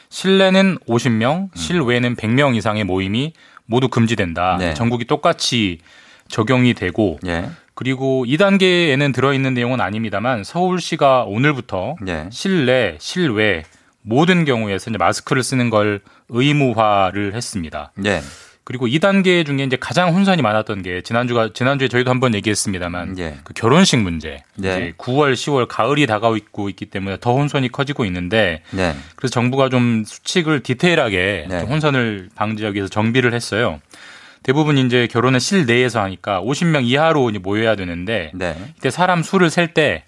실내는 0.10 0.78
50명, 0.88 1.44
음. 1.44 1.50
실외는 1.56 2.16
100명 2.16 2.56
이상의 2.56 2.84
모임이 2.84 3.34
모두 3.66 3.88
금지된다. 3.88 4.58
네. 4.60 4.74
전국이 4.76 5.06
똑같이 5.06 5.80
적용이 6.28 6.74
되고 6.76 7.18
예. 7.26 7.50
그리고 7.82 8.26
2단계에는 8.28 9.12
들어있는 9.12 9.56
내용은 9.56 9.82
아닙니다만 9.82 10.44
서울시가 10.44 11.24
오늘부터 11.24 11.96
예. 12.08 12.28
실내, 12.32 12.96
실외 13.00 13.64
모든 14.04 14.46
경우에서 14.46 14.92
이제 14.92 15.00
마스크를 15.00 15.42
쓰는 15.42 15.72
걸 15.72 16.02
의무화를 16.30 17.34
했습니다. 17.34 17.92
예. 18.06 18.22
그리고 18.64 18.86
2단계 18.86 19.44
중에 19.48 19.64
이제 19.64 19.78
가장 19.78 20.14
혼선이 20.14 20.44
많았던 20.44 20.84
게 20.84 21.02
지난주가 21.02 21.54
지난주에 21.56 21.88
저희도 21.88 22.12
한번 22.12 22.36
얘기했습니다만 22.36 23.18
예. 23.18 23.40
그 23.44 23.54
결혼식 23.54 23.98
문제. 23.98 24.44
네. 24.54 24.70
이제 24.70 24.94
9월, 25.00 25.34
10월 25.34 25.66
가을이 25.68 26.06
다가오고 26.06 26.70
있기 26.70 26.86
때문에 26.86 27.18
더 27.20 27.34
혼선이 27.34 27.72
커지고 27.72 28.06
있는데 28.06 28.62
네. 28.70 28.94
그래서 29.16 29.34
정부가 29.34 29.70
좀 29.70 30.04
수칙을 30.06 30.62
디테일하게 30.62 31.48
네. 31.50 31.60
좀 31.62 31.70
혼선을 31.70 32.30
방지하기 32.36 32.76
위해서 32.76 32.92
정비를 32.92 33.34
했어요. 33.34 33.82
대부분 34.44 34.78
이제 34.78 35.08
결혼은 35.08 35.40
실내에서 35.40 36.02
하니까 36.02 36.42
50명 36.42 36.86
이하로 36.86 37.30
이제 37.30 37.40
모여야 37.40 37.76
되는데 37.76 38.32
네. 38.34 38.56
이때 38.78 38.90
사람 38.90 39.24
수를 39.24 39.50
셀 39.50 39.74
때 39.74 40.04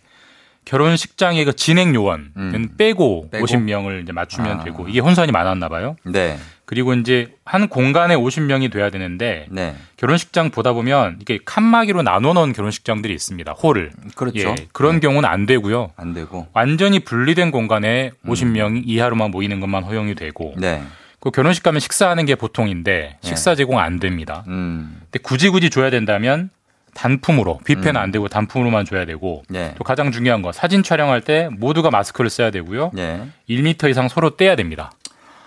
결혼식장의 0.65 1.45
그 1.45 1.53
진행 1.55 1.93
요원은 1.93 2.31
음. 2.37 2.69
빼고, 2.77 3.29
빼고? 3.31 3.45
50명을 3.45 4.03
이제 4.03 4.11
맞추면 4.13 4.59
아. 4.61 4.63
되고 4.63 4.87
이게 4.87 4.99
혼선이 4.99 5.31
많았나 5.31 5.69
봐요. 5.69 5.95
네. 6.05 6.37
그리고 6.65 6.93
이제 6.93 7.33
한 7.43 7.67
공간에 7.67 8.15
50명이 8.15 8.71
돼야 8.71 8.89
되는데 8.89 9.45
네. 9.49 9.75
결혼식장 9.97 10.51
보다 10.51 10.71
보면 10.73 11.17
이게 11.21 11.37
칸막이로 11.43 12.01
나눠 12.01 12.33
놓은 12.33 12.53
결혼식장들이 12.53 13.13
있습니다. 13.13 13.51
홀을. 13.51 13.91
그렇죠. 14.15 14.39
예, 14.39 14.55
그런 14.71 14.99
경우는 15.01 15.27
안 15.27 15.45
되고요. 15.45 15.91
안 15.97 16.13
되고. 16.13 16.47
완전히 16.53 16.99
분리된 16.99 17.51
공간에 17.51 18.11
50명 18.25 18.83
이하로만 18.85 19.31
모이는 19.31 19.59
것만 19.59 19.83
허용이 19.83 20.15
되고 20.15 20.53
음. 20.55 20.61
네. 20.61 20.81
그 21.23 21.31
결혼식 21.31 21.63
가면 21.63 21.79
식사하는 21.79 22.25
게 22.25 22.35
보통인데 22.35 23.17
식사 23.21 23.55
제공 23.55 23.79
안 23.79 23.97
됩니다. 23.97 24.43
음. 24.47 24.99
근데 25.03 25.19
굳이 25.19 25.47
굳이 25.47 25.69
줘야 25.69 25.89
된다면 25.89 26.49
단품으로 26.95 27.59
뷔페는 27.63 27.95
안 27.95 28.11
되고 28.11 28.27
단품으로만 28.27 28.83
줘야 28.83 29.05
되고 29.05 29.41
네. 29.47 29.73
또 29.77 29.85
가장 29.85 30.11
중요한 30.11 30.41
거 30.41 30.51
사진 30.51 30.83
촬영할 30.83 31.21
때 31.21 31.47
모두가 31.49 31.91
마스크를 31.91 32.29
써야 32.29 32.51
되고요. 32.51 32.91
네. 32.93 33.25
1m 33.49 33.89
이상 33.89 34.09
서로 34.09 34.35
떼야 34.35 34.57
됩니다. 34.57 34.91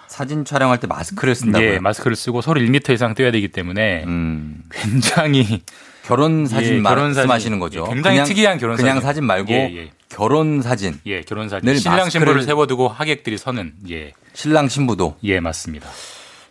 사진 0.08 0.46
촬영할 0.46 0.80
때 0.80 0.86
마스크를 0.86 1.34
쓴다고요? 1.34 1.74
예, 1.74 1.78
마스크를 1.78 2.16
쓰고 2.16 2.40
서로 2.40 2.58
1m 2.58 2.94
이상 2.94 3.14
떼야 3.14 3.30
되기 3.30 3.48
때문에 3.48 4.04
음. 4.06 4.62
굉장히 4.72 5.62
결혼 6.06 6.46
사진 6.46 6.74
예, 6.76 6.80
말- 6.80 6.94
결혼. 6.94 7.12
말씀하시는 7.12 7.58
거죠. 7.58 7.84
예, 7.90 7.94
굉장히 7.94 8.16
그냥- 8.16 8.26
특이한 8.26 8.58
결혼 8.58 8.76
그냥 8.76 8.94
사진. 8.96 9.06
사진 9.08 9.24
말고 9.24 9.52
예, 9.52 9.76
예. 9.76 9.90
결혼 10.08 10.62
사진. 10.62 11.00
예, 11.06 11.20
결혼 11.22 11.48
사진. 11.48 11.66
늘 11.66 11.76
신랑 11.78 12.08
신부를 12.10 12.42
세워두고 12.42 12.88
하객들이 12.88 13.36
서는 13.36 13.72
예, 13.90 14.12
신랑 14.32 14.68
신부도. 14.68 15.16
예, 15.24 15.40
맞습니다. 15.40 15.88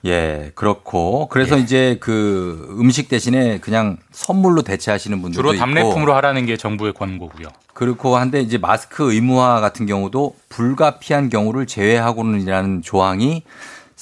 예, 0.06 0.51
그렇고 0.53 1.28
그래서 1.30 1.58
이제 1.58 1.97
그 1.99 2.76
음식 2.80 3.08
대신에 3.10 3.58
그냥 3.60 3.97
선물로 4.12 4.62
대체하시는 4.62 5.20
분들도 5.22 5.39
주로 5.41 5.53
있고 5.53 5.66
답례품으로 5.66 6.14
하라는 6.16 6.45
게 6.45 6.58
정부의 6.58 6.93
권고고요. 6.93 7.47
그렇고 7.74 8.16
한데 8.18 8.39
이제 8.41 8.58
마스크 8.60 9.12
의무화 9.12 9.62
같은 9.62 9.86
경우도 9.88 10.36
불가피한 10.49 11.30
경우를 11.30 11.66
제외하고는이라는 11.66 12.84
조항이 12.84 13.43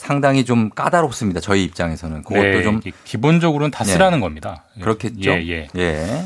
상당히 0.03 0.43
좀 0.43 0.69
까다롭습니다. 0.69 1.39
저희 1.39 1.63
입장에서는 1.63 2.23
그것도 2.23 2.41
네, 2.41 2.61
좀 2.61 2.81
기본적으로는 3.05 3.71
다 3.71 3.85
네. 3.85 3.93
쓰라는 3.93 4.19
겁니다. 4.19 4.65
그렇겠죠. 4.81 5.31
예, 5.31 5.67
예. 5.77 6.23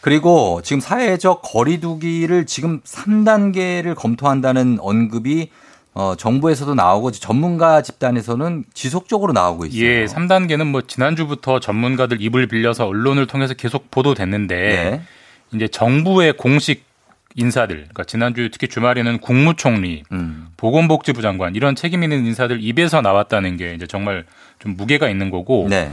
그리고 0.00 0.62
지금 0.64 0.80
사회적 0.80 1.42
거리두기를 1.42 2.46
지금 2.46 2.80
3단계를 2.80 3.94
검토한다는 3.94 4.78
언급이 4.80 5.50
어, 5.92 6.14
정부에서도 6.16 6.74
나오고 6.74 7.10
전문가 7.10 7.82
집단에서는 7.82 8.64
지속적으로 8.72 9.34
나오고 9.34 9.66
있어요. 9.66 9.84
예, 9.84 10.04
3단계는 10.06 10.66
뭐 10.66 10.80
지난주부터 10.80 11.60
전문가들 11.60 12.22
입을 12.22 12.46
빌려서 12.46 12.86
언론을 12.86 13.26
통해서 13.26 13.52
계속 13.52 13.90
보도됐는데 13.90 14.56
네. 14.56 15.02
이제 15.52 15.68
정부의 15.68 16.38
공식 16.38 16.87
인사들, 17.34 17.76
그러니까 17.76 18.04
지난주 18.04 18.48
특히 18.50 18.68
주말에는 18.68 19.18
국무총리, 19.18 20.02
음. 20.12 20.48
보건복지부 20.56 21.22
장관 21.22 21.54
이런 21.54 21.76
책임 21.76 22.02
있는 22.02 22.24
인사들 22.26 22.62
입에서 22.62 23.00
나왔다는 23.00 23.56
게 23.56 23.74
이제 23.74 23.86
정말 23.86 24.24
좀 24.58 24.76
무게가 24.76 25.08
있는 25.08 25.30
거고 25.30 25.66
네. 25.68 25.90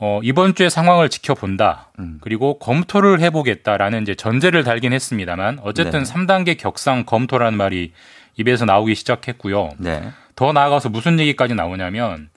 어, 0.00 0.20
이번 0.22 0.54
주의 0.54 0.70
상황을 0.70 1.08
지켜본다. 1.08 1.90
음. 1.98 2.18
그리고 2.20 2.58
검토를 2.58 3.20
해보겠다라는 3.20 4.02
이제 4.02 4.14
전제를 4.14 4.62
달긴 4.62 4.92
했습니다만 4.92 5.58
어쨌든 5.62 6.04
네. 6.04 6.12
3단계 6.12 6.56
격상 6.56 7.04
검토라는 7.04 7.58
말이 7.58 7.92
입에서 8.36 8.64
나오기 8.64 8.94
시작했고요. 8.94 9.70
네. 9.78 10.12
더 10.36 10.52
나아가서 10.52 10.88
무슨 10.88 11.18
얘기까지 11.18 11.54
나오냐면 11.54 12.30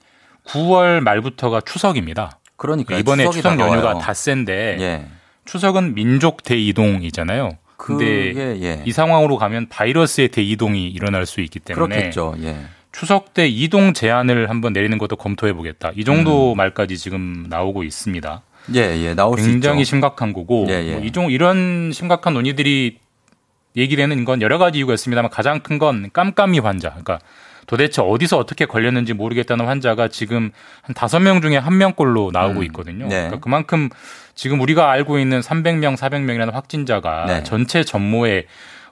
9월 0.46 1.00
말부터가 1.00 1.60
추석입니다. 1.60 2.40
그러니까 2.56 2.96
이번에 2.96 3.30
추석 3.30 3.52
연휴가 3.60 3.76
다가와요. 3.76 3.98
닷새인데 4.00 4.76
예. 4.80 5.06
추석은 5.44 5.94
민족 5.94 6.42
대이동이잖아요. 6.42 7.58
근데 7.86 8.32
그게 8.32 8.58
예. 8.62 8.82
이 8.84 8.92
상황으로 8.92 9.36
가면 9.38 9.68
바이러스의 9.68 10.28
대이동이 10.28 10.88
일어날 10.88 11.26
수 11.26 11.40
있기 11.40 11.58
때문에 11.58 11.94
그렇겠죠. 11.94 12.34
예. 12.42 12.56
추석 12.92 13.32
때 13.34 13.48
이동 13.48 13.94
제한을 13.94 14.50
한번 14.50 14.72
내리는 14.72 14.96
것도 14.98 15.16
검토해 15.16 15.52
보겠다. 15.54 15.92
이 15.96 16.04
정도 16.04 16.54
말까지 16.54 16.98
지금 16.98 17.46
나오고 17.48 17.82
있습니다. 17.84 18.42
예, 18.74 18.80
예. 18.80 19.14
나올 19.14 19.38
수 19.38 19.46
굉장히. 19.48 19.84
심각한 19.84 20.32
거고 20.32 20.66
예, 20.68 20.74
예. 20.86 20.92
뭐 20.92 21.02
이종 21.02 21.30
이런 21.32 21.90
심각한 21.92 22.34
논의들이 22.34 22.98
얘기를 23.76 24.02
하는 24.04 24.24
건 24.24 24.42
여러 24.42 24.58
가지 24.58 24.78
이유가 24.78 24.92
있습니다만 24.94 25.30
가장 25.30 25.60
큰 25.60 25.78
건 25.78 26.10
깜깜이 26.12 26.58
환자. 26.58 26.90
그러니까 26.90 27.18
도대체 27.72 28.02
어디서 28.02 28.36
어떻게 28.36 28.66
걸렸는지 28.66 29.14
모르겠다는 29.14 29.64
환자가 29.64 30.08
지금 30.08 30.50
한 30.82 30.94
다섯 30.94 31.20
명 31.20 31.40
중에 31.40 31.56
한 31.56 31.78
명꼴로 31.78 32.28
나오고 32.30 32.60
음. 32.60 32.64
있거든요. 32.64 33.06
네. 33.06 33.14
그러니까 33.14 33.40
그만큼 33.40 33.88
지금 34.34 34.60
우리가 34.60 34.90
알고 34.90 35.18
있는 35.18 35.40
300명, 35.40 35.96
400명이라는 35.96 36.52
확진자가 36.52 37.24
네. 37.28 37.42
전체 37.44 37.82
전모의 37.82 38.44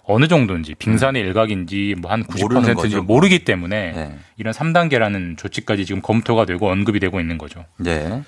어느 0.04 0.28
정도인지 0.28 0.76
빙산의 0.76 1.20
일각인지 1.20 1.94
뭐한 1.98 2.24
모르는 2.40 2.62
90%인지 2.62 2.74
거죠. 2.74 3.02
모르기 3.02 3.44
때문에 3.44 3.92
네. 3.92 4.18
이런 4.38 4.54
3단계라는 4.54 5.36
조치까지 5.36 5.84
지금 5.84 6.00
검토가 6.00 6.46
되고 6.46 6.70
언급이 6.70 7.00
되고 7.00 7.20
있는 7.20 7.36
거죠. 7.36 7.66
네. 7.76 8.22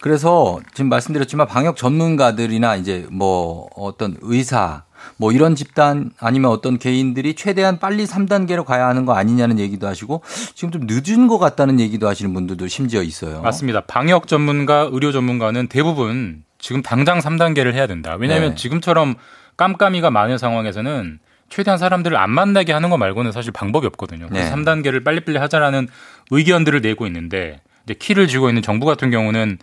그래서 0.00 0.60
지금 0.72 0.88
말씀드렸지만 0.88 1.48
방역 1.48 1.76
전문가들이나 1.76 2.76
이제 2.76 3.08
뭐 3.10 3.68
어떤 3.74 4.16
의사 4.20 4.84
뭐 5.16 5.32
이런 5.32 5.54
집단 5.54 6.10
아니면 6.18 6.50
어떤 6.50 6.78
개인들이 6.78 7.34
최대한 7.34 7.78
빨리 7.78 8.04
3단계로 8.04 8.64
가야 8.64 8.86
하는 8.88 9.06
거 9.06 9.14
아니냐는 9.14 9.58
얘기도 9.58 9.86
하시고 9.86 10.22
지금 10.54 10.70
좀 10.70 10.86
늦은 10.86 11.28
것 11.28 11.38
같다는 11.38 11.80
얘기도 11.80 12.08
하시는 12.08 12.32
분들도 12.32 12.68
심지어 12.68 13.02
있어요. 13.02 13.40
맞습니다. 13.42 13.82
방역 13.82 14.28
전문가, 14.28 14.88
의료 14.90 15.12
전문가는 15.12 15.66
대부분 15.68 16.44
지금 16.58 16.82
당장 16.82 17.18
3단계를 17.18 17.72
해야 17.74 17.86
된다. 17.86 18.16
왜냐하면 18.18 18.50
네. 18.50 18.54
지금처럼 18.56 19.14
깜깜이가 19.56 20.10
많은 20.10 20.38
상황에서는 20.38 21.18
최대한 21.48 21.78
사람들을 21.78 22.16
안 22.16 22.30
만나게 22.30 22.72
하는 22.72 22.90
것 22.90 22.96
말고는 22.96 23.32
사실 23.32 23.52
방법이 23.52 23.86
없거든요. 23.86 24.28
그래서 24.28 24.54
네. 24.54 24.62
3단계를 24.62 25.04
빨리빨리 25.04 25.38
하자라는 25.38 25.88
의견들을 26.30 26.80
내고 26.80 27.06
있는데 27.06 27.60
이제 27.84 27.94
키를 27.94 28.26
쥐고 28.26 28.48
있는 28.48 28.62
정부 28.62 28.84
같은 28.84 29.10
경우는 29.10 29.58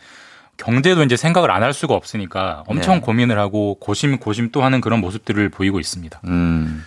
경제도 0.58 1.04
이제 1.04 1.18
생각을 1.18 1.50
안 1.52 1.64
할 1.64 1.74
수가 1.74 1.94
없으니까 1.96 2.64
엄청 2.68 2.96
네. 2.96 3.02
고민을 3.02 3.40
하고 3.40 3.76
고심 3.80 4.18
고심 4.20 4.52
또 4.52 4.64
하는 4.64 4.82
그런 4.82 5.00
모습들을 5.02 5.50
보이고 5.50 5.80
있습니다. 5.80 6.22
음. 6.26 6.84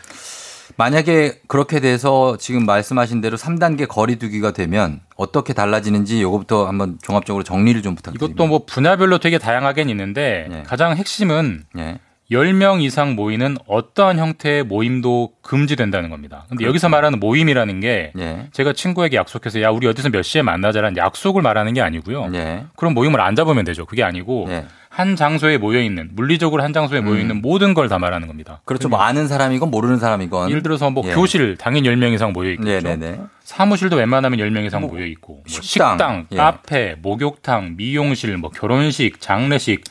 만약에 0.79 1.41
그렇게 1.47 1.81
돼서 1.81 2.37
지금 2.39 2.67
말씀하신 2.67 3.23
대로 3.23 3.39
3단계 3.39 3.89
거리두기가 3.89 4.51
되면 4.51 5.01
어떻게 5.17 5.55
달라지는지 5.55 6.21
요거부터 6.21 6.67
한번 6.67 6.99
종합적으로 7.03 7.45
정리를 7.45 7.81
좀 7.81 7.95
부탁드립니다. 7.95 8.27
이것도 8.35 8.47
뭐 8.47 8.65
분야별로 8.67 9.17
되게 9.19 9.39
다양하긴 9.39 9.89
있는데 9.89 10.47
네. 10.51 10.63
가장 10.67 10.95
핵심은 10.97 11.65
예. 11.79 11.99
10명 12.31 12.83
이상 12.83 13.15
모이는 13.15 13.57
어떠한 13.69 14.19
형태의 14.19 14.65
모임도 14.65 15.31
금지된다는 15.43 16.11
겁니다. 16.11 16.45
근데 16.49 16.57
그렇죠. 16.63 16.69
여기서 16.71 16.89
말하는 16.89 17.21
모임이라는 17.21 17.81
게 17.81 18.13
예. 18.19 18.49
제가 18.53 18.73
친구에게 18.73 19.17
약속해서 19.17 19.63
야 19.63 19.71
우리 19.71 19.87
어디서 19.87 20.11
몇 20.11 20.23
시에 20.23 20.43
만나자라는 20.43 20.97
약속을 20.97 21.41
말하는 21.43 21.73
게 21.75 21.81
아니고요. 21.83 22.31
예. 22.35 22.65
그런 22.75 22.95
모임을 22.95 23.21
안 23.21 23.37
잡으면 23.37 23.65
되죠. 23.65 23.87
그게 23.87 24.03
아니고 24.03 24.47
예. 24.49 24.65
한 24.89 25.15
장소에 25.15 25.59
모여 25.59 25.81
있는 25.81 26.09
물리적으로 26.15 26.63
한 26.65 26.73
장소에 26.73 27.01
모여 27.01 27.21
있는 27.21 27.43
모든 27.43 27.75
걸 27.75 27.87
다 27.87 27.99
말하는 28.01 28.27
겁니다. 28.27 28.61
그렇죠. 28.65 28.89
뭐 28.89 28.99
아는 29.01 29.29
사람이건 29.29 29.71
모르는 29.71 29.99
사람이건. 29.99 30.51
예를 30.51 30.63
들어서 30.65 30.91
뭐 30.91 31.05
예. 31.07 31.15
교실 31.15 31.57
당연히 31.57 31.89
10명 31.89 32.13
이상 32.13 32.33
모여 32.33 32.51
있겠죠. 32.53 32.89
네네네. 32.89 33.21
사무실도 33.45 33.95
웬만하면 33.97 34.41
10명 34.41 34.67
이상 34.67 34.81
모여 34.83 35.07
있고 35.07 35.35
뭐 35.35 35.43
식당, 35.47 35.93
식당, 35.93 36.27
예. 36.33 36.37
카페, 36.37 36.97
목욕탕, 37.01 37.75
미용실, 37.77 38.37
뭐 38.39 38.51
결혼식, 38.51 39.21
장례식, 39.21 39.85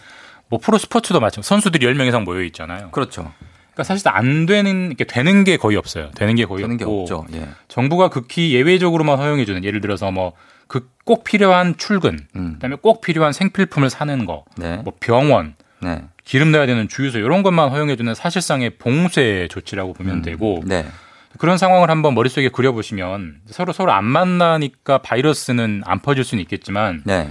뭐 0.49 0.59
프로 0.59 0.77
스포츠도 0.77 1.19
마찬가지. 1.19 1.47
선수들이 1.47 1.85
10명 1.85 2.07
이상 2.07 2.23
모여 2.23 2.43
있잖아요. 2.43 2.89
그렇죠. 2.91 3.31
그러니까 3.73 3.83
사실 3.83 4.07
안 4.09 4.45
되는 4.45 4.91
이게 4.91 5.03
되는 5.03 5.43
게 5.43 5.57
거의 5.57 5.75
없어요. 5.77 6.11
되는 6.15 6.35
게 6.35 6.45
거의 6.45 6.61
되는 6.61 6.77
게 6.77 6.85
없고 6.85 7.01
없죠. 7.01 7.25
예. 7.33 7.49
정부가 7.67 8.09
극히 8.09 8.53
예외적으로만 8.53 9.17
허용해 9.17 9.45
주는 9.45 9.63
예를 9.63 9.81
들어서 9.81 10.11
뭐 10.11 10.33
그 10.67 10.89
꼭 11.05 11.23
필요한 11.23 11.77
출근, 11.77 12.25
음. 12.35 12.53
그다음에 12.53 12.77
꼭 12.81 13.01
필요한 13.01 13.31
생필품을 13.31 13.89
사는 13.89 14.25
거, 14.25 14.43
네. 14.57 14.77
뭐 14.77 14.93
병원, 14.99 15.55
네. 15.79 16.03
기름 16.23 16.51
넣어야 16.51 16.65
되는 16.65 16.87
주유소 16.87 17.19
이런 17.19 17.43
것만 17.43 17.69
허용해 17.69 17.95
주는 17.95 18.15
사실상의 18.15 18.71
봉쇄 18.79 19.47
조치라고 19.51 19.93
보면 19.93 20.23
되고 20.23 20.63
네. 20.65 20.85
그런 21.37 21.59
상황을 21.59 21.91
한번 21.91 22.15
머릿속에 22.15 22.49
그려보시면 22.49 23.41
서로 23.47 23.71
서로 23.71 23.91
안 23.91 24.05
만나니까 24.05 24.99
바이러스는 24.99 25.83
안 25.85 25.99
퍼질 25.99 26.23
수는 26.23 26.41
있겠지만 26.41 27.03
네. 27.05 27.29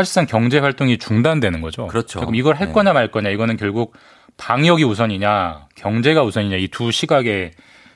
사실상 0.00 0.26
경제 0.26 0.58
활동이 0.58 0.98
중단되는 0.98 1.60
거죠. 1.60 1.86
그렇죠. 1.86 2.20
그럼 2.20 2.34
이걸 2.34 2.54
할 2.56 2.68
네. 2.68 2.72
거냐 2.72 2.92
말 2.92 3.10
거냐 3.10 3.28
이거는 3.30 3.56
결국 3.56 3.94
방역이 4.36 4.82
우선이냐 4.84 5.66
경제가 5.74 6.22
우선이냐 6.22 6.56
이 6.56 6.68
두 6.68 6.90
시각의 6.90 7.52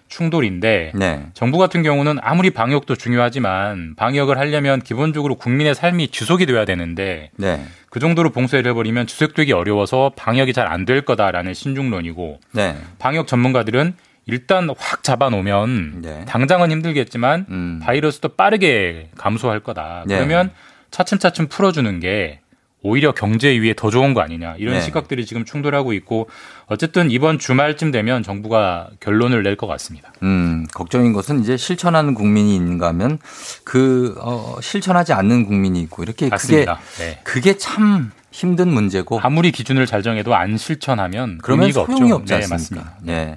충돌인데 0.09 0.92
네. 0.94 1.26
정부 1.32 1.57
같은 1.59 1.82
경우는 1.82 2.18
아무리 2.20 2.50
방역도 2.50 2.94
중요하지만 2.94 3.94
방역을 3.96 4.38
하려면 4.38 4.80
기본적으로 4.82 5.34
국민의 5.34 5.74
삶이 5.74 6.09
지속이 6.09 6.44
돼야 6.46 6.64
되는데 6.66 7.30
네. 7.36 7.64
그 7.90 8.00
정도로 8.00 8.30
봉쇄를 8.30 8.70
해버리면 8.70 9.07
지속되기 9.07 9.52
어려워서 9.52 10.12
방역이 10.14 10.52
잘 10.52 10.66
안 10.70 10.84
될 10.84 11.02
거다라는 11.07 11.55
신중론이고 11.55 12.40
네. 12.52 12.76
방역 12.98 13.26
전문가들은 13.26 13.94
일단 14.26 14.68
확 14.78 15.02
잡아놓으면 15.02 16.02
네. 16.02 16.24
당장은 16.26 16.70
힘들겠지만 16.70 17.46
음. 17.48 17.80
바이러스도 17.82 18.28
빠르게 18.30 19.09
감소할 19.16 19.61
거다. 19.61 20.05
네. 20.07 20.16
그러면 20.16 20.50
차츰차츰 20.95 21.49
풀어주는 21.49 21.99
게 21.99 22.38
오히려 22.80 23.12
경제 23.12 23.49
위에 23.59 23.74
더 23.76 23.90
좋은 23.90 24.14
거 24.14 24.20
아니냐 24.20 24.55
이런 24.59 24.74
네. 24.74 24.80
시각들이 24.80 25.26
지금 25.26 25.45
충돌하고 25.45 25.92
있고 25.95 26.28
어쨌든 26.66 27.11
이번 27.11 27.38
주말쯤 27.40 27.90
되면 27.90 28.22
정부가 28.22 28.90
결론을 29.01 29.42
낼 29.42 29.57
것 29.57 29.66
같습니다. 29.66 30.12
음, 30.22 30.66
걱정인 30.72 31.12
것은 31.12 31.40
이제 31.40 31.57
실천하는 31.57 32.14
국민이 32.14 32.55
있는가 32.55 32.88
하면 32.88 33.18
그, 33.64 34.14
어, 34.20 34.57
실천하지 34.61 35.12
않는 35.14 35.47
국민이 35.47 35.80
있고 35.82 36.05
이렇게 36.05 36.28
맞습니다. 36.28 36.78
그게, 36.92 37.05
네. 37.05 37.20
그게 37.24 37.57
참 37.57 38.12
힘든 38.35 38.68
문제고. 38.68 39.20
아무리 39.22 39.53
기준을 39.53 39.87
잘 39.87 40.03
정해도 40.03 40.35
안 40.35 40.57
실천하면 40.57 41.39
그러면 41.41 41.66
의미가 41.66 41.87
소용이 41.87 42.11
없죠. 42.11 42.14
없지 42.16 42.32
네, 42.32 42.35
않습니까? 42.53 42.55
맞습니다. 42.57 42.97
네. 43.03 43.37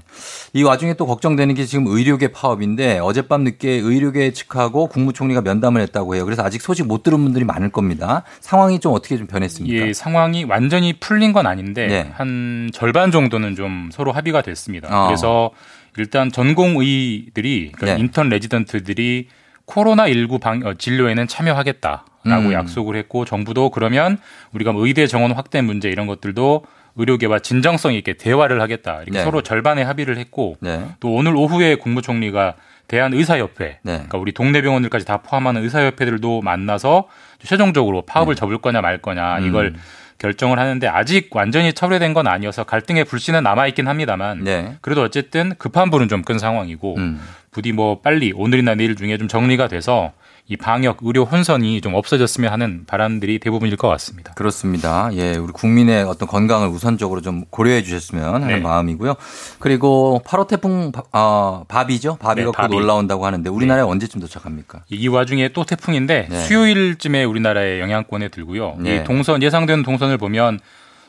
이 0.54 0.64
와중에 0.64 0.96
또 0.96 1.06
걱정되는 1.06 1.54
게 1.54 1.66
지금 1.66 1.86
의료계 1.86 2.30
파업인데 2.30 2.98
어젯밤 2.98 3.44
늦게 3.44 3.70
의료계 3.70 4.34
측하고 4.34 4.88
국무총리가 4.88 5.42
면담을 5.42 5.82
했다고 5.82 6.16
해요. 6.16 6.26
그래서 6.26 6.42
아직 6.44 6.64
소식 6.64 6.88
못 6.88 7.04
들은 7.04 7.24
분들이 7.24 7.46
많을 7.46 7.70
겁니다. 7.70 8.24
상황이 8.40 8.80
좀 8.80 8.92
어떻게 8.94 9.18
좀 9.18 9.28
변했습니까? 9.28 9.88
예, 9.88 9.94
상황이 9.94 10.46
완전히 10.46 10.94
풀린 10.94 11.32
건 11.32 11.46
아닌데 11.46 11.86
네. 11.86 12.12
한 12.16 12.72
절반 12.74 13.12
정도는 13.12 13.56
좀 13.56 13.92
서로 13.94 14.12
합의가 14.12 14.42
됐습니다. 14.42 14.88
어. 14.90 15.06
그래서 15.06 15.52
일단 16.00 16.32
전공의들이 16.32 17.72
그러니까 17.76 17.98
네. 17.98 18.00
인턴 18.04 18.30
레지던트들이 18.30 19.28
코로나 19.68 20.08
19 20.08 20.40
방, 20.40 20.62
어, 20.66 20.74
진료에는 20.74 21.28
참여하겠다라고 21.28 22.06
음. 22.26 22.54
약속을 22.54 22.96
했고 22.96 23.26
정부도 23.26 23.70
그러면 23.70 24.18
우리가 24.54 24.72
뭐 24.72 24.88
의대 24.88 25.06
정원 25.06 25.34
확대 25.34 25.62
문제 25.62 25.90
이런 25.90 26.08
것들도 26.08 26.64
의료계와 26.96 27.40
진정성 27.40 27.94
있게 27.94 28.14
대화를 28.14 28.60
하겠다 28.60 29.04
이렇게 29.04 29.20
네. 29.20 29.24
서로 29.24 29.44
절반의 29.44 29.86
합의를 29.86 30.18
했고 30.18 30.56
네. 30.62 30.88
또 31.00 31.14
오늘 31.14 31.36
오후에 31.36 31.76
국무총리가 31.76 32.56
대한의사협회, 32.88 33.80
네. 33.84 33.92
그러니까 33.92 34.18
우리 34.18 34.32
동네 34.32 34.62
병원들까지 34.62 35.06
다 35.06 35.18
포함하는 35.18 35.62
의사협회들도 35.64 36.42
만나서 36.42 37.10
최종적으로 37.44 38.04
파업을 38.04 38.36
접을 38.36 38.58
거냐 38.60 38.82
말 38.82 39.00
거냐 39.00 39.40
이걸 39.40 39.74
음. 39.76 39.82
결정을 40.18 40.58
하는데 40.58 40.88
아직 40.88 41.30
완전히 41.36 41.74
철회된 41.74 42.14
건 42.14 42.28
아니어서 42.28 42.64
갈등의 42.64 43.04
불씨는 43.04 43.44
남아 43.44 43.68
있긴 43.68 43.88
합니다만 43.88 44.44
네. 44.44 44.78
그래도 44.82 45.04
어쨌든 45.04 45.54
급한 45.58 45.92
불은 45.92 46.08
좀 46.08 46.24
끈 46.24 46.40
상황이고 46.40 46.96
음. 46.98 47.22
부디 47.58 47.72
뭐 47.72 48.02
빨리 48.02 48.32
오늘이나 48.36 48.76
내일 48.76 48.96
중에 48.96 49.18
좀 49.18 49.28
정리가 49.28 49.68
돼서 49.68 50.12
이 50.48 50.56
방역 50.56 51.00
의료 51.02 51.24
혼선이 51.24 51.82
좀 51.82 51.96
없어졌으면 51.96 52.52
하는 52.52 52.84
바람들이 52.86 53.40
대부분일 53.40 53.78
것 53.78 53.88
같습니다. 53.90 54.32
그렇습니다. 54.36 55.10
예, 55.14 55.36
우리 55.38 55.52
국민의 55.52 56.04
어떤 56.04 56.28
건강을 56.28 56.68
우선적으로 56.68 57.22
좀 57.22 57.46
고려해 57.50 57.82
주셨으면 57.82 58.32
하는 58.36 58.48
네. 58.48 58.58
마음이고요. 58.58 59.16
그리고 59.58 60.22
8호 60.24 60.48
태풍 60.48 60.92
바- 60.92 61.02
어, 61.14 61.64
바비죠. 61.68 62.18
바비가 62.18 62.36
네, 62.36 62.46
곧 62.46 62.52
바비. 62.52 62.76
올라온다고 62.76 63.26
하는데 63.26 63.50
우리나라에 63.50 63.82
언제쯤 63.84 64.22
도착합니까? 64.22 64.84
이 64.90 65.08
와중에 65.08 65.50
또 65.50 65.64
태풍인데 65.66 66.28
네. 66.30 66.40
수요일쯤에 66.42 67.24
우리나라의 67.24 67.80
영향권에 67.80 68.28
들고요. 68.30 68.76
네. 68.78 68.98
이 68.98 69.04
동선 69.04 69.42
예상되는 69.42 69.82
동선을 69.84 70.20
보면 70.20 70.60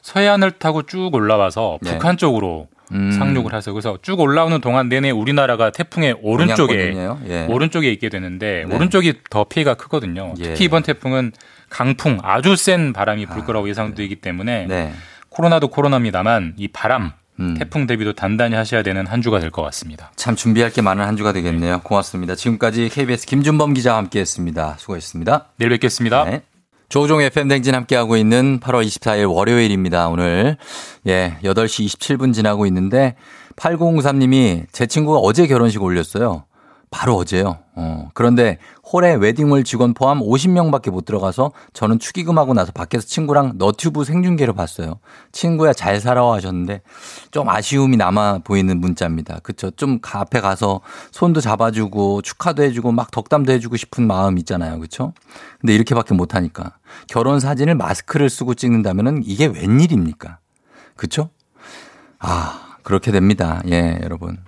서해안을 0.01 0.53
타고 0.53 0.85
쭉 0.85 1.11
올라와서 1.13 1.79
네. 1.83 1.93
북한 1.93 2.17
쪽으로 2.17 2.69
음. 2.93 3.13
상륙을 3.13 3.53
하세요. 3.53 3.75
그래서 3.75 3.99
쭉 4.03 4.19
올라오는 4.21 4.61
동안 4.61 4.89
내내 4.89 5.11
우리나라가 5.11 5.71
태풍의 5.71 6.17
오른쪽에. 6.23 6.95
예. 7.29 7.47
오른쪽에 7.49 7.91
있게 7.93 8.09
되는데 8.09 8.65
네. 8.67 8.75
오른쪽이 8.75 9.15
더 9.31 9.45
피해가 9.45 9.75
크거든요. 9.75 10.35
예. 10.39 10.43
특히 10.45 10.65
이번 10.65 10.83
태풍은 10.83 11.33
강풍 11.69 12.19
아주 12.23 12.57
센 12.57 12.93
바람이 12.93 13.27
불 13.27 13.45
거라고 13.45 13.69
예상되기 13.69 14.17
때문에 14.17 14.67
네. 14.67 14.93
코로나도 15.29 15.69
코로나입니다만 15.69 16.55
이 16.57 16.69
바람 16.69 17.13
음. 17.41 17.55
태풍 17.59 17.87
대비도 17.87 18.15
단단히 18.15 18.57
하셔야 18.57 18.83
되는 18.83 19.07
한 19.07 19.23
주가 19.23 19.39
될 19.39 19.51
것 19.51 19.63
같습니다. 19.63 20.11
참 20.17 20.35
준비할 20.35 20.73
게 20.73 20.83
많은 20.83 21.05
한 21.05 21.17
주가 21.17 21.33
되겠네요. 21.33 21.81
고맙습니다. 21.85 22.35
지금까지 22.35 22.89
KBS 22.89 23.27
김준범 23.27 23.75
기자와 23.75 23.99
함께했습니다. 23.99 24.77
수고했습니다. 24.79 25.47
내일 25.57 25.71
뵙겠습니다. 25.71 26.41
네. 26.89 26.93
조종 26.99 27.21
FM 27.21 27.49
댕진 27.49 27.75
함께하고 27.75 28.17
있는 28.17 28.61
8월 28.61 28.87
24일 28.87 29.33
월요일입니다. 29.33 30.09
오늘 30.09 30.57
예 31.07 31.37
8시 31.43 31.87
27분 31.87 32.33
지나고 32.33 32.67
있는데 32.67 33.15
8053님이 33.57 34.65
제 34.73 34.87
친구가 34.87 35.19
어제 35.19 35.47
결혼식 35.47 35.83
올렸어요. 35.83 36.45
바로 36.91 37.17
어제요. 37.17 37.59
어, 37.75 38.09
그런데 38.15 38.59
홀에 38.93 39.15
웨딩홀 39.15 39.63
직원 39.65 39.93
포함 39.93 40.21
50명밖에 40.21 40.91
못 40.91 41.05
들어가서 41.05 41.53
저는 41.75 41.99
축의금하고 41.99 42.55
나서 42.55 42.73
밖에서 42.73 43.07
친구랑 43.07 43.53
너튜브 43.57 44.05
생중계로 44.05 44.55
봤어요. 44.55 44.99
친구야 45.31 45.73
잘 45.75 46.01
살아와 46.01 46.37
하셨는데 46.37 46.81
좀 47.31 47.49
아쉬움이 47.49 47.97
남아 47.99 48.39
보이는 48.45 48.81
문자입니다. 48.81 49.41
그쵸? 49.43 49.71
좀 49.73 50.01
가- 50.01 50.21
앞에 50.21 50.41
가서 50.41 50.81
손도 51.13 51.41
잡아주고 51.41 52.23
축하도 52.23 52.63
해주고 52.63 52.93
막 52.93 53.11
덕담도 53.11 53.53
해주고 53.53 53.77
싶은 53.77 54.07
마음 54.07 54.39
있잖아요. 54.39 54.79
그쵸? 54.81 55.13
근데 55.61 55.75
이렇게밖에 55.75 56.15
못하니까 56.15 56.79
결혼 57.07 57.39
사진을 57.41 57.75
마스크를 57.75 58.31
쓰고 58.31 58.55
찍는다면은 58.55 59.23
이게 59.27 59.47
웬일입니까? 59.47 60.39
그쵸? 60.97 61.29
아, 62.19 62.77
그렇게 62.83 63.13
됩니다. 63.13 63.63
예, 63.71 63.99
여러분. 64.03 64.39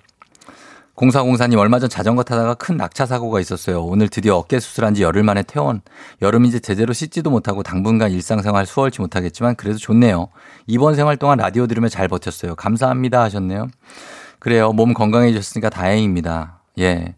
공사공사님 1.00 1.58
얼마 1.58 1.78
전 1.78 1.88
자전거 1.88 2.22
타다가 2.22 2.52
큰 2.52 2.76
낙차 2.76 3.06
사고가 3.06 3.40
있었어요. 3.40 3.82
오늘 3.82 4.10
드디어 4.10 4.36
어깨 4.36 4.60
수술한 4.60 4.92
지 4.92 5.02
열흘 5.02 5.22
만에 5.22 5.42
퇴원. 5.42 5.80
여름인지 6.20 6.60
제대로 6.60 6.92
씻지도 6.92 7.30
못하고 7.30 7.62
당분간 7.62 8.10
일상생활 8.10 8.66
수월치 8.66 9.00
못하겠지만 9.00 9.54
그래도 9.54 9.78
좋네요. 9.78 10.28
이번 10.66 10.96
생활 10.96 11.16
동안 11.16 11.38
라디오 11.38 11.66
들으며 11.66 11.88
잘 11.88 12.06
버텼어요. 12.06 12.54
감사합니다 12.54 13.22
하셨네요. 13.22 13.68
그래요. 14.40 14.74
몸 14.74 14.92
건강해졌으니까 14.92 15.70
다행입니다. 15.70 16.60
예. 16.80 17.14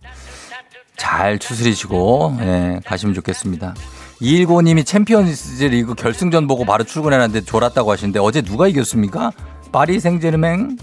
잘 0.97 1.41
추스리시고 1.41 2.37
예, 2.39 2.80
가시면 2.85 3.16
좋겠습니다. 3.16 3.74
219님이 4.20 4.87
챔피언스 4.87 5.64
리그 5.64 5.97
결승전 5.97 6.47
보고 6.47 6.64
바로 6.64 6.85
출근했는데 6.85 7.41
졸았다고 7.41 7.91
하시는데 7.91 8.20
어제 8.20 8.43
누가 8.43 8.68
이겼습니까? 8.68 9.33
파리 9.72 9.99
생제르맹? 9.99 10.76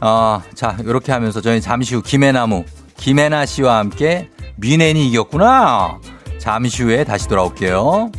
아, 0.00 0.42
자, 0.54 0.76
이렇게 0.80 1.12
하면서 1.12 1.40
저희 1.40 1.60
잠시 1.60 1.94
후 1.94 2.02
김해나무, 2.02 2.64
김해나 2.96 3.46
씨와 3.46 3.78
함께 3.78 4.28
뮌헨이 4.58 5.08
이겼구나. 5.08 5.98
잠시 6.38 6.82
후에 6.82 7.04
다시 7.04 7.28
돌아올게요. 7.28 8.10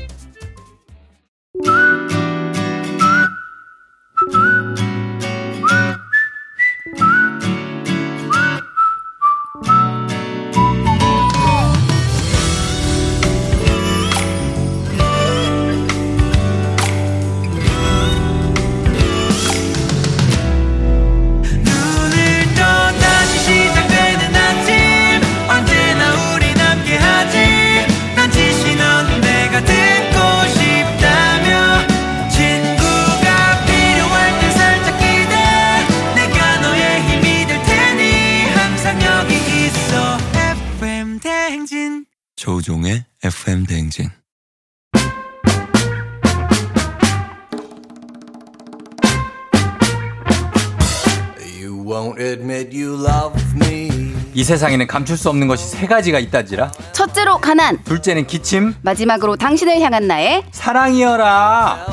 세상에는 54.48 54.88
감출 54.88 55.18
수 55.18 55.28
없는 55.30 55.48
것이 55.50 55.68
세 55.68 55.86
가지가 55.88 56.20
있다지라. 56.20 56.72
첫째로 56.94 57.38
가난, 57.40 57.84
둘째는 57.84 58.26
기침, 58.28 58.74
마지막으로 58.82 59.36
당신을 59.36 59.82
향한 59.82 60.08
나의 60.08 60.44
사랑이여라. 60.52 61.86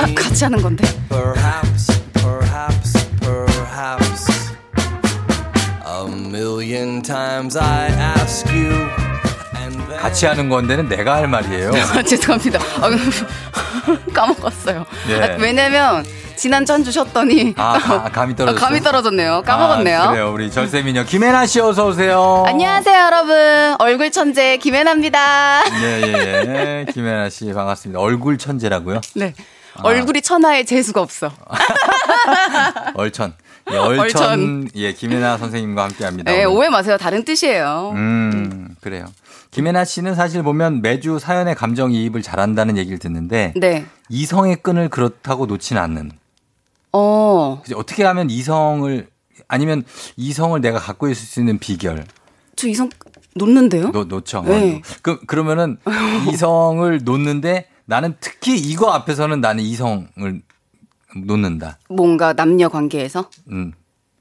아, 0.00 0.06
같이 0.16 0.42
하는 0.44 0.60
건데. 0.60 0.84
Perhaps, 1.08 2.02
perhaps, 2.14 3.06
perhaps. 3.20 4.50
A 5.86 6.04
million 6.26 7.00
times 7.00 7.56
I 7.56 7.90
ask 8.18 8.48
you. 8.52 8.72
And 9.56 9.78
then 9.86 10.00
같이 10.00 10.26
하는 10.26 10.48
건데는 10.48 10.88
내가 10.88 11.14
할 11.16 11.28
말이에요. 11.28 11.70
아, 11.94 12.02
죄송합니다. 12.02 12.58
아, 12.80 12.90
까먹었어요. 14.12 14.84
예. 15.10 15.20
아, 15.20 15.36
왜냐면 15.38 16.04
지난주 16.40 16.72
한 16.72 16.82
주 16.82 16.90
쉬었더니 16.90 17.52
아, 17.58 17.78
가- 17.78 18.04
감이 18.10 18.34
떨어졌어요. 18.34 18.64
아, 18.64 18.68
감이 18.68 18.80
떨어졌네요. 18.80 19.42
까먹었네요. 19.44 20.00
아, 20.00 20.10
그래요. 20.10 20.32
우리 20.32 20.50
절세미녀 20.50 21.04
김혜나 21.04 21.44
씨 21.44 21.60
어서 21.60 21.86
오세요. 21.86 22.44
안녕하세요, 22.46 22.98
여러분. 22.98 23.76
얼굴 23.78 24.10
천재 24.10 24.56
김혜나입니다. 24.56 25.64
예, 25.82 26.00
예, 26.02 26.84
예. 26.86 26.92
김혜나 26.92 27.28
씨 27.28 27.52
반갑습니다. 27.52 28.00
얼굴 28.00 28.38
천재라고요? 28.38 29.02
네. 29.16 29.34
얼굴이 29.82 30.22
천하에 30.22 30.64
재수가 30.64 31.02
없어. 31.02 31.30
얼천. 32.94 33.34
예, 33.72 33.76
얼천. 33.76 34.00
얼천. 34.02 34.68
예, 34.76 34.92
김혜나 34.94 35.36
선생님과 35.36 35.84
함께 35.84 36.04
합니다. 36.06 36.32
네. 36.32 36.44
오해 36.44 36.70
마세요. 36.70 36.96
다른 36.96 37.22
뜻이에요. 37.24 37.92
음, 37.94 38.74
그래요. 38.80 39.04
김혜나 39.50 39.84
씨는 39.84 40.14
사실 40.14 40.42
보면 40.42 40.80
매주 40.80 41.18
사연의 41.18 41.54
감정이입을 41.54 42.22
잘한다는 42.22 42.78
얘기를 42.78 42.98
듣는데 42.98 43.52
네. 43.56 43.84
이성의 44.08 44.56
끈을 44.62 44.88
그렇다고 44.88 45.44
놓지는 45.46 45.80
않는. 45.82 46.12
어, 46.92 47.60
그죠? 47.62 47.78
어떻게 47.78 48.04
하면 48.04 48.30
이성을 48.30 49.08
아니면 49.48 49.84
이성을 50.16 50.60
내가 50.60 50.78
갖고 50.78 51.08
있을 51.08 51.26
수 51.26 51.40
있는 51.40 51.58
비결 51.58 52.04
저 52.56 52.68
이성 52.68 52.90
놓는데요? 53.34 53.90
놓, 53.90 54.04
놓죠. 54.06 54.42
네. 54.42 54.82
그, 55.02 55.20
그러면은 55.24 55.78
이성을 56.32 57.00
놓는데 57.04 57.68
나는 57.84 58.14
특히 58.20 58.56
이거 58.56 58.92
앞에서는 58.92 59.40
나는 59.40 59.64
이성을 59.64 60.42
놓는다. 61.26 61.78
뭔가 61.88 62.32
남녀 62.32 62.68
관계에서 62.68 63.30
음, 63.50 63.72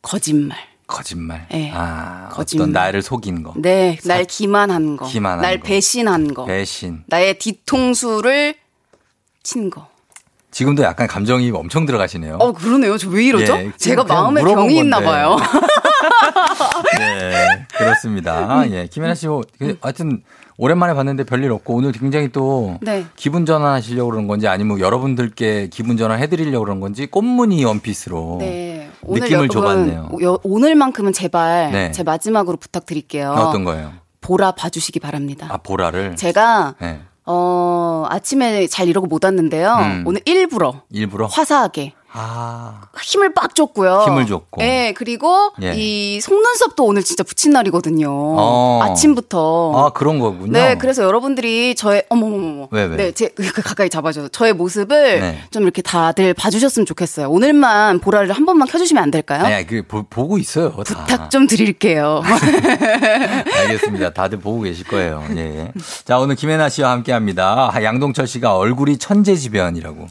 거짓말. 0.02 0.58
거짓말. 0.88 1.48
네. 1.52 1.72
아, 1.74 2.30
거짓말. 2.32 2.64
어떤 2.64 2.74
나를 2.74 3.02
속인 3.04 3.44
거. 3.44 3.54
네, 3.58 3.98
날 4.06 4.26
기만한 4.26 4.98
거. 4.98 5.06
기만한 5.06 5.42
날 5.42 5.60
거. 5.60 5.68
배신한 5.68 6.34
거. 6.34 6.46
배신. 6.46 7.04
나의 7.08 7.38
뒤통수를 7.38 8.56
친 9.44 9.70
거. 9.70 9.88
지금도 10.52 10.84
약간 10.84 11.08
감정이 11.08 11.52
엄청 11.52 11.86
들어가시네요. 11.86 12.38
어, 12.40 12.52
그러네요. 12.54 12.98
저 12.98 13.10
왜 13.10 13.26
이러죠? 13.26 13.54
예, 13.56 13.72
제가 13.78 14.04
마음에 14.04 14.42
병이 14.44 14.78
있나. 14.80 15.00
봐요. 15.00 15.38
네, 16.98 17.66
그렇습니다. 17.78 18.64
예, 18.72 18.88
김혜나 18.88 19.16
씨, 19.16 19.28
뭐, 19.28 19.42
그, 19.58 19.78
하여튼 19.82 20.24
오랜만에 20.58 20.94
봤는데 20.94 21.24
별일 21.24 21.52
없고 21.52 21.76
오늘 21.76 21.92
굉장히 21.92 22.30
또 22.32 22.78
네. 22.82 23.06
기분 23.16 23.46
전환하시려고 23.46 24.10
그런 24.12 24.28
건지 24.28 24.48
아니면 24.48 24.80
여러분들께 24.80 25.68
기분 25.72 25.96
전환 25.98 26.20
해드리려고 26.20 26.66
그런 26.66 26.80
건지 26.82 27.06
꽃무늬 27.08 27.64
원피스로 27.64 28.38
네. 28.40 28.90
느낌을 29.04 29.32
여러분, 29.32 29.50
줘봤네요. 29.50 30.10
여- 30.22 30.40
오늘만큼은 30.44 31.14
제발 31.14 31.72
네. 31.72 31.92
제 31.92 32.04
마지막으로 32.04 32.58
부탁드릴게요. 32.58 33.32
어떤 33.32 33.64
거예요? 33.64 33.94
보라 34.22 34.52
봐주시기 34.52 35.00
바랍니다. 35.00 35.48
아 35.50 35.58
보라를 35.58 36.18
제가 36.18 36.76
네, 36.82 37.00
어, 37.32 38.08
아침에 38.10 38.66
잘 38.66 38.88
이러고 38.88 39.06
못 39.06 39.24
왔는데요. 39.24 39.76
음. 39.76 40.04
오늘 40.08 40.20
일부러 40.26 40.82
일부러 40.90 41.28
화사하게 41.28 41.94
아 42.12 42.82
힘을 43.02 43.34
빡 43.34 43.54
줬고요. 43.54 44.06
힘을 44.08 44.26
줬고. 44.26 44.62
네, 44.62 44.94
그리고 44.94 45.52
예. 45.62 45.74
이 45.76 46.20
속눈썹도 46.20 46.84
오늘 46.84 47.04
진짜 47.04 47.24
붙인 47.24 47.52
날이거든요. 47.52 48.10
어. 48.10 48.80
아침부터. 48.84 49.74
아, 49.76 49.90
그런 49.92 50.18
거군요. 50.20 50.52
네, 50.52 50.76
그래서 50.76 51.04
여러분들이 51.04 51.76
저의 51.76 52.04
어머머머. 52.10 52.68
왜, 52.72 52.86
왜? 52.86 52.98
네, 52.98 53.12
제 53.12 53.30
그, 53.30 53.44
그 53.54 53.62
가까이 53.62 53.90
잡아줘서 53.90 54.30
저의 54.30 54.54
모습을 54.54 55.20
네. 55.20 55.44
좀 55.52 55.64
이렇게 55.64 55.84
다들 55.84 56.34
봐주셨으면 56.34 56.88
좋겠어요. 56.88 57.30
오늘만 57.30 58.00
보라를 58.00 58.32
한 58.32 58.46
번만 58.46 58.68
켜주시면 58.68 59.04
안 59.04 59.12
될까요? 59.12 59.44
아니, 59.46 59.68
그 59.68 59.84
보, 59.88 60.04
보고 60.04 60.40
있어요. 60.40 60.72
다. 60.72 61.06
부탁 61.06 61.30
좀 61.30 61.46
드릴게요. 61.46 62.24
알겠습니다. 63.54 64.14
다들 64.14 64.40
보고 64.40 64.62
계실 64.62 64.88
거예요. 64.88 65.24
예. 65.36 65.72
자, 66.06 66.18
오늘 66.18 66.36
김혜나 66.36 66.70
씨와 66.70 66.90
함께 66.92 67.12
합니다. 67.12 67.70
아, 67.72 67.84
양동철 67.84 68.26
씨가 68.26 68.58
얼굴이 68.58 68.98
천재지변이라고. 68.98 70.08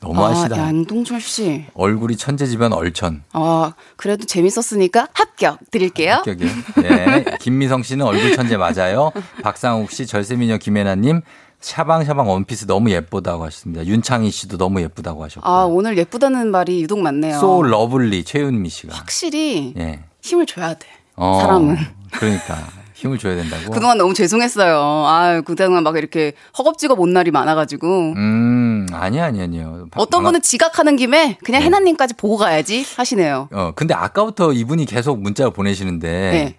너무하시다. 0.00 0.54
아, 0.54 0.58
양동철 0.58 1.20
씨. 1.20 1.66
얼굴이 1.74 2.16
천재지변 2.16 2.72
얼천. 2.72 3.24
아, 3.32 3.72
그래도 3.96 4.24
재밌었으니까 4.24 5.08
합격 5.12 5.58
드릴게요. 5.70 6.14
합격이요. 6.14 6.48
예. 6.84 7.24
김미성 7.40 7.82
씨는 7.82 8.06
얼굴 8.06 8.34
천재 8.36 8.56
맞아요. 8.56 9.10
박상욱 9.42 9.90
씨, 9.90 10.06
절세미녀 10.06 10.58
김혜나님, 10.58 11.22
샤방샤방 11.60 12.28
원피스 12.28 12.66
너무 12.66 12.90
예쁘다고 12.90 13.44
하셨습니다. 13.44 13.84
윤창희 13.84 14.30
씨도 14.30 14.56
너무 14.58 14.80
예쁘다고 14.82 15.24
하셨고. 15.24 15.48
아, 15.48 15.64
오늘 15.64 15.98
예쁘다는 15.98 16.50
말이 16.52 16.80
유독 16.82 17.00
많네요. 17.00 17.38
So 17.40 17.62
lovely 17.62 18.22
최윤미 18.24 18.68
씨가. 18.68 18.96
확실히 18.96 19.74
예. 19.76 20.00
힘을 20.22 20.46
줘야 20.46 20.74
돼. 20.74 20.86
어, 21.16 21.40
사람은. 21.42 21.76
그러니까 22.12 22.56
힘을 22.98 23.16
줘야 23.18 23.36
된다고. 23.36 23.70
그동안 23.70 23.96
너무 23.96 24.12
죄송했어요. 24.12 24.76
아, 25.06 25.40
그동안 25.42 25.84
막 25.84 25.96
이렇게 25.96 26.32
허겁지겁 26.58 26.98
온 26.98 27.12
날이 27.12 27.30
많아가지고. 27.30 27.86
음, 28.16 28.86
아니 28.92 29.20
아니 29.20 29.40
아니요. 29.40 29.86
바- 29.92 30.00
어떤 30.00 30.24
분은 30.24 30.42
지각하는 30.42 30.96
김에 30.96 31.38
그냥 31.44 31.62
해나님까지 31.62 32.14
보고 32.14 32.36
가야지 32.36 32.84
하시네요. 32.96 33.48
어, 33.52 33.72
근데 33.76 33.94
아까부터 33.94 34.52
이분이 34.52 34.84
계속 34.86 35.20
문자를 35.20 35.52
보내시는데 35.52 36.08
네. 36.08 36.56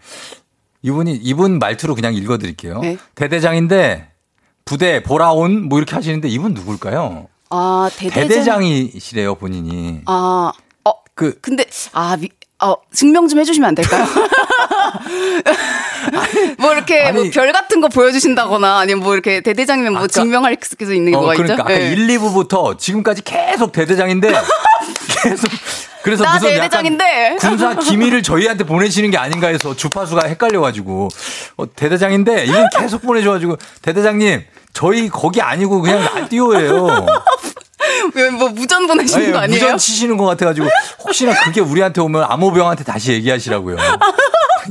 이분이 0.82 1.16
이분 1.16 1.60
말투로 1.60 1.94
그냥 1.94 2.14
읽어 2.14 2.38
드릴게요. 2.38 2.80
네. 2.80 2.98
대대장인데 3.16 4.08
부대 4.64 5.04
보라온 5.04 5.68
뭐 5.68 5.78
이렇게 5.78 5.94
하시는데 5.94 6.30
이분 6.30 6.54
누굴까요? 6.54 7.28
아, 7.50 7.90
대대장. 7.98 8.28
대대장이시래요, 8.30 9.36
본인이. 9.36 10.02
아, 10.06 10.54
어, 10.86 10.92
그 11.16 11.38
근데, 11.42 11.66
아, 11.92 12.16
미, 12.16 12.30
어, 12.64 12.76
증명 12.94 13.28
좀 13.28 13.40
해주시면 13.40 13.68
안 13.68 13.76
될까요? 13.76 14.06
뭐 16.57 16.74
이렇게 16.74 17.12
뭐 17.12 17.22
아니. 17.22 17.32
별 17.32 17.51
같은 17.51 17.82
거 17.82 17.88
보여주신다거나 17.88 18.80
아니면 18.80 19.03
뭐 19.03 19.14
이렇게 19.14 19.41
대대장이면 19.41 19.93
뭐 19.93 19.99
아까- 20.03 20.07
증명할 20.07 20.57
수 20.62 20.93
있는 20.93 21.12
게 21.12 21.18
어, 21.18 21.20
뭐가 21.22 21.36
그러니까 21.36 21.53
있죠? 21.55 21.64
아까 21.64 21.74
네. 21.74 21.91
1, 21.91 22.07
2부부터 22.07 22.78
지금까지 22.78 23.22
계속 23.24 23.72
대대장인데 23.72 24.30
계속 25.24 25.49
그래서 26.01 26.24
나 26.24 26.36
무슨 26.36 26.49
대대장인데. 26.49 27.38
군사 27.39 27.76
기밀을 27.76 28.24
저희한테 28.24 28.64
보내시는 28.64 29.12
게 29.12 29.18
아닌가 29.18 29.47
해서 29.49 29.76
주파수가 29.76 30.28
헷갈려가지고 30.28 31.10
어, 31.57 31.74
대대장인데 31.76 32.45
이분 32.45 32.68
계속 32.78 33.01
보내줘가지고 33.01 33.57
대대장님 33.82 34.43
저희 34.74 35.10
거기 35.10 35.41
아니고 35.41 35.82
그냥 35.82 36.01
라디오예요. 36.16 37.05
왜뭐 38.14 38.49
무전 38.49 38.88
보내시는 38.88 39.24
아니, 39.24 39.32
거 39.34 39.39
아니에요? 39.39 39.62
무전 39.62 39.78
치시는 39.78 40.16
것 40.18 40.26
같아가지고 40.26 40.68
혹시나 41.03 41.34
그게 41.43 41.60
우리한테 41.60 42.01
오면 42.01 42.24
암호병한테 42.30 42.84
다시 42.84 43.12
얘기하시라고요. 43.14 43.78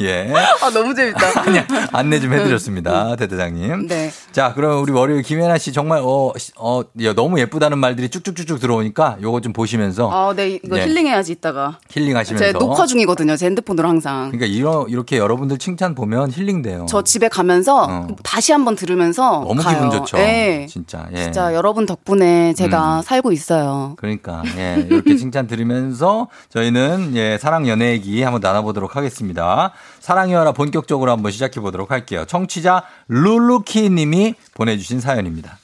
예. 0.00 0.32
아, 0.62 0.70
너무 0.70 0.94
재밌다. 0.94 1.42
그냥 1.42 1.66
안내 1.92 2.20
좀 2.20 2.32
해드렸습니다, 2.32 3.16
대대장님. 3.16 3.86
네. 3.88 4.10
자, 4.32 4.52
그럼 4.54 4.82
우리 4.82 4.92
월요일 4.92 5.22
김혜나 5.22 5.58
씨 5.58 5.72
정말 5.72 6.00
어, 6.02 6.32
시- 6.36 6.52
어, 6.56 6.82
야, 7.02 7.12
너무 7.14 7.38
예쁘다는 7.40 7.78
말들이 7.78 8.08
쭉쭉쭉쭉 8.08 8.60
들어오니까 8.60 9.18
요거 9.22 9.40
좀 9.40 9.52
보시면서 9.52 10.10
아, 10.10 10.34
네, 10.34 10.60
이거 10.62 10.76
네. 10.76 10.84
힐링해야지 10.86 11.32
이따가. 11.32 11.78
힐링하시면서. 11.90 12.44
제 12.44 12.52
녹화 12.52 12.86
중이거든요. 12.86 13.36
제 13.36 13.46
핸드폰으로 13.46 13.88
항상. 13.88 14.30
그러니까 14.30 14.46
이러, 14.46 14.86
이렇게 14.88 15.18
여러분들 15.18 15.58
칭찬 15.58 15.94
보면 15.94 16.30
힐링돼요. 16.30 16.86
저 16.88 17.02
집에 17.02 17.28
가면서 17.28 17.84
어. 17.88 18.06
다시 18.22 18.52
한번 18.52 18.76
들으면서 18.76 19.44
너무 19.46 19.62
가요. 19.62 19.74
기분 19.76 19.90
좋죠. 19.90 20.16
네. 20.16 20.66
진짜. 20.68 21.06
예. 21.14 21.24
진짜 21.24 21.54
여러분 21.54 21.86
덕분에 21.86 22.54
제가 22.54 22.98
음. 22.98 23.02
살고 23.02 23.32
있어요. 23.32 23.94
그러니까 23.98 24.42
예, 24.56 24.86
이렇게 24.88 25.16
칭찬 25.16 25.46
들으면서 25.46 26.28
저희는 26.50 27.12
예, 27.14 27.38
사랑 27.38 27.68
연애 27.68 27.90
얘기 27.92 28.22
한번 28.22 28.40
나눠보도록 28.40 28.96
하겠습니다. 28.96 29.72
사랑이와라 30.00 30.52
본격적으로 30.52 31.10
한번 31.10 31.32
시작해 31.32 31.60
보도록 31.60 31.90
할게요. 31.90 32.24
청취자 32.26 32.84
룰루키 33.08 33.90
님이 33.90 34.34
보내주신 34.54 35.00
사연입니다. 35.00 35.58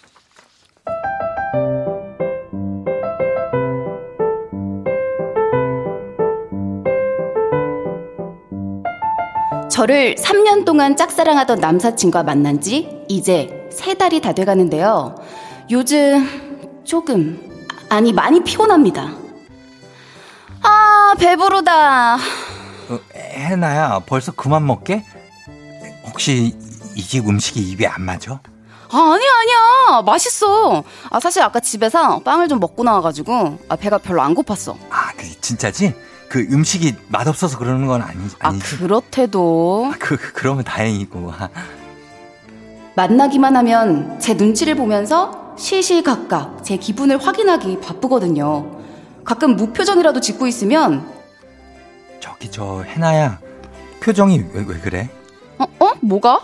저를 9.75 10.15
3년 10.15 10.65
동안 10.65 10.97
짝사랑하던 10.97 11.59
남사친과 11.59 12.23
만난 12.23 12.61
지 12.61 13.03
이제 13.09 13.69
세 13.73 13.95
달이 13.95 14.21
다 14.21 14.33
돼가는데요. 14.33 15.17
요즘 15.69 16.81
조금, 16.85 17.67
아니, 17.89 18.13
많이 18.13 18.45
피곤합니다. 18.45 19.11
아, 20.63 21.15
배부르다. 21.19 22.19
어, 23.45 23.47
해나야 23.47 24.01
벌써 24.07 24.33
그만 24.33 24.67
먹게? 24.67 25.05
혹시 26.07 26.55
이 26.97 27.03
집 27.03 27.29
음식이 27.29 27.61
입에 27.61 27.87
안 27.87 28.03
맞아? 28.03 28.41
아, 28.93 28.97
아니야, 28.99 29.29
아니야. 29.41 30.03
맛있어. 30.03 30.85
아, 31.11 31.19
사실 31.19 31.43
아까 31.43 31.59
집에서 31.59 32.21
빵을 32.21 32.47
좀 32.47 32.61
먹고 32.61 32.85
나와가지고, 32.85 33.59
아, 33.69 33.75
배가 33.77 33.99
별로 33.99 34.23
안 34.23 34.33
고팠어. 34.37 34.77
아, 34.91 35.11
그 35.17 35.25
진짜지? 35.41 35.93
그 36.29 36.39
음식이 36.53 36.95
맛없어서 37.09 37.59
그러는 37.59 37.89
건 37.89 38.03
아니, 38.03 38.17
아, 38.39 38.49
아니지. 38.51 38.79
그렇대도. 38.79 39.93
그, 39.99 40.17
그, 40.17 40.33
그러면 40.35 40.63
다행이고. 40.63 41.33
만나기만 42.95 43.57
하면 43.57 44.21
제 44.21 44.35
눈치를 44.35 44.77
보면서 44.77 45.55
시시각각 45.59 46.63
제 46.63 46.77
기분을 46.77 47.19
확인하기 47.25 47.81
바쁘거든요. 47.81 48.71
가끔 49.25 49.57
무표정이라도 49.57 50.21
짓고 50.21 50.47
있으면, 50.47 51.05
저기, 52.25 52.51
저, 52.51 52.83
해나야. 52.87 53.39
표정이 54.01 54.45
왜, 54.55 54.65
왜 54.67 54.79
그래? 54.79 55.11
어, 55.59 55.65
어? 55.79 55.93
뭐가? 56.01 56.41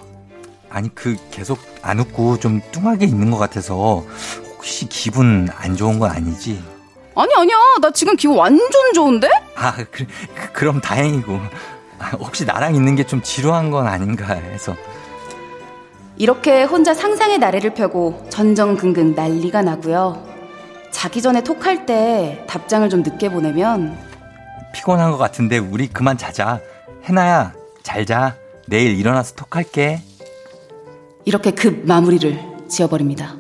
아니, 0.68 0.94
그, 0.94 1.16
계속 1.30 1.58
안 1.80 1.98
웃고 2.00 2.38
좀 2.38 2.60
뚱하게 2.70 3.06
있는 3.06 3.30
것 3.30 3.38
같아서 3.38 4.04
혹시 4.56 4.86
기분 4.90 5.48
안 5.56 5.76
좋은 5.76 5.98
건 5.98 6.10
아니지? 6.10 6.62
아니, 7.14 7.34
아니야. 7.34 7.56
나 7.80 7.90
지금 7.92 8.14
기분 8.16 8.36
완전 8.36 8.68
좋은데? 8.94 9.30
아, 9.56 9.74
그, 9.90 10.04
그, 10.34 10.52
그럼 10.52 10.82
다행이고. 10.82 11.40
아, 11.98 12.10
혹시 12.18 12.44
나랑 12.44 12.74
있는 12.74 12.94
게 12.94 13.04
좀 13.04 13.22
지루한 13.22 13.70
건 13.70 13.86
아닌가 13.86 14.34
해서. 14.34 14.76
이렇게 16.18 16.62
혼자 16.62 16.92
상상의 16.92 17.38
나래를 17.38 17.72
펴고 17.72 18.26
전전긍긍 18.28 19.14
난리가 19.14 19.62
나고요. 19.62 20.26
자기 20.90 21.22
전에 21.22 21.42
톡할 21.42 21.86
때 21.86 22.44
답장을 22.46 22.86
좀 22.90 23.02
늦게 23.02 23.30
보내면 23.30 24.09
피곤한 24.72 25.10
것 25.10 25.18
같은데 25.18 25.58
우리 25.58 25.88
그만 25.88 26.16
자자. 26.18 26.60
해나야, 27.04 27.54
잘 27.82 28.06
자. 28.06 28.36
내일 28.66 28.98
일어나서 28.98 29.34
톡할게. 29.34 30.00
이렇게 31.24 31.50
급 31.50 31.86
마무리를 31.86 32.38
지어버립니다. 32.68 33.34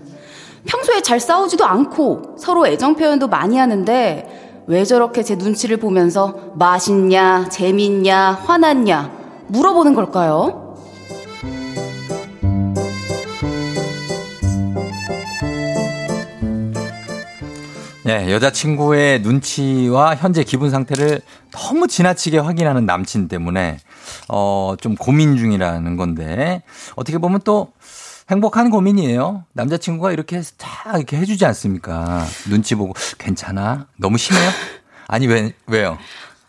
평소에 0.66 1.00
잘 1.00 1.20
싸우지도 1.20 1.64
않고 1.64 2.36
서로 2.38 2.66
애정 2.66 2.94
표현도 2.96 3.28
많이 3.28 3.56
하는데 3.56 4.62
왜 4.66 4.84
저렇게 4.84 5.22
제 5.22 5.36
눈치를 5.36 5.78
보면서 5.78 6.52
맛있냐, 6.54 7.48
재밌냐, 7.48 8.42
화났냐 8.44 9.10
물어보는 9.48 9.94
걸까요? 9.94 10.69
네, 18.10 18.32
여자친구의 18.32 19.20
눈치와 19.20 20.16
현재 20.16 20.42
기분 20.42 20.68
상태를 20.68 21.20
너무 21.52 21.86
지나치게 21.86 22.38
확인하는 22.38 22.84
남친 22.84 23.28
때문에, 23.28 23.78
어, 24.26 24.74
좀 24.80 24.96
고민 24.96 25.36
중이라는 25.36 25.96
건데, 25.96 26.64
어떻게 26.96 27.18
보면 27.18 27.42
또 27.44 27.70
행복한 28.28 28.70
고민이에요. 28.70 29.44
남자친구가 29.52 30.10
이렇게 30.10 30.42
다 30.58 30.96
이렇게 30.96 31.18
해주지 31.18 31.46
않습니까? 31.46 32.26
눈치 32.48 32.74
보고, 32.74 32.94
괜찮아? 33.18 33.86
너무 33.96 34.18
심해요? 34.18 34.50
아니, 35.06 35.28
왜, 35.28 35.52
왜요? 35.68 35.96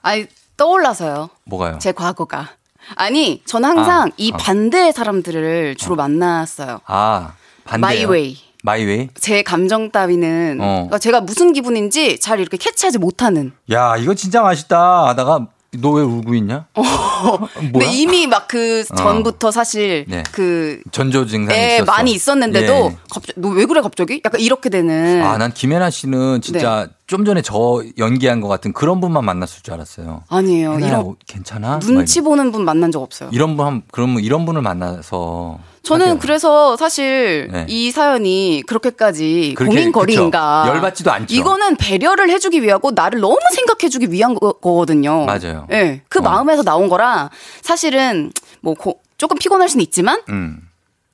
아니, 0.02 0.26
떠올라서요. 0.58 1.30
뭐가요? 1.44 1.78
제 1.78 1.92
과거가. 1.92 2.50
아니, 2.96 3.44
저는 3.46 3.70
항상 3.70 4.08
아, 4.08 4.12
이 4.18 4.32
아. 4.34 4.38
반대의 4.38 4.94
사람들을 4.94 5.76
주로 5.76 5.96
만났어요. 5.96 6.80
아, 6.88 7.34
반대요. 7.66 8.02
My 8.02 8.12
way. 8.12 8.51
마이웨이? 8.64 9.10
제 9.20 9.42
감정 9.44 9.92
따위는 9.92 10.58
어. 10.62 10.66
그러니까 10.74 11.00
제가 11.00 11.22
무슨 11.22 11.54
기분인지 11.54 12.20
잘 12.20 12.40
이렇게 12.40 12.58
캐치하지 12.58 12.98
못하는. 13.00 13.52
야, 13.72 13.96
이거 13.98 14.14
진짜 14.14 14.42
맛있다. 14.42 15.08
하다가, 15.10 15.48
너 15.80 15.92
왜 15.94 16.04
울고 16.04 16.36
있냐? 16.36 16.66
근데 17.54 17.70
뭐야? 17.72 17.88
이미 17.92 18.28
막그 18.28 18.84
어. 18.92 18.96
전부터 18.96 19.52
사실 19.52 20.04
네. 20.10 20.22
그 20.34 20.82
전조 20.92 21.26
증상이 21.26 21.58
예. 21.58 21.82
많이 21.86 22.12
있었는데도 22.12 22.74
예. 22.74 22.98
갑자기 23.10 23.40
너 23.40 23.50
왜 23.52 23.66
그래 23.66 23.80
갑자기? 23.80 24.22
약간 24.26 24.42
이렇게 24.42 24.70
되는. 24.70 25.24
아, 25.24 25.38
난 25.38 25.54
김혜나 25.54 25.90
씨는 25.90 26.42
진짜 26.42 26.90
좀 27.08 27.24
전에 27.24 27.42
저 27.42 27.82
연기한 27.98 28.42
것 28.42 28.50
같은 28.50 28.74
그런 28.74 29.00
분만 29.00 29.24
만났을 29.24 29.64
줄 29.64 29.74
알았어요. 29.74 30.24
아니에요. 30.28 30.78
이런 30.80 30.94
어, 30.96 31.16
괜찮아? 31.26 31.80
눈치 31.80 32.20
보는 32.20 32.52
분 32.52 32.66
만난 32.66 32.92
적 32.92 33.02
없어요. 33.02 33.28
막 33.28 33.34
이런 33.34 33.56
분, 33.56 33.66
한- 33.66 33.82
그러면 33.92 34.22
이런 34.24 34.46
분을 34.46 34.62
만나서. 34.62 35.58
저는 35.84 36.06
사귀어요. 36.06 36.20
그래서 36.20 36.78
사실 36.78 37.48
네. 37.52 37.66
이 37.68 37.90
사연이 37.92 38.62
그렇게까지 38.68 39.56
그렇게, 39.58 39.76
고민거리인가. 39.76 40.66
열받지도 40.68 41.12
않죠. 41.12 41.34
이거는 41.36 41.76
배려를 41.78 42.30
해주기 42.30 42.62
위하고 42.62 42.92
나를 42.92 43.20
너무 43.20 43.38
생각해주기 43.56 44.12
위한 44.12 44.36
거, 44.36 44.52
거든요 44.54 45.26
맞아요. 45.26 45.68
예, 45.72 46.02
그 46.08 46.20
어. 46.20 46.22
마음에서 46.22 46.62
나온 46.64 46.88
거라 46.88 47.30
사실은 47.62 48.32
뭐 48.62 48.76
고- 48.76 49.02
조금 49.18 49.38
피곤할 49.38 49.70
수는 49.70 49.84
있지만 49.84 50.22
음. 50.30 50.62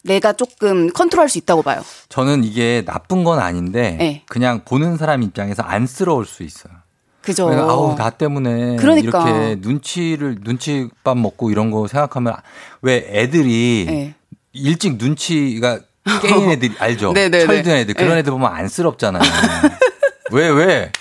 내가 0.03 0.33
조금 0.33 0.89
컨트롤할 0.89 1.29
수 1.29 1.37
있다고 1.37 1.61
봐요. 1.61 1.81
저는 2.09 2.43
이게 2.43 2.83
나쁜 2.85 3.23
건 3.23 3.39
아닌데 3.39 3.95
네. 3.99 4.23
그냥 4.27 4.61
보는 4.65 4.97
사람 4.97 5.23
입장에서 5.23 5.63
안쓰러울 5.63 6.25
수 6.25 6.43
있어요. 6.43 6.73
그죠. 7.21 7.49
아우 7.49 7.95
나 7.97 8.09
때문에 8.09 8.77
그러니까. 8.77 9.27
이렇게 9.27 9.55
눈치를 9.59 10.37
눈치밥 10.43 11.17
먹고 11.17 11.51
이런 11.51 11.71
거 11.71 11.87
생각하면 11.87 12.35
왜 12.81 13.05
애들이 13.09 13.85
네. 13.87 14.15
일찍 14.53 14.97
눈치가 14.97 15.79
깨인 16.21 16.51
애들 16.51 16.71
알죠? 16.79 17.13
네네네. 17.13 17.45
철든 17.45 17.71
애들 17.71 17.93
그런 17.93 18.09
네. 18.13 18.17
애들 18.19 18.31
보면 18.31 18.51
안쓰럽잖아요. 18.51 19.21
왜 20.31 20.49
왜? 20.49 20.91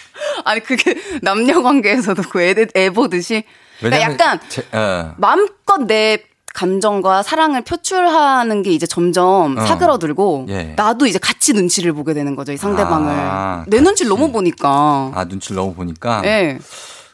아니 0.44 0.60
그게 0.60 0.94
남녀 1.22 1.62
관계에서도 1.62 2.22
그 2.30 2.40
애, 2.42 2.54
애 2.76 2.90
보듯이 2.90 3.44
그러니까 3.80 4.02
약간 4.02 4.40
제- 4.48 4.64
어. 4.72 5.14
마음껏 5.18 5.78
내 5.86 6.18
감정과 6.54 7.22
사랑을 7.22 7.62
표출하는 7.62 8.62
게 8.62 8.70
이제 8.70 8.86
점점 8.86 9.58
어. 9.58 9.66
사그러들고 9.66 10.46
예. 10.48 10.74
나도 10.76 11.06
이제 11.06 11.18
같이 11.18 11.52
눈치를 11.52 11.92
보게 11.92 12.14
되는 12.14 12.34
거죠 12.36 12.52
이 12.52 12.56
상대방을 12.56 13.12
아, 13.12 13.64
내 13.66 13.80
눈치를 13.80 14.08
너무 14.08 14.30
보니까 14.32 15.10
아 15.14 15.24
눈치를 15.28 15.56
너무 15.56 15.74
보니까 15.74 16.22
예. 16.24 16.58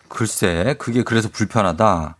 글쎄 0.09 0.74
그게 0.78 1.03
그래서 1.03 1.28
불편하다. 1.33 2.16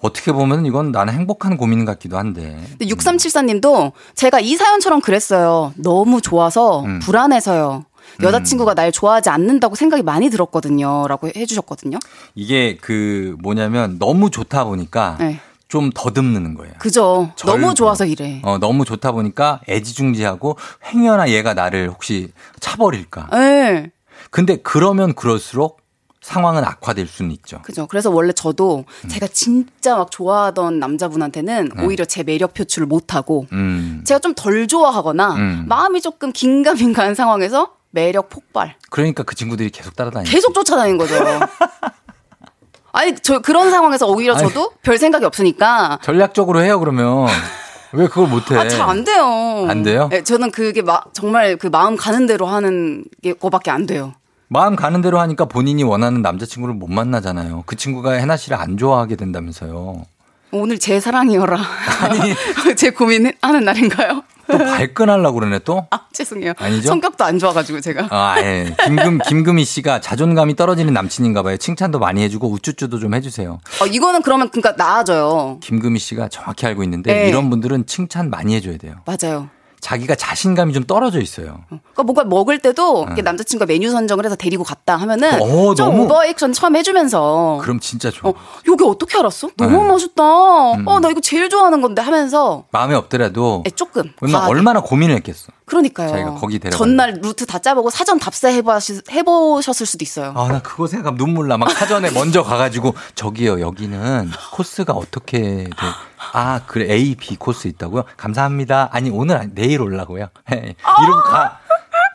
어떻게 0.00 0.32
보면 0.32 0.66
이건 0.66 0.92
나는 0.92 1.12
행복한 1.12 1.56
고민 1.56 1.84
같기도 1.84 2.18
한데. 2.18 2.58
근데 2.78 2.86
6374님도 2.86 3.92
제가 4.14 4.40
이 4.40 4.56
사연처럼 4.56 5.00
그랬어요 5.00 5.72
너무 5.76 6.20
좋아서 6.20 6.82
음. 6.84 6.98
불안해서요 7.00 7.84
여자친구가 8.22 8.74
날 8.74 8.92
좋아하지 8.92 9.30
않는다고 9.30 9.74
생각이 9.76 10.02
많이 10.02 10.30
들었거든요 10.30 11.06
라고 11.06 11.28
해주셨거든요 11.34 11.98
이게 12.34 12.76
그 12.80 13.36
뭐냐면 13.40 13.98
너무 13.98 14.30
좋다 14.30 14.64
보니까 14.64 15.16
네. 15.20 15.40
좀 15.68 15.90
더듬는 15.94 16.54
거예요. 16.54 16.74
그죠 16.78 17.30
절구. 17.36 17.60
너무 17.60 17.74
좋아서 17.74 18.04
이래 18.04 18.40
어, 18.42 18.58
너무 18.58 18.84
좋다 18.84 19.12
보니까 19.12 19.60
애지중지하고 19.68 20.56
행여나 20.86 21.30
얘가 21.30 21.54
나를 21.54 21.88
혹시 21.90 22.32
차버릴까. 22.58 23.28
예. 23.34 23.90
근데 24.30 24.56
그러면 24.56 25.14
그럴수록 25.14 25.79
상황은 26.22 26.64
악화될 26.64 27.06
수는 27.06 27.30
있죠. 27.32 27.62
그죠. 27.62 27.86
그래서 27.86 28.10
원래 28.10 28.32
저도 28.32 28.84
음. 29.04 29.08
제가 29.08 29.26
진짜 29.28 29.96
막 29.96 30.10
좋아하던 30.10 30.78
남자분한테는 30.78 31.70
네. 31.76 31.84
오히려 31.84 32.04
제 32.04 32.22
매력 32.22 32.52
표출을 32.54 32.86
못하고 32.86 33.46
음. 33.52 34.02
제가 34.04 34.18
좀 34.20 34.34
덜 34.34 34.66
좋아하거나 34.68 35.34
음. 35.34 35.64
마음이 35.68 36.00
조금 36.02 36.32
긴가민가한 36.32 37.14
상황에서 37.14 37.72
매력 37.90 38.28
폭발. 38.28 38.76
그러니까 38.90 39.22
그 39.22 39.34
친구들이 39.34 39.70
계속 39.70 39.96
따라다니죠. 39.96 40.30
계속 40.30 40.52
쫓아다닌 40.54 40.98
거죠. 40.98 41.14
아니, 42.92 43.14
저 43.22 43.38
그런 43.40 43.70
상황에서 43.70 44.06
오히려 44.08 44.34
아니. 44.34 44.42
저도 44.48 44.72
별 44.82 44.98
생각이 44.98 45.24
없으니까 45.24 45.98
전략적으로 46.02 46.62
해요, 46.62 46.78
그러면. 46.80 47.28
왜 47.92 48.06
그걸 48.06 48.28
못해? 48.28 48.56
아, 48.56 48.68
잘 48.68 48.82
안 48.88 49.04
돼요. 49.04 49.66
안 49.68 49.82
돼요? 49.82 50.08
네, 50.10 50.22
저는 50.22 50.50
그게 50.52 50.80
마, 50.82 51.00
정말 51.12 51.56
그 51.56 51.66
마음 51.66 51.96
가는 51.96 52.26
대로 52.26 52.46
하는 52.46 53.04
게 53.22 53.32
거밖에 53.32 53.70
안 53.70 53.86
돼요. 53.86 54.12
마음 54.52 54.74
가는 54.74 55.00
대로 55.00 55.20
하니까 55.20 55.44
본인이 55.44 55.84
원하는 55.84 56.22
남자친구를 56.22 56.74
못 56.74 56.90
만나잖아요. 56.90 57.62
그 57.66 57.76
친구가 57.76 58.14
해나 58.14 58.36
씨를 58.36 58.58
안 58.58 58.76
좋아하게 58.76 59.14
된다면서요. 59.14 60.04
오늘 60.50 60.80
제 60.80 60.98
사랑이여라. 60.98 61.56
제 62.76 62.90
고민하는 62.90 63.64
날인가요? 63.64 64.24
또 64.48 64.58
발끈하려고 64.58 65.38
그러네 65.38 65.60
또? 65.60 65.86
아, 65.92 66.00
죄송해요. 66.12 66.54
아니죠? 66.58 66.88
성격도 66.88 67.22
안 67.22 67.38
좋아가지고 67.38 67.80
제가. 67.80 68.08
아, 68.10 68.40
예. 68.40 68.74
김금, 68.84 69.18
김금희 69.18 69.64
씨가 69.64 70.00
자존감이 70.00 70.56
떨어지는 70.56 70.92
남친인가 70.92 71.44
봐요. 71.44 71.56
칭찬도 71.56 72.00
많이 72.00 72.20
해주고 72.24 72.50
우쭈쭈도 72.50 72.98
좀 72.98 73.14
해주세요. 73.14 73.60
어, 73.80 73.86
이거는 73.86 74.22
그러면 74.22 74.50
그러니까 74.50 74.72
나아져요. 74.72 75.58
김금희 75.62 76.00
씨가 76.00 76.26
정확히 76.28 76.66
알고 76.66 76.82
있는데 76.82 77.14
네. 77.14 77.28
이런 77.28 77.50
분들은 77.50 77.86
칭찬 77.86 78.30
많이 78.30 78.56
해줘야 78.56 78.78
돼요. 78.78 78.96
맞아요. 79.06 79.48
자기가 79.80 80.14
자신감이 80.14 80.72
좀 80.72 80.84
떨어져 80.84 81.20
있어요. 81.20 81.64
그러니까 81.68 82.02
뭔가 82.02 82.24
먹을 82.24 82.58
때도 82.58 83.04
이렇게 83.06 83.22
남자친구가 83.22 83.66
메뉴 83.66 83.90
선정을 83.90 84.24
해서 84.26 84.36
데리고 84.36 84.62
갔다 84.62 84.96
하면은 84.96 85.40
어, 85.40 85.74
좀 85.74 85.86
너무- 85.86 86.04
오버 86.04 86.24
액션 86.26 86.52
처음 86.52 86.76
해주면서 86.76 87.58
그럼 87.62 87.80
진짜 87.80 88.10
좋아. 88.10 88.30
어, 88.30 88.34
여기 88.68 88.84
어떻게 88.84 89.18
알았어? 89.18 89.48
너무 89.56 89.82
네. 89.82 89.88
맛있다. 89.88 90.22
어, 90.22 91.00
나 91.00 91.08
이거 91.10 91.20
제일 91.20 91.48
좋아하는 91.48 91.80
건데 91.80 92.02
하면서 92.02 92.64
마음에 92.70 92.94
없더라도 92.94 93.64
에, 93.66 93.70
조금. 93.70 94.12
얼마나 94.48 94.80
고민을 94.80 95.14
했겠어. 95.16 95.48
그러니까요. 95.70 96.08
자기가 96.08 96.34
거기 96.34 96.58
데려가. 96.58 96.76
전날 96.76 97.20
루트 97.22 97.46
다 97.46 97.60
짜보고 97.60 97.90
사전 97.90 98.18
답사 98.18 98.48
해보셨을 98.48 99.86
수도 99.86 100.02
있어요. 100.02 100.32
아, 100.36 100.48
나 100.48 100.60
그거 100.60 100.88
생각하면 100.88 101.16
눈물 101.16 101.46
나. 101.46 101.56
막 101.56 101.70
사전에 101.70 102.10
먼저 102.12 102.42
가가지고, 102.42 102.94
저기요, 103.14 103.60
여기는 103.60 104.30
코스가 104.52 104.92
어떻게 104.92 105.40
돼? 105.64 105.70
아, 106.32 106.60
그래, 106.66 106.92
A, 106.92 107.14
B 107.14 107.36
코스 107.36 107.68
있다고요? 107.68 108.02
감사합니다. 108.16 108.88
아니, 108.92 109.10
오늘, 109.10 109.36
아니, 109.36 109.54
내일 109.54 109.80
올라고요? 109.80 110.26
이러고 110.50 111.22
가. 111.22 111.59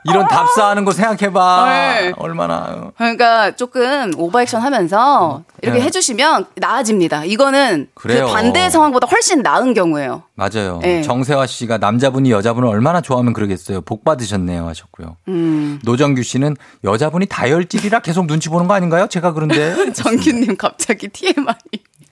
이런 0.08 0.28
답사하는 0.28 0.86
거 0.86 0.92
생각해봐. 0.92 1.66
네. 1.70 2.14
얼마나. 2.18 2.92
그러니까 2.98 3.56
조금 3.56 4.12
오버액션 4.18 4.62
하면서 4.62 5.44
이렇게 5.62 5.80
네. 5.80 5.86
해주시면 5.86 6.46
나아집니다. 6.56 7.26
이거는 7.26 7.88
그래요. 7.96 8.28
그 8.28 8.34
반대 8.34 8.70
상황보다 8.70 9.08
훨씬 9.08 9.42
나은 9.42 9.74
경우예요. 9.74 10.24
맞아요. 10.36 10.80
네. 10.82 11.02
정세화 11.02 11.48
씨가 11.48 11.78
남자분이 11.80 12.30
여자분을 12.32 12.68
얼마나 12.68 13.02
좋아하면 13.02 13.34
그러겠어요. 13.34 13.82
복 13.82 14.04
받으셨네요. 14.04 14.68
하셨고요. 14.68 15.18
음. 15.28 15.80
노정규 15.84 16.24
씨는 16.24 16.56
여자분이 16.84 17.26
다혈질이라 17.28 18.00
계속 18.00 18.28
눈치 18.28 18.50
보는 18.50 18.68
거 18.68 18.74
아닌가요? 18.74 19.08
제가 19.08 19.34
그런데. 19.34 19.76
정규님 19.94 20.58
갑자기 20.58 21.08
TMI. 21.10 21.54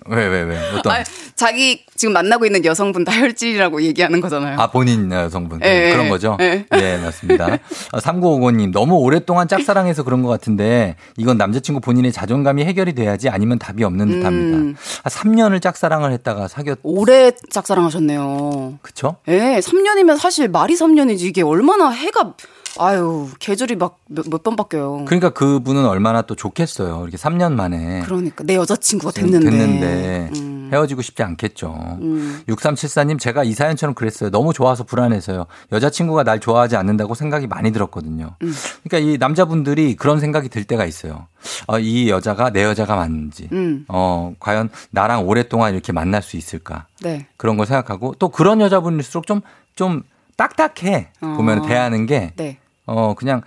왜, 0.07 0.27
왜, 0.27 0.41
왜? 0.41 0.57
어떤. 0.77 0.93
아, 0.93 1.03
자기 1.35 1.85
지금 1.95 2.13
만나고 2.13 2.45
있는 2.45 2.63
여성분 2.65 3.03
다혈질이라고 3.03 3.81
얘기하는 3.83 4.21
거잖아요. 4.21 4.59
아, 4.59 4.69
본인 4.69 5.11
여성분. 5.11 5.59
예, 5.63 5.91
그런 5.91 6.05
예, 6.05 6.09
거죠? 6.09 6.37
예. 6.41 6.65
네, 6.69 6.97
맞습니다. 6.97 7.57
3955님, 7.93 8.71
너무 8.71 8.95
오랫동안 8.95 9.47
짝사랑해서 9.47 10.03
그런 10.03 10.21
것 10.21 10.29
같은데, 10.29 10.95
이건 11.17 11.37
남자친구 11.37 11.81
본인의 11.81 12.11
자존감이 12.11 12.65
해결이 12.65 12.93
돼야지 12.93 13.29
아니면 13.29 13.59
답이 13.59 13.83
없는 13.83 14.07
듯 14.07 14.25
합니다. 14.25 14.57
음. 14.57 14.75
아, 15.03 15.09
3년을 15.09 15.61
짝사랑을 15.61 16.11
했다가 16.11 16.47
사귀었, 16.47 16.79
오래 16.83 17.31
짝사랑하셨네요. 17.49 18.79
그쵸? 18.81 19.15
예, 19.27 19.59
3년이면 19.59 20.17
사실 20.17 20.47
말이 20.49 20.75
3년이지 20.75 21.21
이게 21.21 21.41
얼마나 21.41 21.89
해가 21.89 22.33
아유 22.79 23.29
계절이 23.39 23.75
막 23.75 23.99
몇번 24.07 24.55
바뀌어요. 24.55 25.05
그러니까 25.05 25.29
그분은 25.29 25.85
얼마나 25.85 26.21
또 26.23 26.35
좋겠어요. 26.35 27.01
이렇게 27.03 27.17
3년 27.17 27.53
만에. 27.53 28.01
그러니까 28.01 28.43
내 28.43 28.55
여자친구가 28.55 29.11
됐는데. 29.11 29.49
됐는데 29.49 30.31
음. 30.35 30.69
헤어지고 30.73 31.03
싶지 31.03 31.21
않겠죠. 31.21 31.97
음. 32.01 32.41
6374님, 32.47 33.19
제가 33.19 33.43
이 33.43 33.53
사연처럼 33.53 33.93
그랬어요. 33.93 34.31
너무 34.31 34.53
좋아서 34.53 34.83
불안해서요. 34.83 35.45
여자친구가 35.71 36.23
날 36.23 36.39
좋아하지 36.39 36.75
않는다고 36.75 37.13
생각이 37.13 37.45
많이 37.45 37.71
들었거든요. 37.71 38.35
음. 38.41 38.53
그러니까 38.83 39.11
이 39.11 39.17
남자분들이 39.17 39.95
그런 39.95 40.19
생각이 40.19 40.49
들 40.49 40.63
때가 40.63 40.85
있어요. 40.85 41.27
어, 41.67 41.77
이 41.77 42.09
여자가 42.09 42.49
내 42.49 42.63
여자가 42.63 42.95
맞는지, 42.95 43.49
음. 43.51 43.85
어, 43.87 44.33
과연 44.39 44.69
나랑 44.89 45.27
오랫동안 45.27 45.73
이렇게 45.73 45.91
만날 45.93 46.23
수 46.23 46.37
있을까. 46.37 46.87
네. 47.01 47.27
그런 47.37 47.57
걸 47.57 47.67
생각하고 47.67 48.15
또 48.17 48.29
그런 48.29 48.59
여자분일수록 48.59 49.27
좀, 49.27 49.41
좀 49.75 50.01
딱딱해. 50.37 51.09
어. 51.21 51.33
보면 51.37 51.67
대하는 51.67 52.07
게, 52.07 52.33
네. 52.35 52.57
어, 52.85 53.13
그냥 53.15 53.41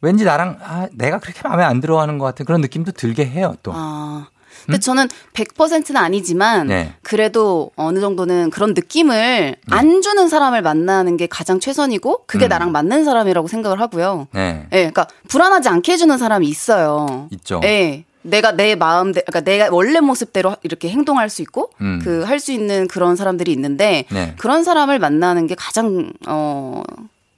왠지 0.00 0.24
나랑, 0.24 0.58
아, 0.62 0.88
내가 0.92 1.18
그렇게 1.18 1.40
마음에 1.46 1.62
안 1.62 1.80
들어 1.80 2.00
하는 2.00 2.18
것 2.18 2.24
같은 2.24 2.46
그런 2.46 2.60
느낌도 2.60 2.92
들게 2.92 3.26
해요, 3.26 3.54
또. 3.62 3.72
아. 3.74 4.28
근데 4.66 4.78
저는 4.78 5.08
100%는 5.32 5.96
아니지만 5.96 6.66
네. 6.66 6.94
그래도 7.02 7.70
어느 7.76 7.98
정도는 8.00 8.50
그런 8.50 8.74
느낌을 8.74 9.56
안 9.70 10.02
주는 10.02 10.28
사람을 10.28 10.60
만나는 10.62 11.16
게 11.16 11.26
가장 11.26 11.60
최선이고 11.60 12.24
그게 12.26 12.46
음. 12.46 12.48
나랑 12.50 12.72
맞는 12.72 13.04
사람이라고 13.04 13.48
생각을 13.48 13.80
하고요. 13.80 14.28
네. 14.32 14.66
예, 14.72 14.76
그러니까 14.76 15.08
불안하지 15.28 15.68
않게 15.68 15.92
해주는 15.92 16.16
사람이 16.18 16.46
있어요. 16.46 17.28
있죠. 17.30 17.60
예. 17.64 18.04
내가 18.22 18.52
내 18.52 18.74
마음대, 18.74 19.22
그러니까 19.22 19.40
내가 19.40 19.68
원래 19.70 20.00
모습대로 20.00 20.56
이렇게 20.62 20.90
행동할 20.90 21.30
수 21.30 21.40
있고, 21.40 21.70
음. 21.80 22.00
그할 22.04 22.38
수 22.38 22.52
있는 22.52 22.86
그런 22.86 23.16
사람들이 23.16 23.50
있는데, 23.52 24.04
네. 24.10 24.34
그런 24.36 24.62
사람을 24.62 24.98
만나는 24.98 25.46
게 25.46 25.54
가장, 25.54 26.12
어, 26.28 26.82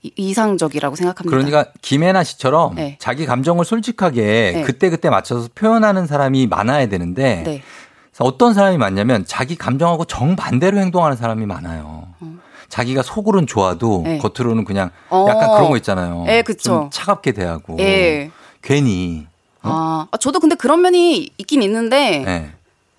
이- 0.03 0.12
이상적이라고 0.16 0.96
생각합니다. 0.96 1.30
그러니까 1.30 1.70
김혜나 1.80 2.24
씨처럼 2.24 2.74
네. 2.74 2.96
자기 2.98 3.24
감정을 3.26 3.64
솔직하게 3.64 4.53
네. 4.55 4.62
그때그때 4.62 5.11
맞춰서 5.11 5.48
표현하는 5.55 6.07
사람이 6.07 6.46
많아야 6.48 6.86
되는데 6.86 7.42
네. 7.44 7.62
어떤 8.18 8.53
사람이 8.55 8.76
많냐면 8.78 9.24
자기 9.26 9.57
감정하고 9.57 10.05
정반대로 10.05 10.78
행동하는 10.78 11.16
사람이 11.16 11.46
많아요. 11.46 12.07
자기가 12.68 13.03
속으로는 13.03 13.46
좋아도 13.46 14.00
어. 14.00 14.03
네. 14.03 14.18
겉으로는 14.18 14.64
그냥 14.64 14.90
어. 15.11 15.26
약간 15.28 15.53
그런 15.57 15.68
거 15.70 15.76
있잖아요. 15.76 16.24
예, 16.28 16.42
그쵸. 16.42 16.62
좀 16.62 16.90
차갑게 16.90 17.32
대하고 17.32 17.76
예. 17.80 18.30
괜히 18.62 19.26
아, 19.64 20.09
아, 20.11 20.16
저도 20.16 20.40
근데 20.40 20.57
그런 20.57 20.82
면이 20.82 21.30
있긴 21.38 21.62
있는데, 21.62 22.18
네. 22.24 22.50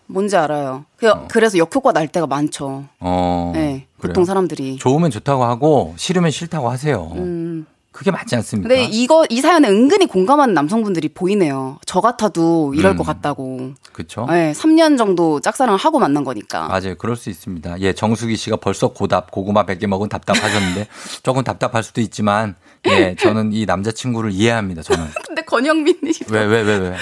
뭔지 0.05 0.37
알아요. 0.37 0.85
그, 0.95 1.11
그래서 1.27 1.57
역효과 1.57 1.91
날 1.91 2.07
때가 2.07 2.25
많죠. 2.25 2.85
어, 3.01 3.51
네. 3.53 3.85
그래요. 4.03 4.13
보통 4.13 4.25
사람들이. 4.25 4.77
좋으면 4.77 5.11
좋다고 5.11 5.43
하고 5.43 5.93
싫으면 5.97 6.31
싫다고 6.31 6.69
하세요. 6.69 7.11
음. 7.15 7.65
그게 7.93 8.09
맞지 8.09 8.35
않습니까? 8.37 8.67
근데 8.67 8.85
이거, 8.85 9.23
이 9.29 9.39
사연에 9.39 9.69
은근히 9.69 10.07
공감하는 10.07 10.55
남성분들이 10.55 11.09
보이네요. 11.09 11.77
저 11.85 12.01
같아도 12.01 12.73
이럴 12.73 12.93
음. 12.93 12.97
것 12.97 13.03
같다고. 13.03 13.73
그렇죠. 13.93 14.25
네, 14.27 14.51
3년 14.51 14.97
정도 14.97 15.39
짝사랑을 15.39 15.77
하고 15.79 15.99
만난 15.99 16.23
거니까. 16.23 16.67
맞아요. 16.67 16.95
그럴 16.97 17.15
수 17.15 17.29
있습니다. 17.29 17.79
예, 17.81 17.93
정수기 17.93 18.35
씨가 18.35 18.55
벌써 18.55 18.87
고답, 18.87 19.29
고구마 19.29 19.67
100개 19.67 19.85
먹은 19.85 20.09
답답하셨는데 20.09 20.87
조금 21.21 21.43
답답할 21.43 21.83
수도 21.83 22.01
있지만 22.01 22.55
예, 22.87 23.15
저는 23.15 23.53
이 23.53 23.67
남자친구를 23.67 24.31
이해합니다. 24.31 24.81
저는. 24.81 25.05
근데 25.27 25.43
권영민이 25.43 26.13
왜, 26.31 26.45
왜, 26.45 26.61
왜, 26.63 26.77
왜? 26.77 26.97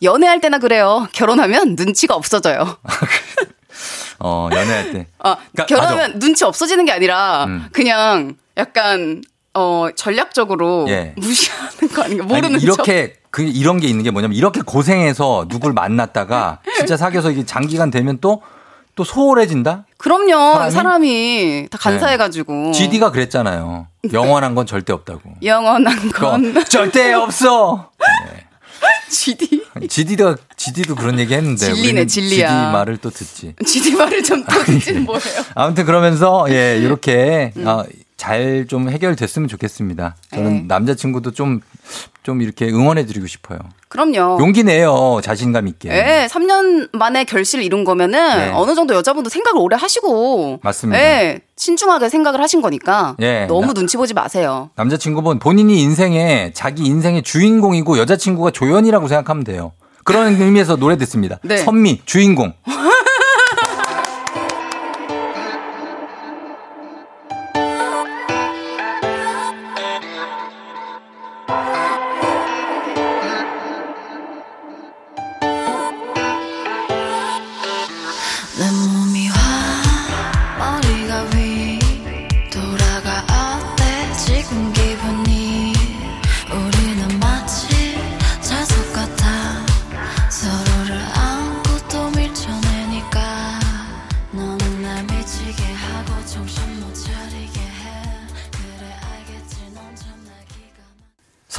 연애할 0.00 0.40
때나 0.40 0.58
그래요. 0.58 1.08
결혼하면 1.12 1.74
눈치가 1.76 2.14
없어져요. 2.14 2.76
어, 4.18 4.48
연애할 4.52 4.92
때. 4.92 5.06
아, 5.18 5.36
그러니까 5.52 5.66
결혼하면 5.66 6.18
눈치 6.18 6.44
없어지는 6.44 6.84
게 6.84 6.92
아니라 6.92 7.44
음. 7.44 7.66
그냥 7.72 8.36
약간 8.56 9.22
어 9.54 9.88
전략적으로 9.94 10.86
예. 10.88 11.14
무시하는 11.16 11.88
거 11.94 12.02
아닌가 12.02 12.24
모르는 12.24 12.56
아니, 12.56 12.62
이렇게 12.62 13.14
그 13.30 13.42
이런 13.42 13.80
게 13.80 13.86
있는 13.86 14.04
게 14.04 14.10
뭐냐면 14.10 14.36
이렇게 14.36 14.60
고생해서 14.60 15.46
누굴 15.48 15.72
만났다가 15.72 16.60
진짜 16.76 16.96
사귀어서 16.96 17.30
이게 17.30 17.44
장기간 17.46 17.90
되면 17.90 18.18
또또 18.18 19.04
소홀해진다? 19.04 19.84
척. 19.88 19.98
그럼요. 19.98 20.54
사람이? 20.54 20.70
사람이, 20.70 21.68
다 21.70 21.78
간사해가지고 21.78 22.72
GD가 22.72 23.10
그랬잖아요. 23.10 23.86
영원한 24.12 24.54
건 24.54 24.66
절대 24.66 24.92
없다고. 24.92 25.20
영원한 25.42 25.96
건 25.96 26.10
그건 26.10 26.64
절대 26.64 27.14
없어. 27.14 27.90
GD 29.10 29.62
GD도 29.88 30.36
GD도 30.56 30.94
그런 30.94 31.18
얘기 31.18 31.34
했는데 31.34 31.72
진리네, 31.72 32.06
진리야. 32.06 32.48
GD 32.48 32.72
말을 32.72 32.96
또 32.98 33.10
듣지. 33.10 33.54
GD 33.64 33.94
말을 33.94 34.22
좀더 34.22 34.64
듣지는 34.64 35.04
뭐예요? 35.04 35.22
아무튼 35.54 35.84
그러면서 35.84 36.46
예 36.50 36.78
이렇게 36.78 37.52
음. 37.56 37.66
어, 37.66 37.84
잘좀 38.16 38.90
해결됐으면 38.90 39.48
좋겠습니다. 39.48 40.16
저는 40.32 40.52
네. 40.52 40.64
남자친구도 40.66 41.32
좀 41.32 41.60
좀 42.26 42.42
이렇게 42.42 42.66
응원해드리고 42.66 43.28
싶어요. 43.28 43.60
그럼요. 43.88 44.40
용기 44.40 44.64
내요 44.64 45.20
자신감 45.22 45.68
있게. 45.68 45.90
예, 45.90 46.26
3년 46.28 46.88
만에 46.92 47.22
결실을 47.22 47.62
이룬 47.64 47.84
거면은 47.84 48.18
네. 48.36 48.50
어느 48.52 48.74
정도 48.74 48.96
여자분도 48.96 49.30
생각을 49.30 49.60
오래 49.62 49.76
하시고 49.76 50.58
맞습니다. 50.60 51.00
예, 51.00 51.38
신중하게 51.56 52.08
생각을 52.08 52.40
하신 52.40 52.62
거니까 52.62 53.14
예, 53.20 53.46
너무 53.46 53.68
나- 53.68 53.74
눈치 53.74 53.96
보지 53.96 54.12
마세요. 54.12 54.70
남자친구분 54.74 55.38
본인이 55.38 55.80
인생의 55.82 56.50
자기 56.52 56.84
인생의 56.86 57.22
주인공이고 57.22 57.96
여자친구가 57.96 58.50
조연이라고 58.50 59.06
생각하면 59.06 59.44
돼요. 59.44 59.70
그런 60.02 60.34
의미에서 60.40 60.74
노래 60.74 60.96
듣습니다. 60.98 61.38
네. 61.44 61.58
선미 61.58 62.02
주인공. 62.06 62.54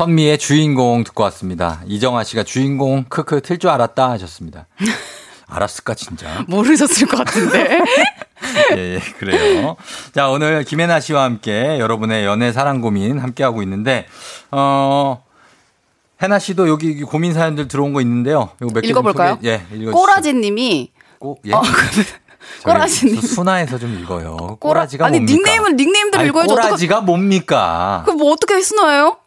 선미의 0.01 0.37
주인공 0.37 1.03
듣고 1.03 1.23
왔습니다. 1.23 1.81
이정아 1.87 2.23
씨가 2.23 2.43
주인공 2.43 3.05
크크 3.09 3.41
틀 3.41 3.57
줄 3.57 3.71
알았다 3.71 4.11
하셨습니다. 4.11 4.67
알았을까 5.49 5.95
진짜. 5.95 6.45
모르셨을 6.47 7.07
것 7.07 7.17
같은데. 7.17 7.79
예, 8.77 8.77
예, 8.77 8.99
그래요. 9.17 9.75
자, 10.13 10.29
오늘 10.29 10.63
김혜나 10.65 10.99
씨와 10.99 11.23
함께 11.23 11.79
여러분의 11.79 12.25
연애 12.25 12.51
사랑 12.51 12.79
고민 12.79 13.17
함께 13.17 13.43
하고 13.43 13.63
있는데, 13.63 14.05
어, 14.51 15.23
해나 16.21 16.37
씨도 16.37 16.69
여기 16.69 17.01
고민 17.01 17.33
사연들 17.33 17.67
들어온 17.67 17.93
거 17.93 18.01
있는데요. 18.01 18.51
이거 18.61 18.69
몇개 18.75 18.87
읽어볼까요? 18.89 19.39
예, 19.45 19.63
읽어주시죠. 19.71 19.91
꼬라지 19.93 20.33
님이 20.35 20.91
꼬, 21.17 21.39
예? 21.47 21.53
어, 21.53 21.61
꼬라지님. 22.63 23.19
수- 23.19 23.33
순화해서 23.33 23.79
좀 23.79 23.97
읽어요. 23.99 24.57
꼬라지가 24.59 25.07
아니 25.07 25.17
뭡니까? 25.17 25.33
닉네임을 25.37 25.75
닉네임대로 25.75 26.23
어떡하- 26.25 26.45
꼬라지가 26.45 27.01
뭡니까? 27.01 28.03
그럼 28.05 28.19
뭐 28.19 28.31
어떻게 28.31 28.61
순화해요? 28.61 29.17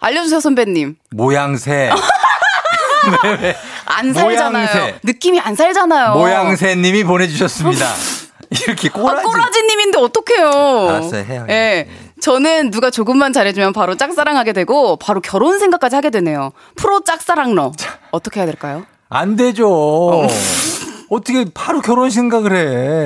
알려주세요 0.00 0.40
선배님. 0.40 0.96
모양새. 1.10 1.90
왜, 3.24 3.30
왜? 3.40 3.56
안 3.86 4.12
살잖아요. 4.12 4.66
모양새. 4.74 4.98
느낌이 5.02 5.40
안 5.40 5.54
살잖아요. 5.54 6.14
모양새님이 6.14 7.04
보내주셨습니다. 7.04 7.86
이렇게 8.50 8.88
꼬라지. 8.88 9.20
아, 9.20 9.22
꼬라지님인데 9.22 9.98
어떡해요. 9.98 10.88
알았어요, 10.88 11.24
해요. 11.24 11.46
예. 11.50 11.88
저는 12.20 12.70
누가 12.70 12.90
조금만 12.90 13.32
잘해주면 13.32 13.72
바로 13.72 13.94
짝사랑하게 13.96 14.52
되고 14.52 14.96
바로 14.96 15.20
결혼 15.20 15.58
생각까지 15.58 15.94
하게 15.94 16.10
되네요. 16.10 16.52
프로 16.76 17.00
짝사랑러. 17.00 17.72
어떻게 18.10 18.40
해야 18.40 18.46
될까요? 18.46 18.84
안 19.08 19.36
되죠. 19.36 20.26
어떻게 21.10 21.46
바로 21.54 21.80
결혼 21.80 22.10
생각을 22.10 22.52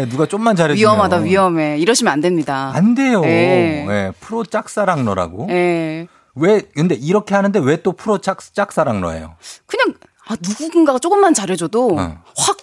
해. 0.02 0.08
누가 0.08 0.26
좀만 0.26 0.56
잘해주면. 0.56 0.78
위험하다, 0.78 1.16
위험해. 1.18 1.78
이러시면 1.78 2.12
안 2.12 2.20
됩니다. 2.20 2.72
안 2.74 2.94
돼요. 2.94 3.22
예. 3.24 3.86
예, 3.88 4.12
프로 4.20 4.44
짝사랑러라고. 4.44 5.46
예. 5.50 6.08
왜 6.34 6.60
근데 6.74 6.94
이렇게 6.94 7.34
하는데 7.34 7.58
왜 7.58 7.76
또 7.82 7.92
프로 7.92 8.18
짝 8.18 8.38
짝사랑 8.54 9.00
러예요? 9.00 9.34
그냥 9.66 9.94
아, 10.28 10.36
누군가가 10.40 10.98
조금만 10.98 11.34
잘해줘도 11.34 11.96
어. 11.98 12.18
확 12.36 12.56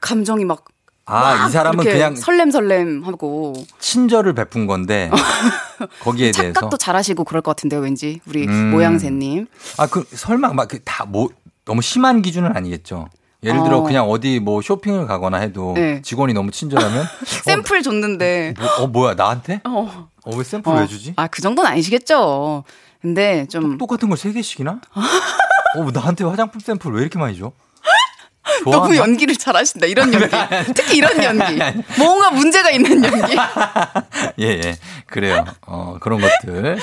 감정이 0.00 0.44
막. 0.44 0.64
아, 1.06 1.34
막이 1.34 1.52
사람은 1.52 1.82
그냥 1.84 2.14
설렘설렘 2.14 3.02
하고 3.04 3.52
친절을 3.80 4.34
베푼 4.34 4.68
건데 4.68 5.10
거기에 6.02 6.30
대해서 6.30 6.52
착각도 6.52 6.76
잘하시고 6.76 7.24
그럴 7.24 7.42
것 7.42 7.50
같은데요, 7.56 7.80
왠지 7.80 8.20
우리 8.26 8.46
음. 8.46 8.70
모양새님. 8.70 9.46
아 9.78 9.86
그 9.88 10.04
설마 10.08 10.52
막다뭐 10.52 11.30
너무 11.64 11.82
심한 11.82 12.22
기준은 12.22 12.54
아니겠죠. 12.56 13.08
예를 13.42 13.64
들어 13.64 13.78
어. 13.78 13.82
그냥 13.82 14.08
어디 14.08 14.38
뭐 14.38 14.60
쇼핑을 14.62 15.06
가거나 15.06 15.38
해도 15.38 15.72
네. 15.74 16.00
직원이 16.02 16.32
너무 16.34 16.50
친절하면 16.52 17.04
샘플 17.44 17.82
줬는데. 17.82 18.54
뭐, 18.58 18.84
어 18.84 18.86
뭐야 18.86 19.14
나한테? 19.14 19.62
어. 19.64 20.08
어 20.24 20.36
왜 20.36 20.44
샘플 20.44 20.70
어. 20.70 20.76
왜 20.80 20.86
주지? 20.86 21.14
아, 21.16 21.26
그 21.26 21.40
정도는 21.42 21.68
아니시겠죠. 21.72 22.62
근데 23.00 23.46
좀 23.48 23.78
똑같은 23.78 24.08
걸 24.08 24.16
세 24.18 24.32
개씩이나? 24.32 24.80
어 25.76 25.90
나한테 25.92 26.24
화장품 26.24 26.60
샘플 26.60 26.92
왜 26.92 27.02
이렇게 27.02 27.18
많이 27.18 27.36
줘? 27.38 27.52
너무 28.64 28.72
좋아하나? 28.94 28.96
연기를 28.96 29.36
잘하시다. 29.36 29.86
이런 29.86 30.12
연기. 30.12 30.28
특히 30.74 30.96
이런 30.98 31.22
연기. 31.22 31.58
뭔가 31.98 32.30
문제가 32.30 32.70
있는 32.70 33.02
연기. 33.04 33.36
예, 34.40 34.44
예. 34.64 34.76
그래요. 35.06 35.44
어, 35.66 35.96
그런 36.00 36.20
것들. 36.20 36.76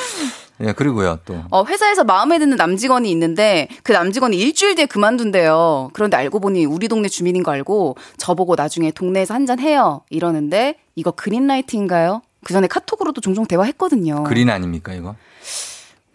예, 0.62 0.72
그리고요, 0.72 1.20
또. 1.26 1.44
어, 1.52 1.66
회사에서 1.66 2.04
마음에 2.04 2.40
드는 2.40 2.56
남직원이 2.58 3.12
있는데 3.12 3.68
그 3.84 3.92
남직원이 3.92 4.38
일주일 4.38 4.74
뒤에 4.76 4.86
그만둔대요. 4.88 5.92
그런데 5.94 6.18
알고 6.18 6.40
보니 6.40 6.66
우리 6.66 6.88
동네 6.88 7.10
주민인 7.10 7.44
거 7.44 7.52
알고 7.52 7.98
저보고 8.18 8.56
나중에 8.56 8.90
동네에서 8.92 9.34
한잔 9.36 9.60
해요. 9.60 10.02
이러는데 10.10 10.76
이거 10.96 11.12
그린라이트인가요? 11.12 12.22
그 12.44 12.54
전에 12.54 12.68
카톡으로도 12.68 13.22
종종 13.22 13.46
대화했거든요. 13.46 14.24
그린 14.24 14.50
아닙니까, 14.50 14.94
이거? 14.94 15.16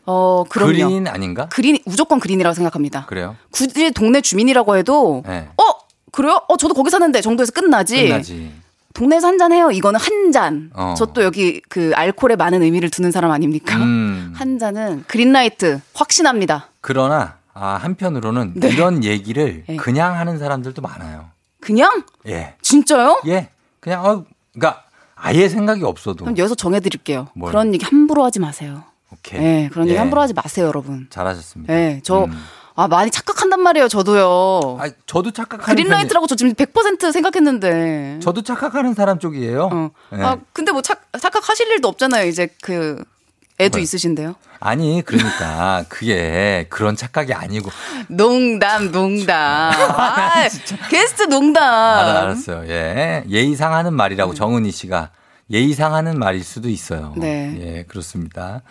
어, 0.07 0.45
그럼요. 0.49 0.73
그린 0.73 1.07
아닌가? 1.09 1.49
그린 1.49 1.79
무조건 1.87 2.19
그린이라고 2.21 2.55
생각합니다. 2.55 3.07
그래요? 3.07 3.37
굳이 3.51 3.91
동네 3.93 4.21
주민이라고 4.21 4.77
해도 4.77 5.23
네. 5.27 5.49
어 5.57 5.63
그래요? 6.11 6.41
어 6.49 6.57
저도 6.57 6.75
거기 6.75 6.91
사는데 6.91 7.21
정도에서 7.21 7.53
끝나지. 7.53 8.09
끝나지. 8.09 8.53
동네에서 8.95 9.27
한 9.29 9.39
잔 9.39 9.53
해요. 9.53 9.71
이거는 9.71 9.99
한 9.99 10.33
잔. 10.33 10.71
어. 10.75 10.95
저또 10.99 11.23
여기 11.23 11.61
그 11.69 11.93
알코올에 11.95 12.37
많은 12.37 12.63
의미를 12.63 12.91
두는 12.91 13.11
사람 13.11 13.31
아닙니까? 13.31 13.77
음. 13.77 14.33
한 14.37 14.59
잔은 14.59 15.05
그린라이트 15.07 15.81
확신합니다. 15.95 16.69
그러나, 16.83 17.37
아, 17.55 17.75
한편으로는 17.77 18.55
네. 18.57 18.69
이런 18.69 19.03
얘기를 19.05 19.65
네. 19.67 19.77
그냥 19.77 20.19
하는 20.19 20.39
사람들도 20.39 20.83
많아요. 20.83 21.27
그냥 21.61 22.03
예. 22.27 22.55
진짜요? 22.61 23.21
예. 23.27 23.49
그냥, 23.81 24.05
어, 24.05 24.25
그니까, 24.53 24.83
아예 25.15 25.49
생각이 25.49 25.85
없어도. 25.85 26.25
그럼 26.25 26.37
여기서 26.37 26.55
정해드릴게요. 26.55 27.29
뭘? 27.35 27.51
그런 27.53 27.73
얘기 27.73 27.85
함부로 27.87 28.25
하지 28.25 28.41
마세요. 28.41 28.85
오케이. 29.13 29.41
네, 29.41 29.69
그런 29.71 29.87
얘기 29.87 29.95
예. 29.95 29.99
함부로 29.99 30.21
하지 30.23 30.33
마세요, 30.33 30.67
여러분. 30.67 31.07
잘하셨습니다. 31.11 31.73
네, 31.73 32.01
저, 32.03 32.25
음. 32.25 32.33
아, 32.75 32.89
많이 32.89 33.11
착각한단 33.11 33.61
말이에요, 33.61 33.89
저도요. 33.89 34.79
아, 34.81 34.89
저도 35.07 35.31
착각하는 35.31 35.65
그린라이트라고 35.77 36.27
저 36.27 36.35
지금 36.35 36.55
100% 36.55 37.13
생각했는데. 37.13 38.19
저도 38.23 38.43
착각하는 38.43 38.95
사람 38.95 39.19
쪽이에요. 39.19 39.69
어. 39.73 39.91
예. 40.17 40.23
아, 40.23 40.39
근데 40.53 40.73
뭐 40.73 40.81
착, 40.81 41.03
착각하실 41.19 41.69
일도 41.73 41.89
없잖아요, 41.89 42.27
이제 42.27 42.49
그, 42.63 43.05
애도 43.61 43.77
뭐요? 43.77 43.83
있으신데요. 43.83 44.35
아니, 44.61 45.03
그러니까, 45.05 45.85
그게 45.91 46.67
그런 46.71 46.97
착각이 46.97 47.35
아니고. 47.35 47.71
농담, 48.09 48.91
농담. 48.91 49.37
아, 49.73 50.49
게스트 50.89 51.25
농담. 51.25 51.63
알아, 51.63 52.23
알았어요. 52.23 52.69
예. 52.69 53.25
예의상 53.29 53.75
하는 53.75 53.93
말이라고 53.93 54.33
정은희 54.35 54.71
씨가 54.71 55.11
예의상 55.53 55.95
하는 55.95 56.19
말일 56.19 56.43
수도 56.43 56.69
있어요. 56.71 57.13
네. 57.17 57.55
예, 57.61 57.83
그렇습니다. 57.87 58.63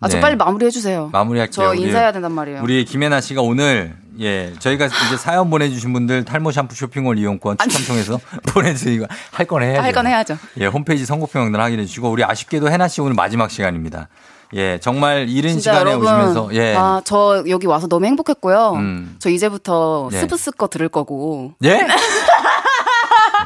아, 0.00 0.08
저 0.08 0.16
네. 0.16 0.20
빨리 0.20 0.36
마무리해 0.36 0.70
주세요. 0.70 1.10
마무리할게요. 1.12 1.52
저 1.52 1.74
인사해야 1.74 2.12
된단 2.12 2.32
말이에요. 2.32 2.60
우리 2.62 2.84
김혜나 2.84 3.20
씨가 3.20 3.42
오늘 3.42 3.96
예 4.20 4.52
저희가 4.58 4.86
이제 4.86 5.16
사연 5.18 5.50
보내주신 5.50 5.92
분들 5.92 6.24
탈모 6.24 6.52
샴푸 6.52 6.74
쇼핑몰 6.74 7.18
이용권 7.18 7.56
추첨 7.58 7.84
통해서 7.86 8.20
보내드리고 8.54 9.06
할 9.32 9.46
건 9.46 9.62
해야죠. 9.62 9.82
할 9.82 9.92
건 9.92 10.06
해야죠. 10.06 10.36
예 10.58 10.66
홈페이지 10.66 11.04
선곡표 11.04 11.38
명단 11.40 11.60
확인해 11.60 11.84
주시고 11.84 12.08
우리 12.10 12.22
아쉽게도 12.24 12.70
해나 12.70 12.86
씨 12.88 13.00
오늘 13.00 13.14
마지막 13.14 13.50
시간입니다. 13.50 14.08
예 14.54 14.78
정말 14.80 15.28
이른 15.28 15.58
시간에 15.60 15.90
여러분, 15.90 16.06
오시면서 16.06 16.50
예 16.54 16.74
아, 16.76 17.00
저 17.04 17.44
여기 17.48 17.66
와서 17.66 17.86
너무 17.88 18.06
행복했고요. 18.06 18.72
음. 18.74 19.16
저 19.18 19.30
이제부터 19.30 20.08
예. 20.12 20.18
스브스 20.20 20.52
거 20.52 20.68
들을 20.68 20.88
거고. 20.88 21.54
예? 21.64 21.86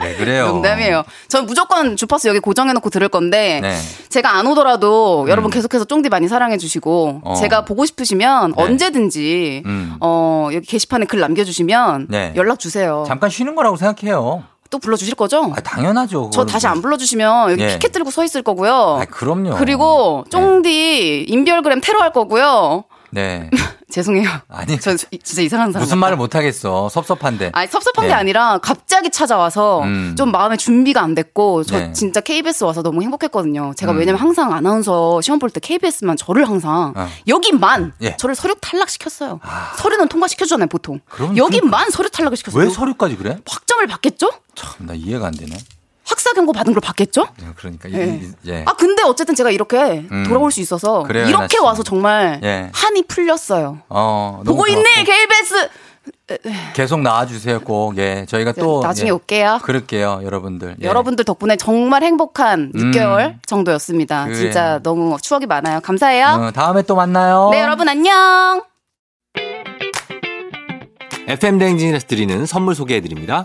네 0.05 0.17
그래요. 0.17 0.49
농담이에요. 0.49 1.05
전 1.29 1.47
무조건 1.47 1.97
주파수 1.97 2.29
여기 2.29 2.39
고정해놓고 2.41 2.91
들을 2.91 3.09
건데 3.09 3.61
네. 3.63 3.77
제가 4.09 4.37
안 4.37 4.47
오더라도 4.47 5.27
여러분 5.29 5.51
계속해서 5.51 5.85
쫑디 5.85 6.09
많이 6.09 6.29
사랑해 6.29 6.57
주시고 6.59 7.21
어. 7.25 7.35
제가 7.37 7.65
보고 7.65 7.85
싶으시면 7.87 8.55
네. 8.57 8.63
언제든지 8.63 9.63
음. 9.67 9.97
어 10.01 10.49
여기 10.53 10.67
게시판에 10.67 11.07
글 11.07 11.21
남겨주시면 11.21 12.07
네. 12.11 12.33
연락 12.37 12.59
주세요. 12.59 13.05
잠깐 13.07 13.31
쉬는 13.31 13.55
거라고 13.55 13.77
생각해요. 13.77 14.45
또 14.71 14.79
불러주실 14.79 15.15
거죠? 15.15 15.53
아 15.55 15.61
당연하죠. 15.61 16.31
저 16.33 16.45
다시 16.45 16.67
뭐. 16.67 16.73
안 16.75 16.83
불러주시면 16.83 17.53
여기 17.53 17.63
예. 17.63 17.69
피켓 17.69 17.93
들고 17.93 18.11
서 18.11 18.25
있을 18.25 18.43
거고요. 18.43 18.99
아 19.01 19.05
그럼요. 19.05 19.55
그리고 19.57 20.25
쫑디 20.31 21.27
인별그램 21.29 21.81
테러할 21.81 22.13
거고요. 22.13 22.85
네 23.15 23.49
죄송해요. 23.91 24.29
아니 24.49 24.79
저 24.81 24.93
이- 25.13 25.19
진짜 25.23 25.41
이상한 25.43 25.71
사람. 25.71 25.85
무슨 25.85 25.99
말을 25.99 26.17
못 26.17 26.35
하겠어 26.35 26.89
섭섭한데. 26.89 27.51
아니 27.55 27.69
섭섭한 27.69 28.03
네. 28.05 28.09
게 28.09 28.15
아니라 28.15 28.59
갑자기 28.59 29.09
찾아와서 29.11 29.83
음. 29.83 30.15
좀 30.19 30.33
마음의 30.33 30.59
준비가 30.59 31.01
안 31.01 31.15
됐고 31.15 31.63
저 31.63 31.79
네. 31.79 31.93
진짜 31.93 32.21
KBS 32.21 32.65
와서 32.65 32.83
너무 32.83 33.03
행복했거든요. 33.03 33.73
제가 33.77 33.93
음. 33.93 33.99
왜냐면 33.99 34.21
항상 34.21 34.53
아나운서 34.53 35.21
시험 35.21 35.39
볼 35.39 35.51
때 35.51 35.61
KBS만 35.61 36.17
저를 36.17 36.49
항상 36.49 36.93
어. 36.97 37.09
여기만 37.29 37.93
예. 38.03 38.11
아. 38.11 38.17
저를 38.17 38.35
서류 38.35 38.57
탈락시켰어요. 38.61 39.39
서류는 39.77 40.09
통과시켜주잖아요 40.09 40.67
보통. 40.67 40.99
그럼 41.09 41.37
여기만 41.37 41.91
서류 41.91 42.11
탈락을 42.11 42.37
시켰어요. 42.37 42.65
왜 42.65 42.71
서류까지 42.71 43.17
그래? 43.17 43.39
학점을 43.47 43.87
받겠죠? 43.87 44.31
참 44.57 44.87
나 44.87 44.95
이해가 44.95 45.27
안 45.29 45.35
되네. 45.35 45.57
학사 46.07 46.33
경고 46.33 46.53
받은 46.53 46.73
걸 46.75 46.81
받겠죠? 46.81 47.27
예, 47.43 47.47
그러니까 47.57 47.91
예. 47.93 48.21
예. 48.47 48.65
아 48.67 48.75
근데 48.75 49.03
어쨌든 49.05 49.35
제가 49.35 49.51
이렇게 49.51 50.05
음. 50.11 50.25
돌아올 50.29 50.51
수 50.53 50.61
있어서 50.61 51.03
그래요, 51.05 51.27
이렇게. 51.27 51.59
와서 51.59 51.83
정말 51.83 52.41
예. 52.43 52.71
한이 52.75 53.05
풀렸어요. 53.09 53.79
어, 53.89 54.43
보고 54.45 54.67
있네 54.67 55.05
KBS. 55.05 55.69
계속 56.75 57.01
나와주세요 57.01 57.61
꼭. 57.61 57.97
예, 57.97 58.27
저희가 58.29 58.53
또 58.53 58.81
나중에 58.83 59.09
예, 59.09 59.13
올게요. 59.13 59.59
그럴게요, 59.63 60.21
여러분들. 60.25 60.77
예. 60.83 60.87
여러분들 60.87 61.25
덕분에 61.25 61.57
정말 61.57 62.03
행복한 62.03 62.73
음. 62.75 62.91
6개월 62.91 63.37
정도였습니다. 63.47 64.25
그래. 64.27 64.35
진짜 64.37 64.81
너무 64.83 65.17
추억이 65.21 65.47
많아요. 65.47 65.81
감사해요. 65.81 66.27
어, 66.27 66.51
다음에 66.51 66.83
또 66.83 66.95
만나요. 66.95 67.49
네, 67.53 67.61
여러분 67.63 67.89
안녕. 67.89 68.63
FM 71.27 71.59
대행진에서 71.59 72.07
드리는 72.07 72.45
선물 72.45 72.75
소개해드립니다. 72.75 73.45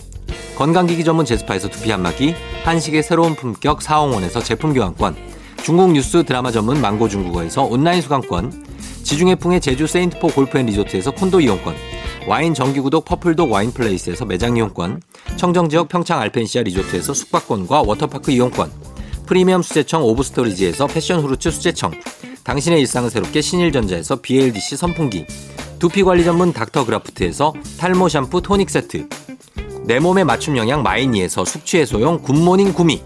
건강기기 0.61 1.03
전문 1.03 1.25
제스파에서 1.25 1.69
두피 1.69 1.89
안마기, 1.89 2.35
한식의 2.65 3.01
새로운 3.01 3.33
품격 3.33 3.81
사옹원에서 3.81 4.43
제품 4.43 4.75
교환권, 4.75 5.15
중국 5.63 5.91
뉴스 5.91 6.23
드라마 6.23 6.51
전문 6.51 6.79
망고 6.79 7.09
중국어에서 7.09 7.63
온라인 7.63 7.99
수강권, 7.99 8.67
지중해풍의 9.01 9.59
제주 9.59 9.87
세인트포 9.87 10.27
골프앤리조트에서 10.27 11.15
콘도 11.15 11.39
이용권, 11.41 11.73
와인 12.27 12.53
정기구독 12.53 13.05
퍼플독 13.05 13.51
와인플레이스에서 13.51 14.25
매장 14.25 14.55
이용권, 14.55 15.01
청정지역 15.35 15.89
평창 15.89 16.19
알펜시아 16.19 16.61
리조트에서 16.61 17.15
숙박권과 17.15 17.81
워터파크 17.81 18.29
이용권, 18.29 18.71
프리미엄 19.25 19.63
수제청 19.63 20.03
오브스토리지에서 20.03 20.85
passion 20.85 21.21
fruits 21.21 21.49
수제청, 21.49 21.91
당신의 22.43 22.81
일상을 22.81 23.09
새롭게 23.09 23.41
신일전자에서 23.41 24.17
BLDC 24.21 24.77
선풍기, 24.77 25.25
두피관리 25.79 26.23
전문 26.23 26.53
닥터그라프트에서 26.53 27.51
탈모 27.79 28.09
샴푸 28.09 28.43
토닉 28.43 28.69
세트, 28.69 29.09
내 29.83 29.99
몸에 29.99 30.23
맞춤 30.23 30.57
영양 30.57 30.83
마이니에서 30.83 31.43
숙취해소용 31.45 32.19
굿모닝 32.21 32.73
구미, 32.73 33.01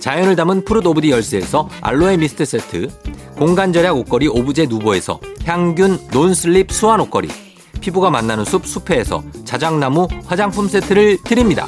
자연을 0.00 0.36
담은 0.36 0.64
푸르 0.64 0.80
오브 0.86 1.00
디 1.00 1.10
열스에서 1.10 1.68
알로에 1.80 2.16
미스트 2.16 2.44
세트, 2.44 2.88
공간 3.36 3.72
절약 3.72 3.96
옷걸이 3.96 4.28
오브제 4.28 4.66
누보에서 4.66 5.20
향균 5.44 5.98
non-slip 6.12 6.70
수환 6.72 7.00
옷걸이, 7.00 7.28
피부가 7.80 8.10
만나는 8.10 8.44
숲 8.44 8.66
숲회에서 8.66 9.22
자작나무 9.44 10.06
화장품 10.26 10.68
세트를 10.68 11.18
드립니다. 11.24 11.66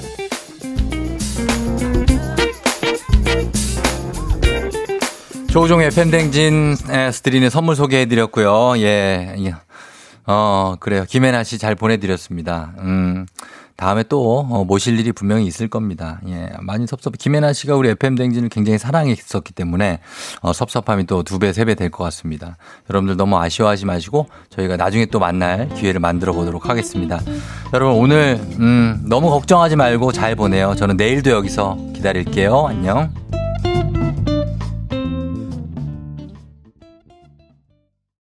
조종의 5.48 5.90
팬댕진에서 5.90 7.22
드리는 7.22 7.48
선물 7.48 7.76
소개해드렸고요. 7.76 8.76
예, 8.78 9.36
예. 9.39 9.55
어, 10.26 10.74
그래요. 10.81 11.05
김혜나 11.09 11.44
씨 11.44 11.59
잘 11.59 11.76
보내드렸습니다. 11.76 12.72
음, 12.78 13.26
다음에 13.77 14.05
또 14.05 14.47
어, 14.49 14.65
모실 14.65 14.99
일이 14.99 15.11
분명히 15.13 15.47
있을 15.47 15.69
겁니다. 15.69 16.21
예, 16.29 16.51
많이 16.61 16.87
섭섭해. 16.87 17.17
김혜나 17.19 17.53
씨가 17.53 17.75
우리 17.75 17.89
FM댕진을 17.91 18.49
굉장히 18.49 18.79
사랑했었기 18.79 19.53
때문에 19.53 20.01
어, 20.43 20.53
섭섭함이 20.53 21.07
또 21.07 21.23
두 21.25 21.39
배, 21.39 21.53
세 21.53 21.65
배 21.65 21.75
될 21.75 21.91
것 21.91 22.05
같습니다. 22.05 22.57
여러분들 22.89 23.17
너무 23.17 23.37
아쉬워하지 23.39 23.87
마시고 23.87 24.27
저희가 24.51 24.77
나중에 24.77 25.07
또 25.07 25.19
만날 25.19 25.69
기회를 25.71 26.01
만들어 26.01 26.33
보도록 26.33 26.69
하겠습니다. 26.69 27.21
여러분 27.73 28.01
오늘 28.01 28.39
음, 28.61 29.03
너무 29.07 29.29
걱정하지 29.31 29.77
말고 29.77 30.13
잘 30.13 30.37
보내요. 30.37 30.75
저는 30.77 30.97
내일도 30.97 31.31
여기서 31.31 31.77
기다릴게요. 31.95 32.67
안녕. 32.69 33.13